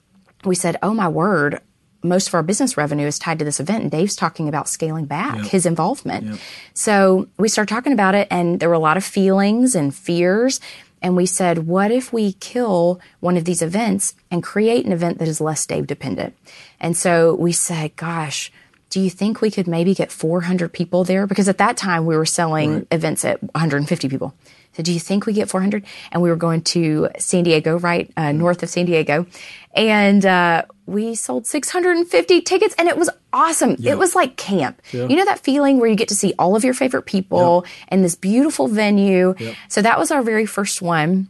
we 0.46 0.56
said, 0.56 0.78
oh 0.84 0.94
my 0.94 1.08
word, 1.10 1.60
most 2.04 2.28
of 2.28 2.34
our 2.34 2.44
business 2.44 2.78
revenue 2.78 3.08
is 3.08 3.18
tied 3.18 3.40
to 3.40 3.46
this 3.46 3.60
event. 3.60 3.84
And 3.84 3.92
Dave's 3.92 4.16
talking 4.16 4.48
about 4.50 4.68
scaling 4.68 5.06
back 5.06 5.40
his 5.46 5.66
involvement. 5.66 6.40
So 6.74 7.28
we 7.38 7.48
started 7.48 7.74
talking 7.74 7.94
about 7.94 8.14
it, 8.14 8.28
and 8.30 8.60
there 8.60 8.70
were 8.70 8.76
a 8.76 8.80
lot 8.80 8.98
of 8.98 9.04
feelings 9.04 9.74
and 9.76 9.96
fears. 9.96 10.60
And 11.02 11.18
we 11.18 11.26
said, 11.26 11.68
what 11.68 11.92
if 11.92 12.14
we 12.14 12.34
kill 12.34 13.02
one 13.20 13.36
of 13.36 13.44
these 13.44 13.62
events 13.62 14.16
and 14.32 14.42
create 14.42 14.86
an 14.86 14.94
event 14.94 15.18
that 15.20 15.28
is 15.28 15.42
less 15.42 15.66
Dave 15.66 15.86
dependent? 15.86 16.36
And 16.80 16.96
so 16.96 17.36
we 17.36 17.52
said, 17.52 17.96
gosh, 17.98 18.52
do 18.94 19.02
you 19.02 19.10
think 19.10 19.42
we 19.42 19.50
could 19.50 19.68
maybe 19.68 19.96
get 19.96 20.12
400 20.12 20.72
people 20.72 21.04
there? 21.04 21.26
Because 21.26 21.50
at 21.50 21.58
that 21.58 21.78
time 21.78 22.06
we 22.06 22.16
were 22.16 22.28
selling 22.28 22.86
events 22.92 23.26
at 23.26 23.42
150 23.42 24.08
people. 24.08 24.36
So 24.74 24.84
do 24.84 24.94
you 24.94 25.00
think 25.00 25.26
we 25.26 25.34
get 25.34 25.50
400? 25.50 25.84
And 26.12 26.22
we 26.22 26.30
were 26.30 26.36
going 26.36 26.62
to 26.76 27.08
San 27.18 27.44
Diego, 27.44 27.80
right 27.80 28.12
uh, 28.16 28.32
north 28.34 28.62
of 28.62 28.70
San 28.70 28.86
Diego, 28.86 29.26
and 29.74 30.24
uh, 30.24 30.66
we 30.86 31.16
sold 31.16 31.48
650 31.48 32.42
tickets, 32.42 32.76
and 32.78 32.88
it 32.88 32.96
was 32.96 33.10
awesome. 33.32 33.78
It 33.94 33.98
was 33.98 34.14
like 34.14 34.38
camp. 34.38 34.80
You 35.08 35.16
know 35.16 35.26
that 35.26 35.40
feeling 35.40 35.80
where 35.80 35.90
you 35.90 35.96
get 35.96 36.10
to 36.10 36.16
see 36.16 36.36
all 36.38 36.56
of 36.56 36.64
your 36.64 36.76
favorite 36.76 37.08
people 37.08 37.66
in 37.92 38.04
this 38.04 38.14
beautiful 38.14 38.68
venue. 38.68 39.34
So 39.70 39.82
that 39.82 39.98
was 39.98 40.12
our 40.12 40.22
very 40.22 40.46
first 40.46 40.84
one, 40.84 41.30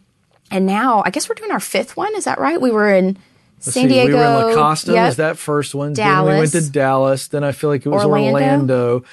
and 0.52 0.65
now 0.65 1.02
I 1.06 1.12
guess 1.12 1.30
we're 1.30 1.36
doing 1.36 1.52
our 1.52 1.62
fifth 1.62 1.95
one. 1.95 2.13
Is 2.17 2.26
that 2.26 2.39
right? 2.39 2.60
We 2.60 2.71
were 2.71 2.93
in 2.93 3.17
Let's 3.65 3.73
San 3.73 3.84
see, 3.84 3.93
Diego. 3.93 4.08
We 4.10 4.13
were 4.15 4.23
in 4.23 4.34
La 4.34 4.54
Costa, 4.56 4.91
Yep. 4.93 5.06
was 5.08 5.15
that 5.17 5.38
first 5.38 5.73
one. 5.76 5.93
Then 5.93 6.23
we 6.26 6.30
went 6.38 6.52
to 6.52 6.69
Dallas. 6.69 7.28
Then 7.28 7.43
I 7.43 7.52
feel 7.54 7.69
like 7.69 7.86
it 7.86 7.89
was 7.89 8.04
Orlando. 8.04 8.34
Orlando. 8.34 9.04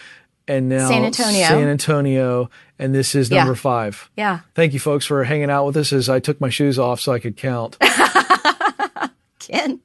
and 0.48 0.68
now 0.68 0.88
San 0.88 1.04
Antonio. 1.04 1.46
San 1.46 1.68
Antonio. 1.68 2.50
And 2.78 2.94
this 2.94 3.14
is 3.14 3.30
number 3.30 3.52
Yeah. 3.52 3.56
five. 3.58 4.10
Yeah. 4.16 4.38
Thank 4.54 4.72
you, 4.72 4.80
folks, 4.80 5.06
for 5.06 5.22
hanging 5.24 5.50
out 5.50 5.66
with 5.66 5.76
us 5.76 5.92
as 5.92 6.08
I 6.08 6.18
took 6.18 6.40
my 6.40 6.48
shoes 6.48 6.78
off 6.78 7.00
so 7.00 7.12
I 7.12 7.18
could 7.20 7.36
count. 7.36 7.76
Ken. 9.38 9.80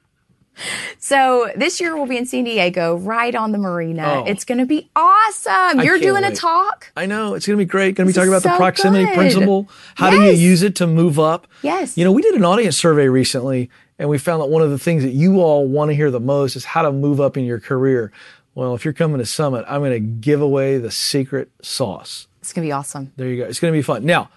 So 0.98 1.50
this 1.58 1.82
year 1.82 1.96
we'll 1.96 2.06
be 2.08 2.18
in 2.18 2.26
San 2.26 2.46
Diego, 2.46 2.96
right 2.96 3.36
on 3.36 3.52
the 3.52 3.58
marina. 3.58 4.24
Oh. 4.24 4.24
It's 4.26 4.46
going 4.46 4.58
to 4.60 4.66
be 4.66 4.90
awesome. 4.96 5.82
You're 5.82 6.00
doing 6.00 6.24
a 6.24 6.34
talk. 6.34 6.92
I 6.96 7.06
know 7.06 7.34
it's 7.34 7.46
going 7.46 7.58
to 7.60 7.62
be 7.62 7.68
great. 7.70 7.96
Going 7.96 8.08
to 8.08 8.14
be 8.14 8.16
talking 8.16 8.30
about 8.30 8.44
the 8.44 8.56
proximity 8.56 9.06
good. 9.06 9.16
principle. 9.16 9.70
How 9.96 10.10
do 10.10 10.22
you 10.24 10.32
use 10.32 10.64
it 10.64 10.76
to 10.78 10.88
move 10.88 11.20
up? 11.20 11.46
Yes. 11.62 11.98
You 11.98 12.06
know, 12.06 12.12
we 12.14 12.22
did 12.22 12.34
an 12.36 12.46
audience 12.46 12.78
survey 12.78 13.08
recently, 13.10 13.70
and 13.98 14.10
we 14.10 14.18
found 14.18 14.42
that 14.42 14.48
one 14.48 14.62
of 14.62 14.70
the 14.70 14.80
things 14.80 15.04
that 15.04 15.12
you 15.12 15.42
all 15.42 15.68
want 15.68 15.90
to 15.90 15.96
hear 15.96 16.12
the 16.12 16.20
most 16.20 16.56
is 16.56 16.66
how 16.66 16.82
to 16.82 16.92
move 16.92 17.22
up 17.22 17.38
in 17.38 17.46
your 17.46 17.60
career. 17.60 18.12
Well, 18.54 18.76
if 18.76 18.86
you're 18.86 18.94
coming 18.94 19.18
to 19.18 19.26
Summit, 19.26 19.66
I'm 19.68 19.82
going 19.82 19.92
to 19.92 20.00
give 20.00 20.42
away 20.42 20.78
the 20.78 20.92
secret 20.92 21.50
sauce. 21.62 22.28
It's 22.40 22.54
going 22.54 22.66
to 22.66 22.68
be 22.68 22.72
awesome. 22.72 23.12
There 23.18 23.28
you 23.28 23.44
go. 23.44 23.50
It's 23.50 23.60
going 23.60 23.74
to 23.74 23.78
be 23.78 23.82
fun. 23.82 24.06
Now, 24.06 24.30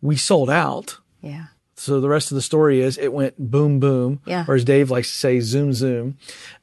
we 0.00 0.16
sold 0.16 0.50
out. 0.50 0.98
Yeah. 1.20 1.46
So 1.76 2.00
the 2.00 2.08
rest 2.08 2.30
of 2.30 2.36
the 2.36 2.42
story 2.42 2.80
is 2.80 2.98
it 2.98 3.12
went 3.12 3.36
boom, 3.38 3.80
boom. 3.80 4.20
Yeah. 4.26 4.44
Or 4.46 4.54
as 4.54 4.64
Dave 4.64 4.90
likes 4.90 5.10
to 5.10 5.16
say, 5.16 5.40
zoom, 5.40 5.72
zoom. 5.72 6.18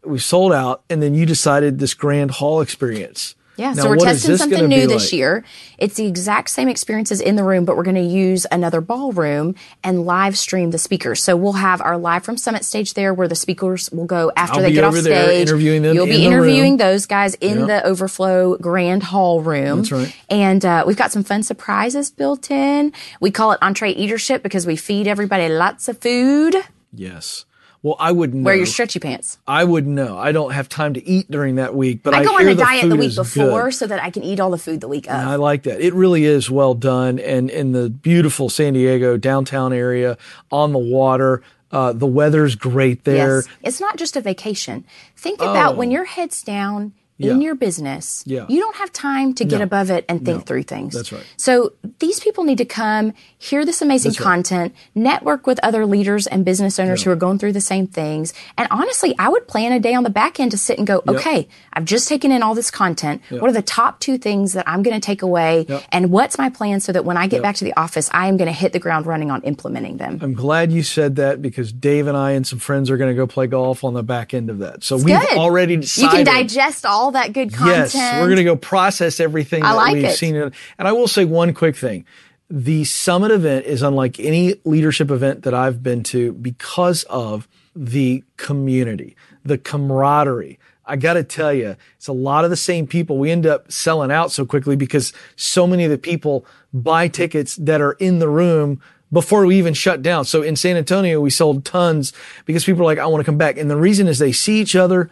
We 0.06 0.20
sold 0.20 0.54
out, 0.54 0.84
and 0.90 1.02
then 1.02 1.14
you 1.16 1.26
decided 1.26 1.80
this 1.80 1.94
grand 1.94 2.32
hall 2.32 2.62
experience. 2.62 3.36
Yeah, 3.58 3.74
Now, 3.74 3.84
so 3.84 3.90
we're 3.90 3.98
testing 3.98 4.38
something 4.38 4.68
new 4.68 4.88
this 4.88 5.12
like? 5.12 5.14
year. 5.14 5.44
It's 5.78 5.96
the 5.96 6.08
exact 6.08 6.50
same 6.50 6.68
experiences 6.70 7.20
in 7.22 7.36
the 7.36 7.44
room, 7.44 7.66
but 7.66 7.76
we're 7.76 7.84
going 7.84 7.96
to 7.96 8.02
use 8.02 8.48
another 8.52 8.82
ballroom 8.82 9.56
and 9.84 10.06
live 10.06 10.38
stream 10.38 10.72
the 10.72 10.78
speakers. 10.78 11.22
So 11.22 11.36
we'll 11.36 11.54
have 11.54 11.82
our 11.82 11.98
live 11.98 12.24
from 12.24 12.38
Summit 12.38 12.64
stage 12.66 12.94
there, 12.94 13.14
where 13.14 13.28
the 13.28 13.36
speakers 13.36 13.92
will 13.92 14.06
go 14.06 14.32
after 14.38 14.56
I'll 14.58 14.62
they 14.62 14.72
get 14.72 14.84
off 14.86 14.96
stage. 14.96 15.48
interviewing 15.48 15.82
them 15.84 15.96
You'll 15.96 16.06
in 16.06 16.12
be 16.12 16.26
interviewing 16.26 16.78
those 16.78 17.06
guys 17.06 17.36
in 17.36 17.60
Yeah. 17.60 17.66
the 17.66 17.86
overflow 17.86 18.58
grand 18.58 19.04
hall 19.04 19.42
room. 19.42 19.80
That's 19.80 19.92
right. 19.92 20.16
And 20.30 20.66
uh, 20.66 20.86
we've 20.88 20.98
got 20.98 21.12
some 21.12 21.24
fun 21.24 21.44
surprises 21.44 22.10
built 22.10 22.50
in. 22.50 22.94
We 23.20 23.32
call 23.32 23.52
it 23.52 23.60
entree 23.62 23.94
eatership 23.94 24.44
because 24.44 24.66
we 24.66 24.76
feed 24.78 25.08
everybody 25.08 25.50
lots 25.50 25.88
of 25.90 25.98
food. 26.00 26.56
Yes. 26.94 27.46
Well, 27.84 27.96
I 28.00 28.12
wouldn't 28.12 28.44
Wear 28.44 28.54
know. 28.54 28.60
your 28.60 28.66
stretchy 28.68 29.00
pants. 29.00 29.40
I 29.48 29.64
wouldn't 29.64 29.96
know. 29.96 30.16
I 30.18 30.32
don't 30.32 30.52
have 30.52 30.70
time 30.70 30.94
to 30.94 31.08
eat 31.08 31.32
during 31.32 31.56
that 31.56 31.74
week, 31.74 32.04
but 32.04 32.14
I, 32.14 32.20
I 32.20 32.24
go 32.24 32.38
hear 32.38 32.48
on 32.48 32.54
a 32.54 32.56
the 32.56 32.64
diet 32.64 32.90
the 32.90 32.96
week 32.96 33.16
before 33.16 33.66
good. 33.66 33.74
so 33.74 33.88
that 33.88 34.02
I 34.02 34.12
can 34.12 34.24
eat 34.24 34.40
all 34.40 34.52
the 34.52 34.60
food 34.60 34.82
the 34.82 34.88
week 34.88 35.08
of. 35.08 35.14
And 35.14 35.28
I 35.28 35.36
like 35.36 35.64
that. 35.64 35.82
It 35.82 35.94
really 35.96 36.26
is 36.26 36.52
well 36.52 36.76
done, 36.76 37.18
and 37.18 37.50
in 37.50 37.72
the 37.72 37.90
beautiful 37.90 38.50
San 38.50 38.74
Diego 38.74 39.18
downtown 39.18 39.74
area 39.74 40.18
on 40.52 40.74
the 40.74 40.80
water. 40.80 41.42
Uh, 41.74 41.94
the 41.94 42.06
weather's 42.06 42.56
great 42.56 43.06
there. 43.06 43.38
Yes. 43.38 43.48
It's 43.64 43.80
not 43.80 43.96
just 43.96 44.18
a 44.18 44.22
vacation. 44.22 44.84
Think 45.16 45.40
about 45.40 45.78
when 45.78 45.90
your 45.90 46.04
head's 46.04 46.44
down 46.44 46.92
in 47.24 47.38
Oh. 47.38 47.40
Your 47.42 47.56
business, 47.56 48.24
Yeah. 48.26 48.46
you 48.50 48.60
don't 48.60 48.76
have 48.78 48.92
time 48.94 49.34
to 49.36 49.46
get 49.46 49.60
No. 49.60 49.64
above 49.64 49.90
it 49.90 50.06
and 50.10 50.24
think 50.26 50.46
through 50.46 50.64
things. 50.64 50.94
That's 50.94 51.12
right. 51.12 51.24
So 51.38 51.74
these 52.00 52.20
people 52.20 52.44
need 52.44 52.58
to 52.60 52.66
come, 52.66 53.14
hear 53.38 53.66
this 53.66 53.82
amazing 53.82 54.14
content, 54.14 54.74
network 54.96 55.48
with 55.48 55.60
other 55.64 55.86
leaders 55.86 56.28
and 56.28 56.46
business 56.46 56.80
owners 56.80 57.04
who 57.04 57.12
are 57.12 57.16
going 57.16 57.40
through 57.40 57.54
the 57.54 57.62
same 57.62 57.88
things. 57.88 58.34
And 58.58 58.68
honestly, 58.72 59.16
I 59.18 59.30
would 59.30 59.48
plan 59.48 59.72
a 59.72 59.80
day 59.80 59.94
on 59.94 60.04
the 60.04 60.10
back 60.10 60.40
end 60.40 60.52
to 60.52 60.58
sit 60.58 60.78
and 60.78 60.86
go, 60.86 61.02
okay, 61.08 61.48
I've 61.74 61.86
just 61.86 62.08
taken 62.08 62.32
in 62.32 62.44
all 62.44 62.54
this 62.56 62.70
content. 62.72 63.22
What 63.30 63.50
are 63.50 63.54
the 63.54 63.62
top 63.62 64.00
two 64.00 64.18
things 64.18 64.54
that 64.54 64.68
I'm 64.68 64.84
going 64.84 65.00
to 65.00 65.06
take 65.06 65.22
away? 65.22 65.66
Yep. 65.68 65.84
And 65.92 66.12
what's 66.12 66.38
my 66.38 66.50
plan 66.50 66.80
so 66.80 66.92
that 66.92 67.06
when 67.06 67.18
I 67.18 67.28
get 67.28 67.42
back 67.42 67.56
to 67.56 67.66
the 67.66 67.74
office, 67.78 68.10
I 68.14 68.28
am 68.28 68.38
going 68.38 68.48
to 68.48 68.54
hit 68.54 68.74
the 68.74 68.80
ground 68.80 69.06
running 69.06 69.32
on 69.32 69.42
implementing 69.44 69.98
them? 69.98 70.20
I'm 70.22 70.34
glad 70.34 70.72
you 70.72 70.84
said 70.84 71.16
that 71.18 71.42
because 71.42 71.72
Dave 71.72 72.08
and 72.08 72.18
I 72.18 72.32
and 72.32 72.46
some 72.46 72.60
friends 72.60 72.90
are 72.90 72.98
going 72.98 73.10
to 73.10 73.16
go 73.16 73.26
play 73.28 73.48
golf 73.48 73.84
on 73.84 73.94
the 73.94 74.04
back 74.04 74.34
end 74.34 74.50
of 74.50 74.60
that. 74.60 74.84
So 74.84 74.96
we've 74.98 75.08
Good. 75.20 75.38
already 75.38 75.72
You 75.76 76.10
can 76.10 76.26
digest 76.26 76.86
all 76.86 77.11
that 77.12 77.34
good 77.34 77.54
content. 77.54 77.94
Yes, 77.94 78.20
we're 78.20 78.28
going 78.28 78.38
to 78.38 78.44
go 78.44 78.56
process 78.56 79.20
everything 79.20 79.64
I 79.64 79.72
that 79.72 79.78
like 79.78 79.94
we've 79.94 80.06
it. 80.06 80.18
seen. 80.18 80.36
And 80.36 80.54
I 80.80 80.92
will 80.92 81.08
say 81.08 81.26
one 81.26 81.54
quick 81.54 81.76
thing. 81.76 82.06
The 82.50 82.84
summit 82.84 83.32
event 83.32 83.66
is 83.66 83.82
unlike 83.82 84.20
any 84.20 84.56
leadership 84.66 85.10
event 85.10 85.44
that 85.44 85.54
I've 85.54 85.82
been 85.82 86.04
to 86.04 86.34
because 86.34 87.04
of 87.06 87.48
the 87.76 88.24
community, 88.38 89.16
the 89.46 89.58
camaraderie. 89.58 90.60
I 90.86 90.98
got 90.98 91.14
to 91.14 91.24
tell 91.24 91.54
you, 91.54 91.78
it's 91.96 92.08
a 92.08 92.14
lot 92.14 92.44
of 92.44 92.50
the 92.50 92.58
same 92.58 92.88
people. 92.88 93.18
We 93.18 93.32
end 93.32 93.46
up 93.46 93.72
selling 93.72 94.12
out 94.12 94.32
so 94.32 94.46
quickly 94.46 94.76
because 94.76 95.14
so 95.38 95.66
many 95.66 95.86
of 95.86 95.92
the 95.92 95.98
people 95.98 96.46
buy 96.74 97.08
tickets 97.08 97.56
that 97.58 97.80
are 97.80 97.94
in 97.94 98.20
the 98.20 98.28
room 98.28 98.82
before 99.14 99.46
we 99.46 99.58
even 99.58 99.74
shut 99.74 100.02
down. 100.02 100.26
So 100.26 100.42
in 100.42 100.56
San 100.56 100.78
Antonio, 100.78 101.20
we 101.20 101.30
sold 101.30 101.66
tons 101.66 102.14
because 102.46 102.66
people 102.66 102.82
are 102.82 102.86
like, 102.86 102.98
I 102.98 103.06
want 103.06 103.22
to 103.22 103.26
come 103.26 103.38
back. 103.38 103.58
And 103.58 103.70
the 103.70 103.78
reason 103.78 104.08
is 104.08 104.20
they 104.20 104.32
see 104.32 104.60
each 104.60 104.76
other 104.76 105.10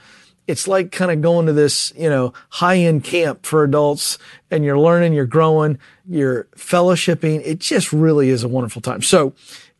it's 0.49 0.67
like 0.67 0.91
kind 0.91 1.11
of 1.11 1.21
going 1.21 1.45
to 1.45 1.53
this, 1.53 1.93
you 1.95 2.09
know, 2.09 2.33
high 2.49 2.77
end 2.77 3.03
camp 3.03 3.45
for 3.45 3.63
adults 3.63 4.17
and 4.49 4.65
you're 4.65 4.79
learning, 4.79 5.13
you're 5.13 5.27
growing, 5.27 5.77
you're 6.07 6.45
fellowshipping. 6.55 7.43
It 7.45 7.59
just 7.59 7.93
really 7.93 8.29
is 8.29 8.43
a 8.43 8.47
wonderful 8.47 8.81
time. 8.81 9.03
So 9.03 9.33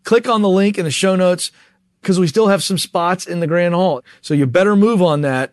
click 0.04 0.30
on 0.30 0.44
the 0.44 0.50
link 0.50 0.78
in 0.78 0.86
the 0.86 0.92
show 0.92 1.16
notes 1.16 1.52
because 2.02 2.20
we 2.20 2.28
still 2.28 2.50
have 2.50 2.64
some 2.64 2.78
spots 2.78 3.26
in 3.26 3.40
the 3.40 3.48
Grand 3.48 3.74
Hall. 3.74 4.04
So 4.22 4.36
you 4.36 4.46
better 4.46 4.76
move 4.76 5.02
on 5.02 5.22
that. 5.22 5.52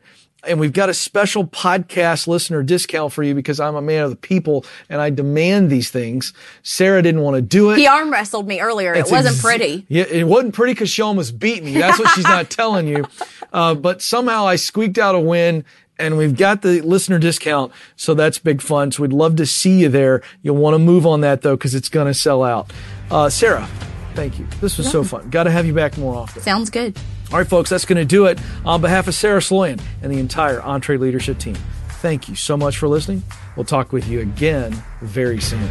And 0.48 0.60
we've 0.60 0.72
got 0.72 0.88
a 0.88 0.94
special 0.94 1.46
podcast 1.46 2.26
listener 2.26 2.62
discount 2.62 3.12
for 3.12 3.22
you 3.22 3.34
because 3.34 3.60
I'm 3.60 3.74
a 3.74 3.82
man 3.82 4.04
of 4.04 4.10
the 4.10 4.16
people 4.16 4.64
and 4.88 5.00
I 5.00 5.10
demand 5.10 5.70
these 5.70 5.90
things. 5.90 6.32
Sarah 6.62 7.02
didn't 7.02 7.20
want 7.22 7.36
to 7.36 7.42
do 7.42 7.70
it. 7.70 7.78
He 7.78 7.86
arm 7.86 8.10
wrestled 8.10 8.46
me 8.46 8.60
earlier. 8.60 8.94
It 8.94 9.10
wasn't 9.10 9.34
ex- 9.34 9.42
pretty. 9.42 9.86
Yeah, 9.88 10.04
it 10.04 10.24
wasn't 10.24 10.54
pretty 10.54 10.74
because 10.74 10.90
she 10.90 11.02
almost 11.02 11.38
beat 11.38 11.64
me. 11.64 11.72
That's 11.74 11.98
what 11.98 12.10
she's 12.10 12.24
not 12.24 12.50
telling 12.50 12.86
you. 12.86 13.04
Uh, 13.52 13.74
but 13.74 14.02
somehow 14.02 14.46
I 14.46 14.56
squeaked 14.56 14.98
out 14.98 15.14
a 15.14 15.20
win 15.20 15.64
and 15.98 16.18
we've 16.18 16.36
got 16.36 16.60
the 16.62 16.82
listener 16.82 17.18
discount. 17.18 17.72
So 17.94 18.12
that's 18.12 18.38
big 18.38 18.60
fun. 18.60 18.92
So 18.92 19.02
we'd 19.02 19.14
love 19.14 19.36
to 19.36 19.46
see 19.46 19.80
you 19.80 19.88
there. 19.88 20.20
You'll 20.42 20.56
want 20.56 20.74
to 20.74 20.78
move 20.78 21.06
on 21.06 21.22
that 21.22 21.40
though 21.42 21.56
because 21.56 21.74
it's 21.74 21.88
going 21.88 22.06
to 22.06 22.12
sell 22.12 22.42
out. 22.42 22.70
Uh, 23.10 23.30
Sarah, 23.30 23.66
thank 24.14 24.38
you. 24.38 24.46
This 24.60 24.76
was 24.76 24.90
so 24.90 25.04
fun. 25.04 25.30
Got 25.30 25.44
to 25.44 25.50
have 25.50 25.64
you 25.64 25.72
back 25.72 25.96
more 25.96 26.14
often. 26.14 26.42
Sounds 26.42 26.68
good. 26.68 26.98
All 27.32 27.38
right, 27.38 27.46
folks, 27.46 27.70
that's 27.70 27.84
going 27.84 27.98
to 27.98 28.04
do 28.04 28.26
it. 28.26 28.38
On 28.64 28.80
behalf 28.80 29.08
of 29.08 29.14
Sarah 29.14 29.40
Sloyan 29.40 29.80
and 30.00 30.12
the 30.12 30.18
entire 30.18 30.60
EntreLeadership 30.60 31.38
team, 31.38 31.56
thank 32.00 32.28
you 32.28 32.36
so 32.36 32.56
much 32.56 32.78
for 32.78 32.86
listening. 32.86 33.24
We'll 33.56 33.64
talk 33.64 33.92
with 33.92 34.06
you 34.08 34.20
again 34.20 34.80
very 35.00 35.40
soon. 35.40 35.68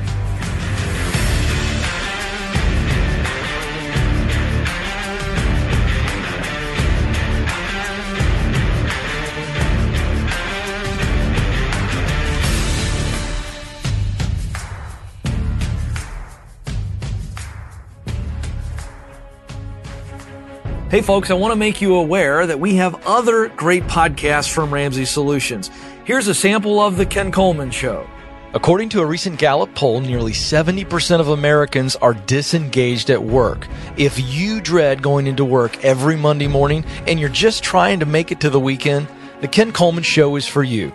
Hey, 20.96 21.02
folks, 21.02 21.30
I 21.30 21.34
want 21.34 21.52
to 21.52 21.58
make 21.58 21.82
you 21.82 21.96
aware 21.96 22.48
that 22.48 22.62
we 22.62 22.76
have 22.76 23.06
other 23.06 23.50
great 23.50 23.84
podcasts 23.84 24.50
from 24.50 24.74
Ramsey 24.74 25.04
Solutions. 25.04 25.70
Here's 26.06 26.30
a 26.30 26.34
sample 26.34 26.80
of 26.80 26.96
The 26.96 27.06
Ken 27.06 27.34
Coleman 27.34 27.70
Show. 27.70 28.10
According 28.54 28.88
to 28.92 29.02
a 29.02 29.06
recent 29.06 29.38
Gallup 29.38 29.76
poll, 29.76 30.00
nearly 30.00 30.32
70% 30.32 31.20
of 31.20 31.28
Americans 31.28 31.98
are 31.98 32.14
disengaged 32.14 33.10
at 33.10 33.22
work. 33.22 33.68
If 33.98 34.34
you 34.34 34.62
dread 34.62 35.02
going 35.02 35.28
into 35.28 35.44
work 35.44 35.84
every 35.84 36.16
Monday 36.16 36.48
morning 36.48 36.86
and 37.08 37.20
you're 37.20 37.28
just 37.28 37.62
trying 37.62 38.00
to 38.00 38.06
make 38.06 38.32
it 38.32 38.40
to 38.40 38.50
the 38.50 38.62
weekend, 38.62 39.10
The 39.42 39.50
Ken 39.50 39.74
Coleman 39.74 40.06
Show 40.06 40.38
is 40.38 40.48
for 40.48 40.64
you. 40.64 40.94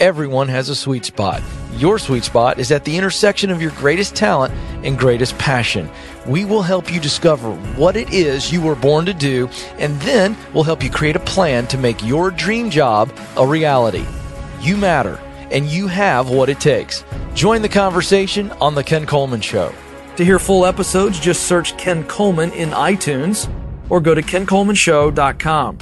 Everyone 0.00 0.48
has 0.48 0.70
a 0.70 0.74
sweet 0.74 1.04
spot. 1.04 1.42
Your 1.76 1.98
sweet 1.98 2.24
spot 2.24 2.58
is 2.58 2.72
at 2.72 2.86
the 2.86 2.96
intersection 2.96 3.50
of 3.50 3.60
your 3.60 3.72
greatest 3.72 4.16
talent 4.16 4.54
and 4.82 4.98
greatest 4.98 5.36
passion. 5.36 5.90
We 6.26 6.44
will 6.44 6.62
help 6.62 6.92
you 6.92 7.00
discover 7.00 7.52
what 7.74 7.96
it 7.96 8.12
is 8.12 8.52
you 8.52 8.62
were 8.62 8.76
born 8.76 9.06
to 9.06 9.14
do, 9.14 9.48
and 9.78 10.00
then 10.02 10.36
we'll 10.54 10.62
help 10.62 10.82
you 10.82 10.90
create 10.90 11.16
a 11.16 11.20
plan 11.20 11.66
to 11.68 11.78
make 11.78 12.02
your 12.04 12.30
dream 12.30 12.70
job 12.70 13.12
a 13.36 13.44
reality. 13.44 14.06
You 14.60 14.76
matter, 14.76 15.18
and 15.50 15.66
you 15.66 15.88
have 15.88 16.30
what 16.30 16.48
it 16.48 16.60
takes. 16.60 17.02
Join 17.34 17.60
the 17.60 17.68
conversation 17.68 18.52
on 18.60 18.76
The 18.76 18.84
Ken 18.84 19.04
Coleman 19.04 19.40
Show. 19.40 19.74
To 20.16 20.24
hear 20.24 20.38
full 20.38 20.64
episodes, 20.64 21.18
just 21.18 21.42
search 21.42 21.76
Ken 21.76 22.04
Coleman 22.04 22.52
in 22.52 22.70
iTunes 22.70 23.52
or 23.88 24.00
go 24.00 24.14
to 24.14 24.22
kencolemanshow.com. 24.22 25.78